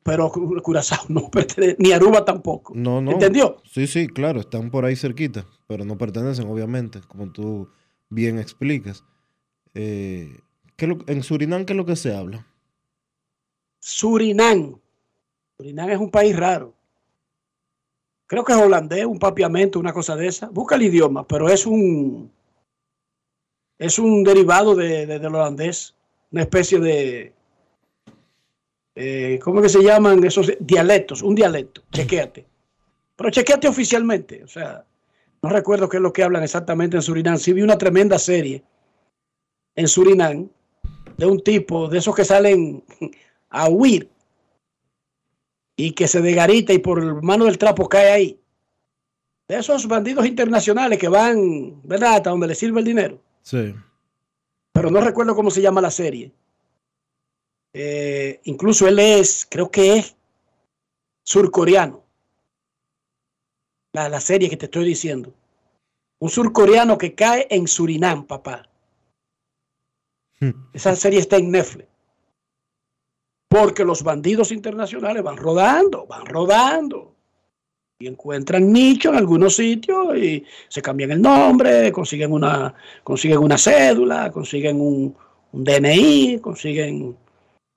[0.02, 2.74] Pero Cu- Curazao no pertenece, ni Aruba tampoco.
[2.76, 3.12] No, no.
[3.12, 3.58] ¿Entendió?
[3.72, 7.70] Sí, sí, claro, están por ahí cerquita, pero no pertenecen, obviamente, como tú
[8.10, 9.04] bien explicas.
[9.76, 10.40] Eh,
[10.78, 12.48] ¿qué lo- en Surinam, ¿qué es lo que se habla?
[13.80, 14.80] Surinam.
[15.64, 16.74] Surinam es un país raro.
[18.28, 20.50] Creo que es holandés, un papiamento, una cosa de esa.
[20.50, 22.30] Busca el idioma, pero es un
[23.80, 25.96] es un derivado de, de- del holandés,
[26.32, 27.34] una especie de
[28.96, 31.22] eh, ¿cómo que se llaman esos dialectos?
[31.22, 32.46] Un dialecto, chequéate.
[33.16, 34.86] Pero chequéate oficialmente, o sea,
[35.42, 37.38] no recuerdo qué es lo que hablan exactamente en Surinam.
[37.38, 38.64] Sí vi una tremenda serie
[39.76, 40.50] en Surinam
[41.18, 42.84] de un tipo de esos que salen
[43.50, 44.10] a huir
[45.76, 48.40] y que se degarita y por mano del trapo cae ahí.
[49.48, 52.16] De esos bandidos internacionales que van, ¿verdad?
[52.16, 53.22] Hasta donde les sirve el dinero.
[53.42, 53.76] Sí.
[54.72, 56.32] Pero no recuerdo cómo se llama la serie.
[57.74, 60.16] Eh, incluso él es, creo que es
[61.24, 62.04] surcoreano.
[63.94, 65.34] La, la serie que te estoy diciendo.
[66.20, 68.70] Un surcoreano que cae en Surinam, papá.
[70.74, 71.88] Esa serie está en Netflix.
[73.54, 77.14] Porque los bandidos internacionales van rodando, van rodando.
[78.00, 82.74] Y encuentran nicho en algunos sitios y se cambian el nombre, consiguen una,
[83.04, 85.16] consiguen una cédula, consiguen un,
[85.52, 87.16] un DNI, consiguen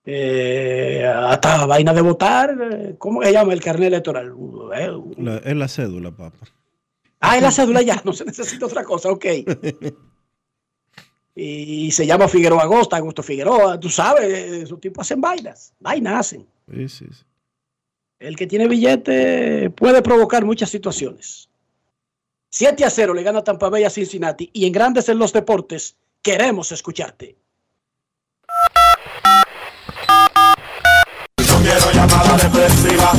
[0.05, 2.57] eh, hasta vaina de votar.
[2.73, 4.35] eh, ¿Cómo se llama el carnet electoral?
[4.75, 6.39] Eh, La- es la cédula, papá.
[7.21, 9.25] Ah, es la cédula ya, no se necesita otra cosa, ok.
[11.39, 16.47] Y se llama Figueroa Agosta, Augusto Figueroa, tú sabes, esos tipos hacen vainas, vainas hacen.
[16.73, 17.25] Sí, sí, sí.
[18.19, 21.51] El que tiene billete puede provocar muchas situaciones.
[22.49, 25.97] 7 a 0 le gana Tampa Bay a Cincinnati y en Grandes en los Deportes
[26.23, 27.37] queremos escucharte.
[31.37, 33.13] No quiero llamada depresiva.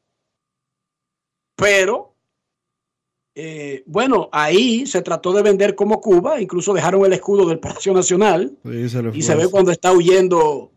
[1.54, 2.14] Pero,
[3.34, 7.92] eh, bueno, ahí se trató de vender como Cuba, incluso dejaron el escudo del Palacio
[7.92, 10.72] Nacional Sí, se le y se ve cuando está huyendo,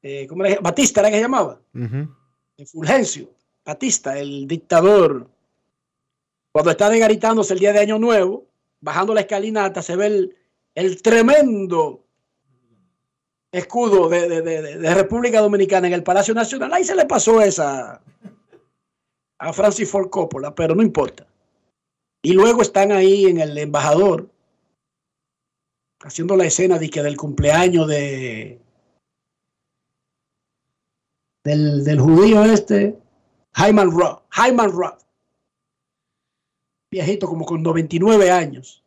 [0.00, 0.58] eh, ¿cómo era?
[0.62, 1.60] Batista era que se llamaba.
[2.72, 3.30] Fulgencio,
[3.66, 5.28] Batista, el dictador,
[6.52, 8.47] cuando está degaritándose el día de Año Nuevo,
[8.80, 10.36] bajando la escalinata, se ve el,
[10.74, 12.04] el tremendo
[13.52, 16.72] escudo de, de- de- de República Dominicana en el Palacio Nacional.
[16.72, 18.02] Ahí se le pasó esa
[19.40, 21.26] a Francis Ford Coppola, pero no importa.
[22.22, 24.28] Y luego están ahí en el embajador
[26.00, 28.60] haciendo la escena de que del cumpleaños de
[31.44, 32.98] del, del judío este,
[33.54, 35.00] Hyman Roth, Hyman Roth,
[36.90, 38.82] viejito como con 99 años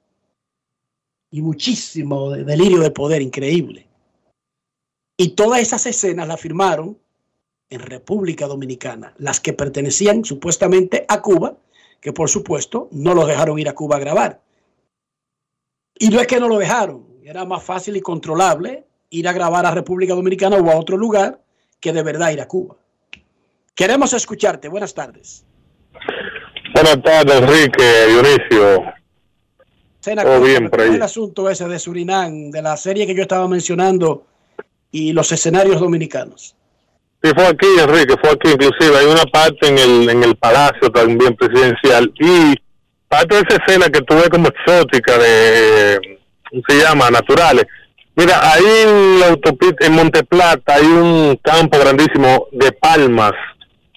[1.31, 3.87] y muchísimo de- delirio de poder, increíble.
[5.17, 6.97] Y todas esas escenas las firmaron
[7.69, 11.57] en República Dominicana, las que pertenecían supuestamente a Cuba,
[12.01, 14.41] que por supuesto no los dejaron ir a Cuba a grabar.
[15.97, 19.65] Y no es que no lo dejaron, era más fácil y controlable ir a grabar
[19.65, 21.41] a República Dominicana o a otro lugar
[21.79, 22.75] que de verdad ir a Cuba.
[23.75, 24.67] Queremos escucharte.
[24.67, 25.45] Buenas tardes.
[26.81, 28.83] Buenas tardes, Enrique, Dionisio.
[29.99, 30.95] Sena, Todo bien por ¿cómo es ahí.
[30.95, 34.25] el asunto ese de Surinam, de la serie que yo estaba mencionando
[34.89, 36.55] y los escenarios dominicanos.
[37.21, 38.49] Sí, fue aquí, Enrique, fue aquí.
[38.49, 42.55] Inclusive hay una parte en el, en el palacio también presidencial y
[43.07, 47.11] parte de esa escena que tuve como exótica de, ¿cómo se llama?
[47.11, 47.65] Naturales.
[48.15, 53.33] Mira, ahí en la autopista, en Monteplata, hay un campo grandísimo de palmas.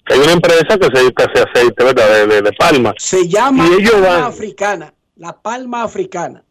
[0.06, 2.08] Hay una empresa que se dedica a hacer aceite, ¿verdad?
[2.14, 2.94] De, de, de palmas.
[2.98, 6.42] Se llama Y ellos palma van- africana, la palma africana.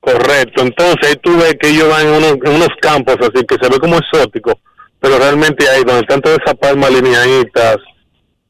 [0.00, 3.54] Correcto, entonces ahí tú ves que ellos van en unos, en unos campos así que
[3.62, 4.58] se ve como exótico,
[4.98, 7.76] pero realmente ahí donde están todas esas palmas lineaditas,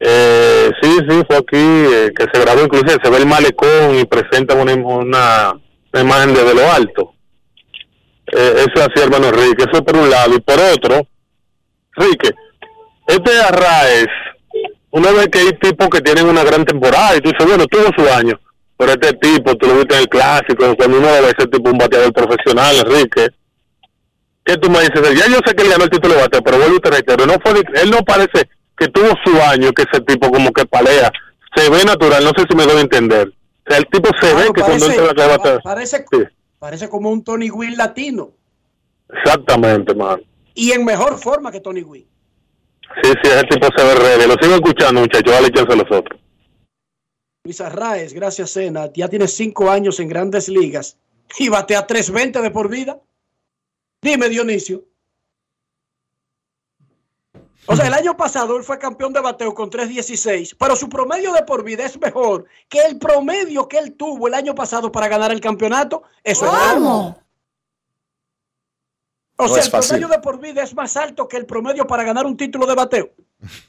[0.01, 4.05] eh, sí, sí, fue aquí eh, que se grabó, inclusive se ve el malecón y
[4.07, 5.53] presenta una, una,
[5.93, 7.13] una imagen desde lo alto.
[8.33, 11.07] Eh, eso hacía hermano Enrique, eso por un lado, y por otro,
[11.99, 12.31] Enrique,
[13.07, 14.07] este Arraes,
[14.93, 17.89] uno ve que hay tipos que tienen una gran temporada y tú dices, bueno, tuvo
[17.97, 18.39] su año,
[18.77, 21.79] pero este tipo, tú lo viste en el clásico, cuando uno ve ese tipo un
[21.79, 23.29] bateador profesional, Enrique,
[24.45, 25.19] ¿qué tú me dices?
[25.19, 27.27] Ya yo sé que él ganó el título de bateo, pero vuelvo y te reitero,
[27.27, 27.53] no fue,
[27.83, 31.11] él no parece que tuvo su año, que ese tipo como que palea,
[31.55, 33.29] se ve natural, no sé si me doy a entender.
[33.29, 36.19] O sea, el tipo se ve que cuando entra la batea, parece, Sí.
[36.59, 38.31] parece como un Tony Gwynn latino
[39.09, 40.21] exactamente, man.
[40.55, 42.07] y en mejor forma que Tony Gwynn.
[43.03, 44.27] Sí, sí, ese tipo se ve ready.
[44.27, 46.21] Lo sigo escuchando, muchachos, dale chance a los otros.
[47.45, 50.97] Luis Arraez, gracias Sena, ya tiene cinco años en grandes ligas
[51.39, 53.01] y batea 320 de por vida.
[54.01, 54.85] Dime, Dionisio.
[57.67, 61.33] O sea, el año pasado él fue campeón de bateo con 3.16, pero su promedio
[61.33, 65.07] de por vida es mejor que el promedio que él tuvo el año pasado para
[65.09, 66.03] ganar el campeonato.
[66.25, 67.17] Eso es algo.
[69.37, 69.89] O No sea, el fácil.
[69.99, 72.75] promedio de por vida es más alto que el promedio para ganar un título de
[72.75, 73.11] bateo.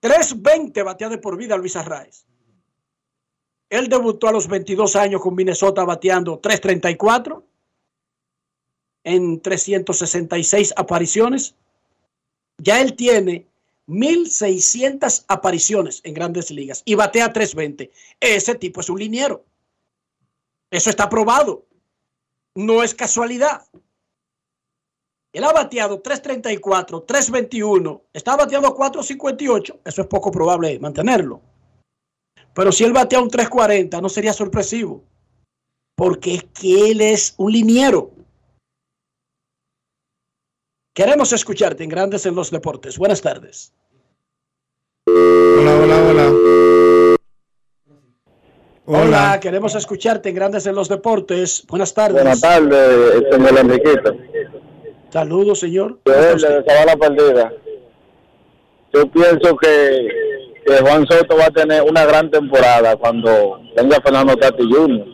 [0.00, 2.24] 3.20 batea de por vida Luis Arraez.
[3.70, 7.42] Él debutó a los 22 años con Minnesota bateando 3.34
[9.04, 11.54] en 366 apariciones.
[12.58, 13.46] Ya él tiene
[13.88, 17.90] 1.600 apariciones en grandes ligas y batea 3.20.
[18.20, 19.44] Ese tipo es un liniero.
[20.70, 21.64] Eso está probado.
[22.58, 23.62] No es casualidad.
[25.32, 29.78] Él ha bateado 3.34, 3.21, está bateando 4.58.
[29.84, 31.40] Eso es poco probable mantenerlo.
[32.54, 35.04] Pero si él batea un 3.40, no sería sorpresivo.
[35.94, 38.10] Porque es que él es un liniero.
[40.92, 42.98] Queremos escucharte en Grandes en los Deportes.
[42.98, 43.72] Buenas tardes.
[45.06, 46.87] Hola, hola, hola.
[48.90, 51.62] Hola, queremos escucharte en Grandes en los Deportes.
[51.68, 52.14] Buenas tardes.
[52.22, 54.16] Buenas tardes, señor Enriquito.
[55.10, 55.98] Saludos, señor.
[56.06, 57.52] Yo Sabana Perdida.
[58.94, 60.08] Yo pienso que,
[60.64, 65.06] que Juan Soto va a tener una gran temporada cuando venga Fernando Tati Jr.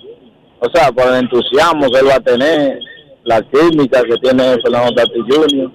[0.60, 2.78] O sea, por el entusiasmo que él va a tener,
[3.24, 5.72] la química que tiene Fernando Tati Jr.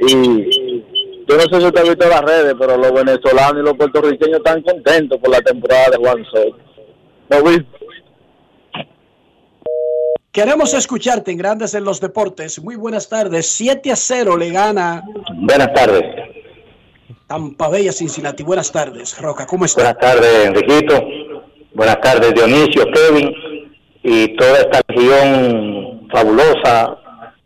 [0.00, 0.84] Y
[1.26, 4.36] yo no sé si usted ha visto las redes, pero los venezolanos y los puertorriqueños
[4.36, 6.65] están contentos por la temporada de Juan Soto.
[7.28, 7.66] ¿Lo viste?
[10.32, 12.62] Queremos escucharte en Grandes en los Deportes.
[12.62, 13.46] Muy buenas tardes.
[13.48, 15.02] 7 a 0 le gana
[15.34, 16.02] Buenas tardes.
[17.26, 18.42] Tampa Bay a Cincinnati.
[18.42, 19.46] Buenas tardes, Roca.
[19.46, 19.82] ¿Cómo está?
[19.82, 21.02] Buenas tardes, Enriquito.
[21.72, 23.34] Buenas tardes, Dionisio, Kevin
[24.02, 26.96] y toda esta región fabulosa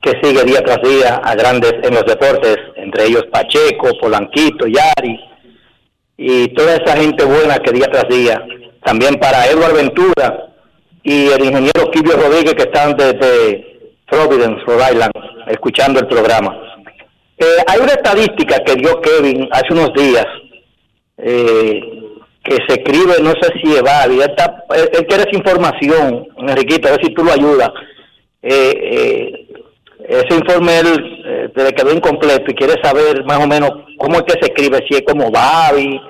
[0.02, 5.18] que sigue día tras día a grandes en los deportes, entre ellos Pacheco, Polanquito, Yari
[6.16, 8.44] y toda esa gente buena que día tras día.
[8.84, 10.46] También para Eduardo Ventura
[11.02, 13.66] y el ingeniero Quibio Rodríguez que están desde
[14.08, 15.12] Providence, Rhode Island,
[15.48, 16.56] escuchando el programa.
[17.38, 20.26] Eh, hay una estadística que dio Kevin hace unos días,
[21.18, 21.80] eh,
[22.42, 23.82] que se escribe, no sé si es
[24.28, 27.70] está- él- él quiere esa información, Enriquito, a ver si tú lo ayudas.
[28.42, 29.46] Eh, eh,
[30.08, 34.16] ese informe él, eh, desde que ve incompleto y quiere saber más o menos cómo
[34.16, 36.00] es que se escribe, si es como Babi,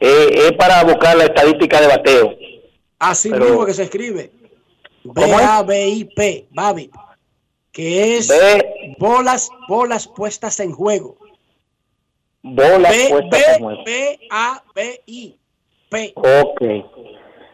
[0.00, 2.34] eh, es para buscar la estadística de bateo.
[2.98, 4.32] Así Pero- mismo que se escribe.
[5.04, 6.92] B-A-B-I-P, BABIP,
[7.72, 11.16] que es B- bolas, bolas puestas en juego.
[12.42, 13.84] Bolas B, puestas B, en juego.
[13.84, 15.36] B-A-B-I,
[15.88, 16.12] P.
[16.16, 16.60] Ok.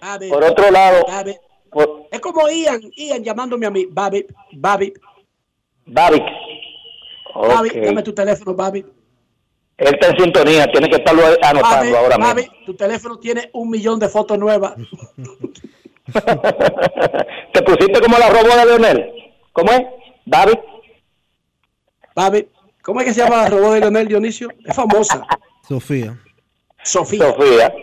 [0.01, 1.37] Babip, Por otro lado, Babip.
[1.71, 4.97] por- Es como Ian, Ian llamándome a mí, Babip, Babip.
[5.87, 6.23] Babip,
[7.35, 7.73] Ok.
[7.75, 8.87] dame tu teléfono, Babip.
[9.79, 12.35] Él está en sintonía, tiene que estarlo anotando Babip, ahora mismo.
[12.35, 14.75] Babip, tu teléfono tiene un millón de fotos nuevas.
[17.53, 19.13] ¿Te pusiste como la robó de Leonel?
[19.53, 19.83] ¿Cómo es?
[20.25, 20.59] Babi.
[22.15, 22.49] Babip,
[22.83, 24.49] ¿cómo es que se llama la robot de Leonel Dionisio?
[24.65, 25.27] Es famosa.
[25.69, 26.19] Sofía.
[26.83, 27.27] Sofía.
[27.27, 27.75] Sofía.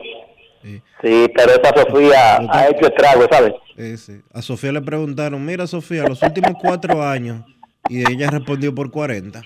[0.64, 3.54] Sí, pero esa Sofía ha hecho estrago, ¿sabes?
[4.00, 4.22] Sí.
[4.34, 7.44] A Sofía le preguntaron, mira Sofía, los últimos cuatro años,
[7.90, 9.44] y ella respondió por 40.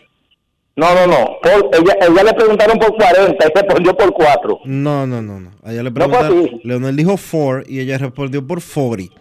[0.78, 1.38] No, no, no.
[1.42, 4.60] Por- ella, ella le preguntaron por 40 y respondió por 4.
[4.66, 5.52] No, no, no, no.
[5.64, 6.62] A ella le No preguntaron, así.
[6.64, 9.14] Leonel dijo 4 y ella respondió por 40.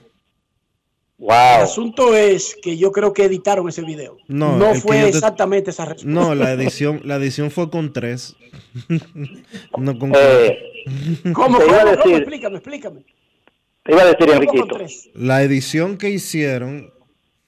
[1.18, 1.30] El
[1.62, 4.18] asunto es que yo creo que editaron ese video.
[4.28, 6.08] No, No, fue te- exactamente esa respuesta.
[6.20, 8.36] No, la edición, la edición fue con 3.
[9.78, 10.58] no con Eh,
[11.32, 11.58] ¿Cómo?
[11.58, 11.64] ¿Cómo?
[11.64, 11.90] iba a ¿Cómo?
[11.96, 13.00] decir- Explícame, explícame.
[13.82, 14.42] Te iba a decir, ¿Cómo con
[14.82, 15.10] Enriquito.
[15.14, 16.90] La edición que hicieron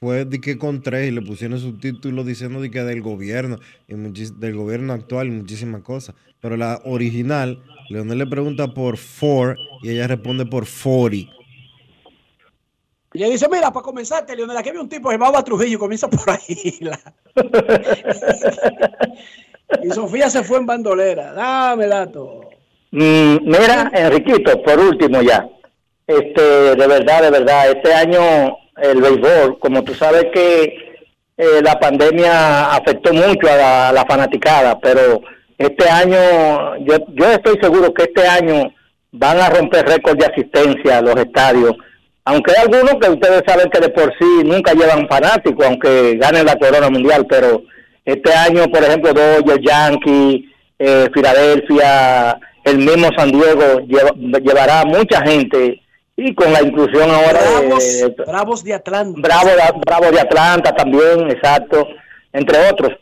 [0.01, 3.59] fue de que con 3 y le pusieron subtítulos diciendo de que del gobierno,
[3.89, 6.15] y del gobierno actual y muchísimas cosas.
[6.41, 11.33] Pero la original, Leonel le pregunta por 4 y ella responde por 40.
[13.15, 15.81] Y le dice, mira, para comenzarte, Leonel, aquí había un tipo que llamaba Trujillo y
[15.81, 16.79] comienza por ahí.
[19.83, 21.35] Y Sofía se fue en bandolera.
[21.35, 22.41] Dame dato.
[22.91, 25.47] Mm, mira, Enriquito, por último ya.
[26.07, 26.41] Este,
[26.75, 30.62] de verdad, de verdad, este año el béisbol, como tú sabes que
[31.36, 35.20] eh, la pandemia afectó mucho a la, fanaticada, pero
[35.56, 38.72] este año, yo, yo estoy seguro que este año
[39.12, 41.74] van a romper récord de asistencia a los estadios.
[42.24, 46.44] Aunque hay algunos que ustedes saben que de por sí nunca llevan fanáticos, aunque ganen
[46.46, 47.62] la corona mundial, pero
[48.05, 50.44] este año, por ejemplo, Dodgers, Yankees,
[50.78, 55.80] eh, Filadelfia, el mismo San Diego lleva- llevará mucha gente
[56.20, 59.20] y con la inclusión ahora Bravos, de, Bravos de Atlanta.
[59.23, 61.86] Bravo, de- Bravo de Atlanta también, exacto,
[62.32, 62.93] entre otros.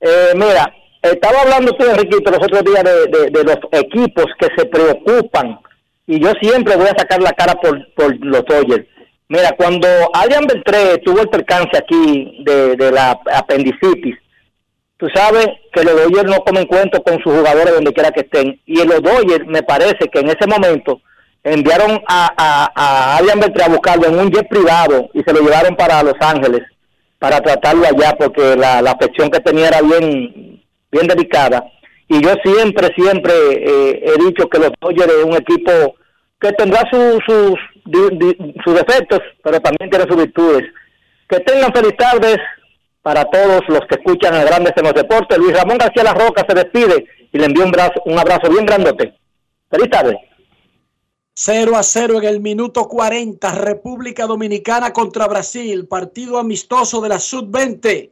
[0.00, 0.72] Eh, mira,
[1.02, 5.58] estaba hablando tú, Enriquito, los otros días de, de- de los equipos que se preocupan,
[6.06, 8.86] y yo siempre voy a sacar la cara por, por los Dodgers.
[9.28, 14.16] Mira, cuando Adrian Beltré tuvo el percance aquí de, de la apendicitis,
[14.96, 18.60] tú sabes que los Dodgers no comen cuento con sus jugadores donde quiera que estén.
[18.66, 21.00] Y los Dodgers me parece que en ese momento
[21.44, 25.74] enviaron a, a, a Adrian a buscarlo en un jet privado y se lo llevaron
[25.76, 26.62] para Los Ángeles
[27.18, 31.64] para tratarlo allá porque la, la afección que tenía era bien, bien delicada.
[32.08, 35.94] Y yo siempre, siempre eh, he dicho que los Dodgers es un equipo
[36.40, 37.54] que tendrá su- sus,
[37.84, 40.64] di- di- sus defectos, pero también tiene sus virtudes.
[41.28, 42.38] Que tengan feliz tardes
[43.02, 45.38] para todos los que escuchan a Grandes en los Deportes.
[45.38, 48.66] Luis Ramón García La Roca se despide y le envía un, brazo, un abrazo bien
[48.66, 49.14] grandote.
[49.70, 50.18] Feliz tarde.
[51.42, 53.54] 0 a 0 en el minuto 40.
[53.54, 55.86] República Dominicana contra Brasil.
[55.86, 58.10] Partido amistoso de la Sub-20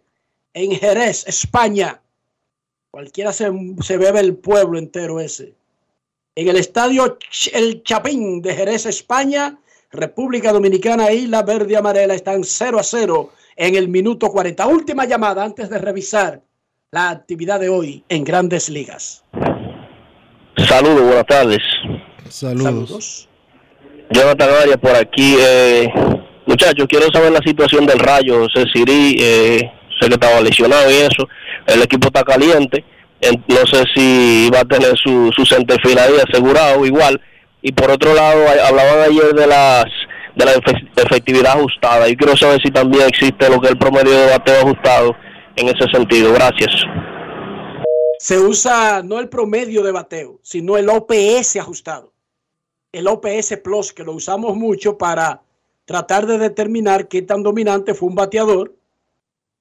[0.54, 2.00] en Jerez, España.
[2.90, 3.52] Cualquiera se,
[3.82, 5.52] se bebe el pueblo entero ese.
[6.34, 7.18] En el estadio
[7.52, 9.58] El Chapín de Jerez, España.
[9.90, 14.66] República Dominicana y la Verde Amarela están 0 a 0 en el minuto 40.
[14.68, 16.40] Última llamada antes de revisar
[16.90, 19.22] la actividad de hoy en Grandes Ligas.
[20.56, 21.58] Saludos, buenas tardes.
[22.30, 23.28] Saludos.
[24.10, 25.36] Jonathan Arias por aquí.
[25.38, 25.88] Eh,
[26.46, 28.40] muchachos, quiero saber la situación del Rayo.
[28.44, 31.26] José Siri, eh, sé que estaba lesionado y eso.
[31.66, 32.84] El equipo está caliente.
[33.20, 37.20] En- no sé si va a tener su, su centerfield ahí asegurado igual.
[37.60, 39.84] Y por otro lado, hablaban ayer de las
[40.36, 42.06] de la efe- efectividad ajustada.
[42.08, 45.16] Yo quiero saber si también existe lo que es el promedio de bateo ajustado
[45.56, 46.32] en ese sentido.
[46.32, 46.70] Gracias.
[48.20, 52.12] se usa no el promedio de bateo, sino el OPS ajustado.
[52.90, 55.42] El OPS Plus, que lo usamos mucho para
[55.84, 58.74] tratar de determinar qué tan dominante fue un bateador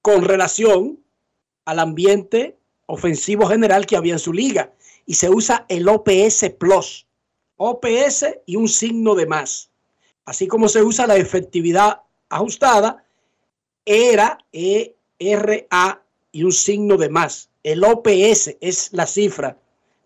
[0.00, 0.98] con relación
[1.66, 2.56] al ambiente
[2.86, 4.72] ofensivo general que había en su liga.
[5.04, 7.06] Y se usa el OPS Plus.
[7.56, 9.70] OPS y un signo de más.
[10.24, 12.00] Así como se usa la efectividad
[12.30, 13.04] ajustada,
[13.84, 16.02] era ERA
[16.32, 19.58] y un signo de más, El OPS es la cifra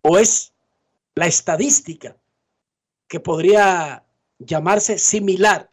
[0.02, 0.52] o es
[1.14, 2.16] la estadística
[3.12, 4.02] que podría
[4.38, 5.70] llamarse similar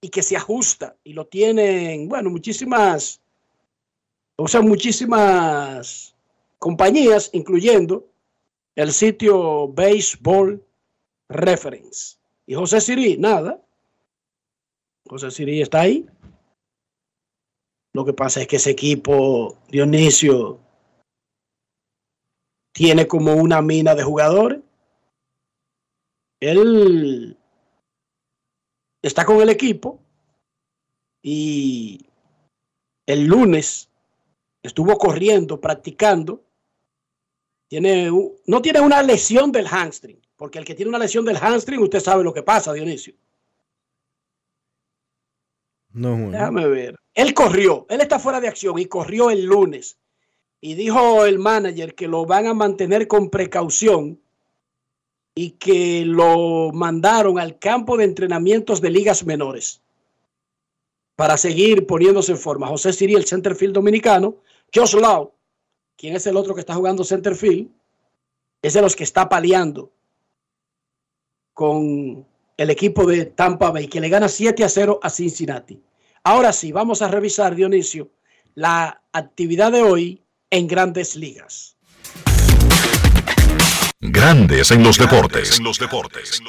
[0.00, 3.20] y que se ajusta y lo tienen, bueno, muchísimas,
[4.36, 6.16] o sea, muchísimas
[6.58, 8.08] compañías, incluyendo
[8.76, 10.64] el sitio Baseball
[11.28, 12.16] Reference.
[12.46, 13.62] Y José Siri, nada.
[15.06, 16.06] José Siri está ahí.
[17.92, 20.60] Lo que pasa es que ese equipo, Dionisio,
[22.72, 24.65] tiene como una mina de jugadores.
[26.40, 27.38] Él
[29.02, 30.00] está con el equipo
[31.22, 32.06] y
[33.06, 33.90] el lunes
[34.62, 36.44] estuvo corriendo, practicando.
[37.68, 38.10] Tiene,
[38.46, 42.00] no tiene una lesión del hamstring, porque el que tiene una lesión del hamstring, usted
[42.00, 43.14] sabe lo que pasa, Dionisio.
[45.90, 46.96] No, Déjame ver.
[47.14, 49.98] Él corrió, él está fuera de acción y corrió el lunes.
[50.60, 54.20] Y dijo el manager que lo van a mantener con precaución
[55.38, 59.82] y que lo mandaron al campo de entrenamientos de ligas menores
[61.14, 62.66] para seguir poniéndose en forma.
[62.66, 64.36] José Siri, el centerfield dominicano,
[64.74, 65.34] Josh Lau,
[65.94, 67.68] quien es el otro que está jugando centerfield,
[68.62, 69.92] es de los que está paliando
[71.52, 72.26] con
[72.56, 75.78] el equipo de Tampa Bay, que le gana 7 a 0 a Cincinnati.
[76.24, 78.10] Ahora sí, vamos a revisar, Dionisio,
[78.54, 81.75] la actividad de hoy en grandes ligas.
[84.08, 85.58] Grandes en los deportes.
[85.58, 86.40] En los deportes.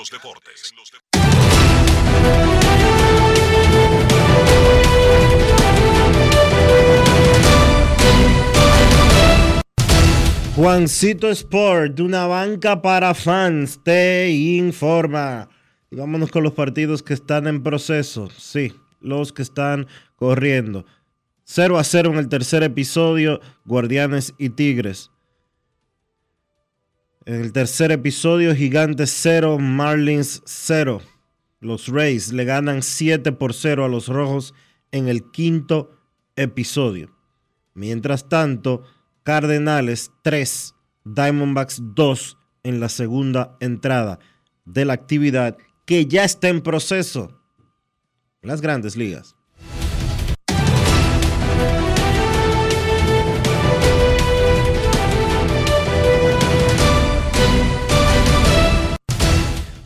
[10.55, 15.49] Juancito Sport, de una banca para fans, te informa.
[15.89, 18.29] Y vámonos con los partidos que están en proceso.
[18.37, 18.71] Sí,
[19.01, 20.85] los que están corriendo.
[21.43, 25.09] 0 a 0 en el tercer episodio, Guardianes y Tigres.
[27.27, 31.01] El tercer episodio, Gigantes 0, Marlins 0.
[31.59, 34.53] Los Rays le ganan 7 por 0 a los Rojos
[34.93, 35.91] en el quinto
[36.37, 37.13] episodio.
[37.73, 38.83] Mientras tanto,
[39.23, 40.73] Cardenales 3,
[41.03, 44.19] Diamondbacks 2 en la segunda entrada
[44.63, 47.41] de la actividad que ya está en proceso
[48.41, 49.36] las grandes ligas.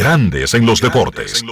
[0.00, 1.44] Grandes en los deportes.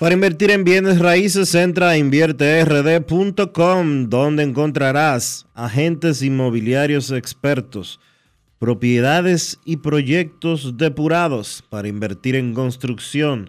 [0.00, 8.00] Para invertir en bienes raíces, entra a invierterd.com, donde encontrarás agentes inmobiliarios expertos,
[8.58, 13.48] propiedades y proyectos depurados para invertir en construcción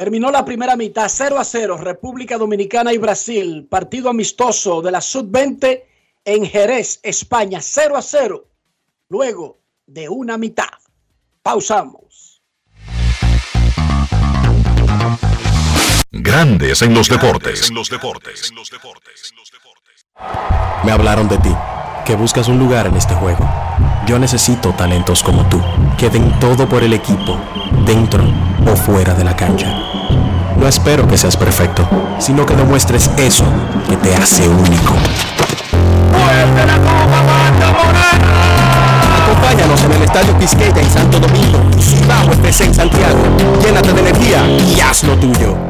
[0.00, 5.02] Terminó la primera mitad 0 a 0, República Dominicana y Brasil, partido amistoso de la
[5.02, 5.84] Sub-20
[6.24, 8.48] en Jerez, España, 0 a 0,
[9.10, 10.70] luego de una mitad.
[11.42, 12.40] Pausamos.
[16.10, 17.70] Grandes en los deportes.
[20.82, 21.54] Me hablaron de ti,
[22.06, 23.46] que buscas un lugar en este juego.
[24.06, 25.60] Yo necesito talentos como tú,
[25.98, 27.36] que den todo por el equipo,
[27.84, 28.24] dentro
[28.66, 29.68] o fuera de la cancha.
[30.56, 31.86] No espero que seas perfecto,
[32.18, 33.44] sino que demuestres eso
[33.88, 34.94] que te hace único.
[39.22, 43.18] Acompáñanos en el Estadio Quisqueya en Santo Domingo Cibao FC en Santiago.
[43.62, 45.69] Llénate de energía y haz lo tuyo.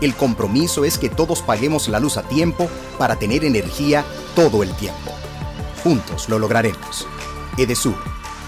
[0.00, 4.02] El compromiso es que todos paguemos la luz a tiempo para tener energía
[4.34, 5.12] todo el tiempo.
[5.82, 7.06] Juntos lo lograremos.
[7.58, 7.96] Edesur,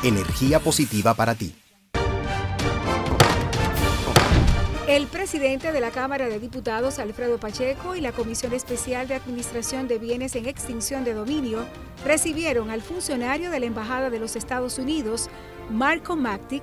[0.02, 1.54] energía positiva para ti.
[4.88, 9.88] El presidente de la Cámara de Diputados, Alfredo Pacheco, y la Comisión Especial de Administración
[9.88, 11.66] de Bienes en Extinción de Dominio
[12.04, 15.28] recibieron al funcionario de la Embajada de los Estados Unidos,
[15.70, 16.62] Marco Mactic,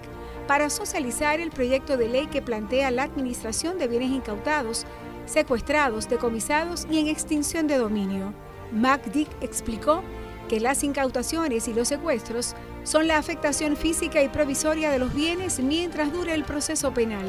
[0.50, 4.88] para socializar el proyecto de ley que plantea la administración de bienes incautados,
[5.28, 8.34] secuestrados, decomisados y en extinción de dominio.
[8.72, 10.02] Macdick explicó
[10.48, 15.60] que las incautaciones y los secuestros son la afectación física y provisoria de los bienes
[15.60, 17.28] mientras dure el proceso penal.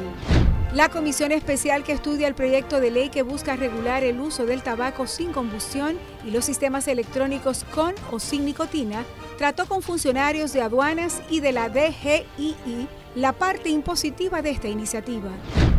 [0.73, 4.63] La comisión especial que estudia el proyecto de ley que busca regular el uso del
[4.63, 5.95] tabaco sin combustión
[6.25, 9.05] y los sistemas electrónicos con o sin nicotina
[9.37, 15.29] trató con funcionarios de aduanas y de la DGII la parte impositiva de esta iniciativa.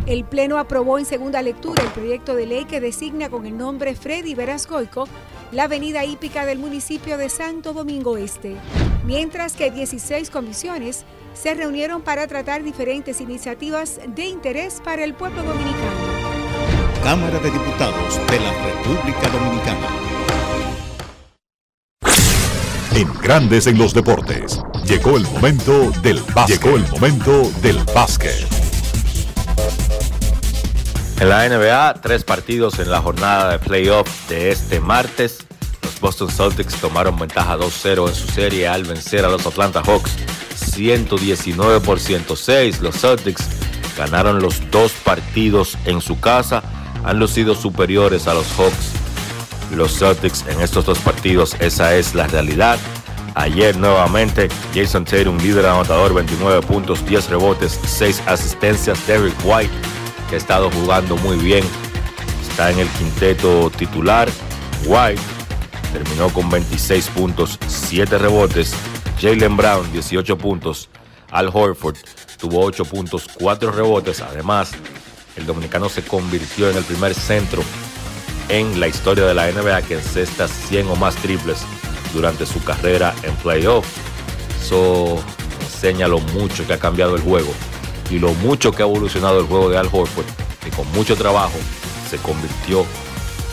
[0.05, 3.95] El Pleno aprobó en segunda lectura el proyecto de ley que designa con el nombre
[3.95, 5.07] Freddy Verascoico
[5.51, 8.55] la avenida hípica del municipio de Santo Domingo Este,
[9.05, 15.43] mientras que 16 comisiones se reunieron para tratar diferentes iniciativas de interés para el pueblo
[15.43, 16.13] dominicano.
[17.03, 20.12] Cámara de Diputados de la República Dominicana.
[22.95, 26.61] En Grandes en los Deportes, llegó el momento del básquet.
[26.61, 28.45] Llegó el momento del básquet.
[31.19, 35.39] En la NBA, tres partidos en la jornada de playoff de este martes.
[35.81, 40.11] Los Boston Celtics tomaron ventaja 2-0 en su serie al vencer a los Atlanta Hawks
[40.55, 42.79] 119 por 106.
[42.81, 43.43] Los Celtics
[43.97, 46.61] ganaron los dos partidos en su casa.
[47.03, 49.02] Han lucido superiores a los Hawks.
[49.75, 52.77] Los Celtics en estos dos partidos, esa es la realidad.
[53.35, 59.05] Ayer nuevamente Jason Tatum, líder anotador, 29 puntos, 10 rebotes, 6 asistencias.
[59.07, 59.73] Derrick White,
[60.29, 61.63] que ha estado jugando muy bien,
[62.47, 64.29] está en el quinteto titular.
[64.85, 65.21] White
[65.91, 68.75] terminó con 26 puntos, 7 rebotes,
[69.19, 70.89] Jalen Brown, 18 puntos.
[71.31, 71.97] Al Horford
[72.37, 74.21] tuvo 8 puntos, 4 rebotes.
[74.21, 74.71] Además,
[75.35, 77.63] el dominicano se convirtió en el primer centro
[78.49, 81.63] en la historia de la NBA que encesta 100 o más triples
[82.13, 83.85] durante su carrera en playoff.
[84.61, 85.21] Eso
[85.61, 87.51] enseña lo mucho que ha cambiado el juego
[88.09, 90.25] y lo mucho que ha evolucionado el juego de Al Horford,
[90.63, 91.57] que con mucho trabajo
[92.09, 92.85] se convirtió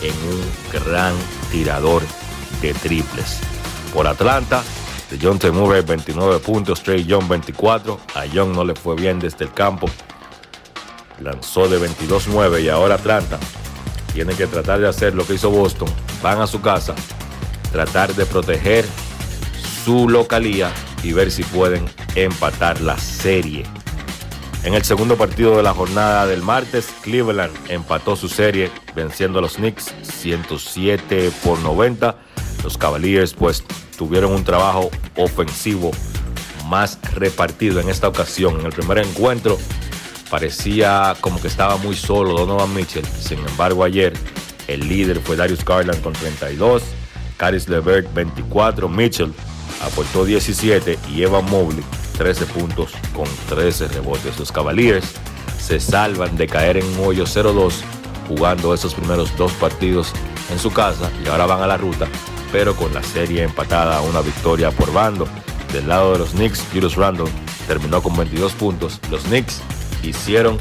[0.01, 0.41] en un
[0.71, 1.13] gran
[1.51, 2.03] tirador
[2.61, 3.39] de triples.
[3.93, 4.63] Por Atlanta,
[5.09, 5.51] de John T.
[5.51, 7.99] Murray 29 puntos, Trey Young 24.
[8.15, 9.89] A Young no le fue bien desde el campo.
[11.19, 13.37] Lanzó de 22-9 y ahora Atlanta
[14.13, 15.89] tiene que tratar de hacer lo que hizo Boston.
[16.21, 16.95] Van a su casa,
[17.71, 18.85] tratar de proteger
[19.83, 20.71] su localía
[21.03, 21.85] y ver si pueden
[22.15, 23.65] empatar la serie.
[24.63, 29.41] En el segundo partido de la jornada del martes, Cleveland empató su serie venciendo a
[29.41, 32.15] los Knicks 107 por 90.
[32.63, 33.63] Los Cavaliers pues
[33.97, 35.91] tuvieron un trabajo ofensivo
[36.67, 38.59] más repartido en esta ocasión.
[38.59, 39.57] En el primer encuentro
[40.31, 43.05] parecía como que estaba muy solo Donovan Mitchell.
[43.19, 44.13] Sin embargo, ayer
[44.67, 46.81] el líder fue Darius Garland con 32,
[47.37, 49.33] Caris LeVert 24, Mitchell
[49.83, 51.83] aportó 17 y Evan Mobley
[52.17, 54.39] 13 puntos con 13 rebotes.
[54.39, 55.05] Los Cavaliers
[55.59, 57.73] se salvan de caer en un hoyo 0-2
[58.27, 60.13] jugando esos primeros dos partidos
[60.49, 62.07] en su casa y ahora van a la ruta
[62.51, 65.27] pero con la serie empatada una victoria por bando.
[65.73, 67.29] Del lado de los Knicks, Julius Randle
[67.67, 68.99] terminó con 22 puntos.
[69.09, 69.61] Los Knicks
[70.03, 70.59] hicieron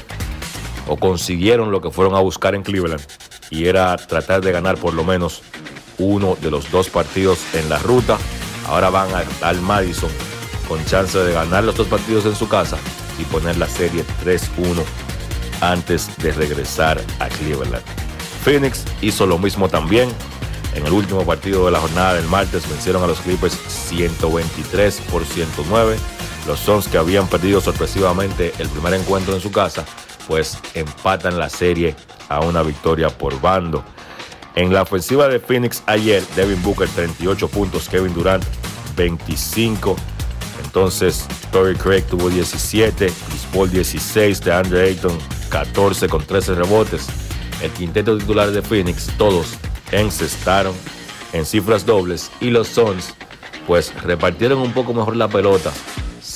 [0.86, 3.02] o consiguieron lo que fueron a buscar en Cleveland
[3.50, 5.42] y era tratar de ganar por lo menos
[5.98, 8.18] uno de los dos partidos en la ruta.
[8.66, 9.08] Ahora van
[9.42, 10.10] al Madison
[10.68, 12.78] con chance de ganar los dos partidos en su casa
[13.18, 14.82] y poner la serie 3-1
[15.60, 17.84] antes de regresar a Cleveland.
[18.44, 20.08] Phoenix hizo lo mismo también,
[20.74, 25.24] en el último partido de la jornada del martes vencieron a los Clippers 123 por
[25.24, 25.96] 109.
[26.46, 29.84] Los Suns que habían perdido sorpresivamente el primer encuentro en su casa,
[30.26, 31.94] pues empatan la serie
[32.28, 33.84] a una victoria por bando.
[34.54, 38.44] En la ofensiva de Phoenix ayer, Devin Booker 38 puntos, Kevin Durant
[38.96, 39.96] 25.
[40.64, 45.16] Entonces, Torrey Craig tuvo 17, Chris Paul 16, DeAndre Ayton
[45.50, 47.06] 14 con 13 rebotes.
[47.62, 49.54] El quinteto titular de Phoenix, todos
[49.92, 50.74] encestaron
[51.32, 53.14] en cifras dobles y los Suns
[53.66, 55.70] pues repartieron un poco mejor la pelota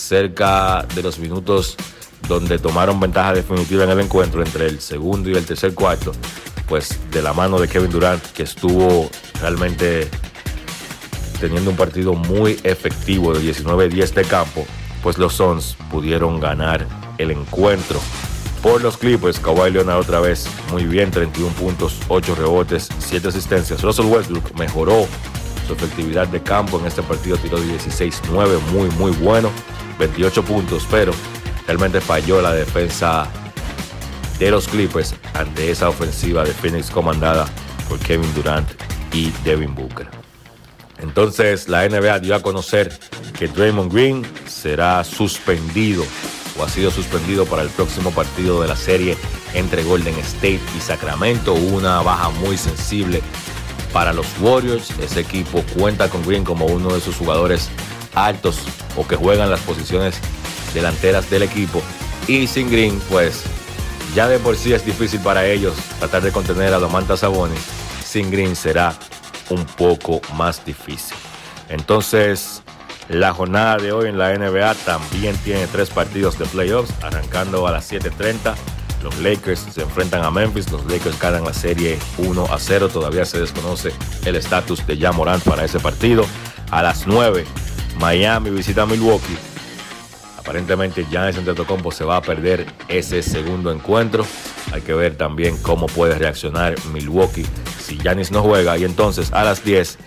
[0.05, 1.77] cerca de los minutos
[2.29, 6.13] donde tomaron ventaja definitiva en el encuentro entre el segundo y el tercer cuarto,
[6.69, 9.11] pues de la mano de Kevin Durant que estuvo
[9.41, 10.09] realmente
[11.41, 14.67] teniendo un partido muy efectivo de 19-10 de campo,
[15.03, 16.87] pues los Suns pudieron ganar
[17.19, 18.01] el encuentro.
[18.63, 23.83] Por los Clippers, Kawhi Leonard otra vez muy bien, 31 puntos, 8 rebotes, 7 asistencias.
[23.83, 25.07] Russell Westbrook mejoró
[25.67, 29.51] su efectividad de campo en este partido, tiró 16-9, muy muy bueno,
[29.99, 31.13] 28 puntos, pero
[31.67, 33.27] realmente falló la defensa
[34.39, 37.47] de los Clippers ante esa ofensiva de Phoenix comandada
[37.89, 38.69] por Kevin Durant
[39.13, 40.09] y Devin Booker.
[40.99, 42.93] Entonces la NBA dio a conocer
[43.39, 46.05] que Draymond Green será suspendido
[46.59, 49.17] o ha sido suspendido para el próximo partido de la serie
[49.55, 51.53] entre Golden State y Sacramento.
[51.55, 53.23] Una baja muy sensible
[53.95, 54.91] para los Warriors.
[55.01, 57.71] Ese equipo cuenta con Green como uno de sus jugadores
[58.15, 58.59] altos
[58.97, 60.17] o que juegan las posiciones
[60.75, 61.81] delanteras del equipo.
[62.29, 63.45] Y sin Green, pues
[64.15, 67.61] ya de por sí es difícil para ellos tratar de contener a Domantas Sabonis.
[68.05, 68.95] Sin Green será
[69.49, 71.17] un poco más difícil.
[71.69, 72.63] Entonces,
[73.09, 77.73] la jornada de hoy en la NBA también tiene tres partidos de playoffs, arrancando a
[77.73, 78.55] las 7:30.
[79.05, 83.27] Los Lakers se enfrentan a Memphis, los Lakers ganan la serie 1 a 0, todavía
[83.27, 83.93] se desconoce
[84.25, 86.25] el estatus de Morant para ese partido.
[86.71, 87.45] A las 9,
[88.01, 89.37] Miami visita Milwaukee.
[90.39, 94.27] Aparentemente Giannis Antetokounmpo se va a perder ese segundo encuentro.
[94.73, 97.45] Hay que ver también cómo puede reaccionar Milwaukee
[97.79, 98.79] si Giannis no juega.
[98.79, 99.99] Y entonces a las 10,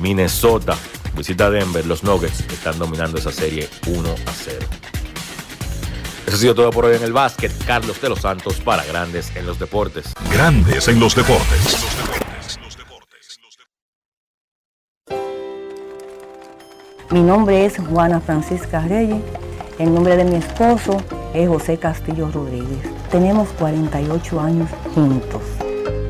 [0.00, 0.76] Minnesota
[1.16, 1.84] visita Denver.
[1.86, 4.93] Los Nuggets están dominando esa serie 1 a 0.
[6.26, 7.52] Eso ha sido todo por hoy en el básquet.
[7.66, 10.12] Carlos de los Santos para Grandes en los Deportes.
[10.32, 11.84] Grandes en los Deportes.
[17.10, 19.22] Mi nombre es Juana Francisca Reyes.
[19.78, 20.96] El nombre de mi esposo
[21.34, 22.80] es José Castillo Rodríguez.
[23.10, 25.42] Tenemos 48 años juntos.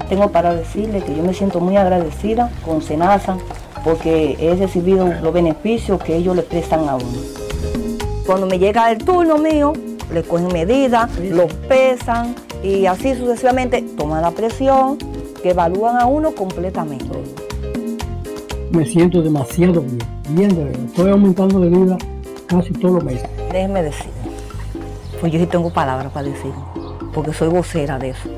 [0.09, 3.37] Tengo para decirle que yo me siento muy agradecida con Senasa
[3.83, 7.19] porque he recibido los beneficios que ellos le prestan a uno.
[8.25, 9.73] Cuando me llega el turno mío,
[10.13, 14.99] le cogen medidas, los pesan y así sucesivamente toman la presión,
[15.43, 17.07] que evalúan a uno completamente.
[18.71, 19.99] Me siento demasiado bien,
[20.31, 20.85] bien de verdad.
[20.87, 21.99] Estoy aumentando de vida
[22.47, 23.29] casi todos los meses.
[23.53, 24.11] Déjeme decir,
[25.21, 26.53] pues yo sí tengo palabras para decir,
[27.13, 28.29] porque soy vocera de eso.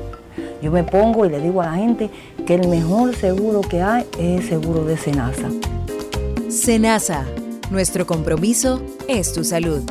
[0.61, 2.09] Yo me pongo y le digo a la gente
[2.45, 5.49] que el mejor seguro que hay es el seguro de Senasa.
[6.49, 7.25] Senasa,
[7.71, 9.81] nuestro compromiso es tu salud.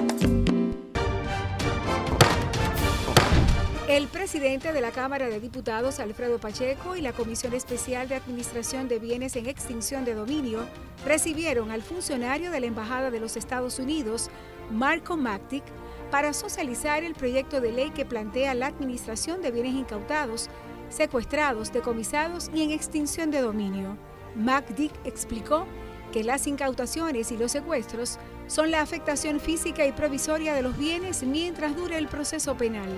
[4.26, 8.98] Presidente de la Cámara de Diputados, Alfredo Pacheco, y la Comisión Especial de Administración de
[8.98, 10.66] Bienes en Extinción de Dominio
[11.04, 14.28] recibieron al funcionario de la Embajada de los Estados Unidos,
[14.68, 15.62] Marco Mactic,
[16.10, 20.50] para socializar el proyecto de ley que plantea la administración de bienes incautados,
[20.88, 23.96] secuestrados, decomisados y en extinción de dominio.
[24.34, 25.68] MacDick explicó
[26.12, 31.22] que las incautaciones y los secuestros son la afectación física y provisoria de los bienes
[31.22, 32.88] mientras dure el proceso penal.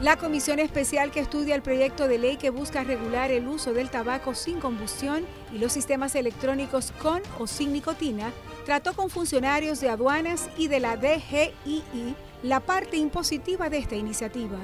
[0.00, 3.88] La comisión especial que estudia el proyecto de ley que busca regular el uso del
[3.88, 8.32] tabaco sin combustión y los sistemas electrónicos con o sin nicotina
[8.66, 14.58] trató con funcionarios de aduanas y de la DGII la parte impositiva de esta iniciativa.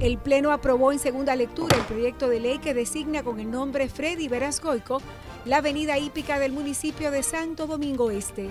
[0.00, 3.88] El Pleno aprobó en segunda lectura el proyecto de ley que designa con el nombre
[3.88, 5.00] Freddy Verasgoico
[5.44, 8.48] la avenida hípica del municipio de Santo Domingo Este,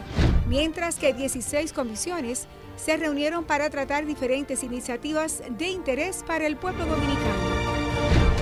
[0.48, 6.86] mientras que 16 comisiones se reunieron para tratar diferentes iniciativas de interés para el pueblo
[6.86, 7.60] dominicano.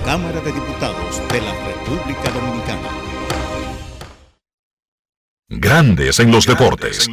[0.04, 2.88] Cámara de Diputados de la República Dominicana.
[5.50, 7.08] Grandes en los deportes.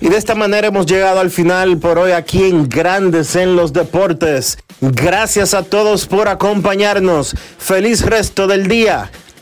[0.00, 3.72] Y de esta manera hemos llegado al final por hoy aquí en Grandes en los
[3.72, 4.58] deportes.
[4.80, 7.34] Gracias a todos por acompañarnos.
[7.58, 9.10] Feliz resto del día.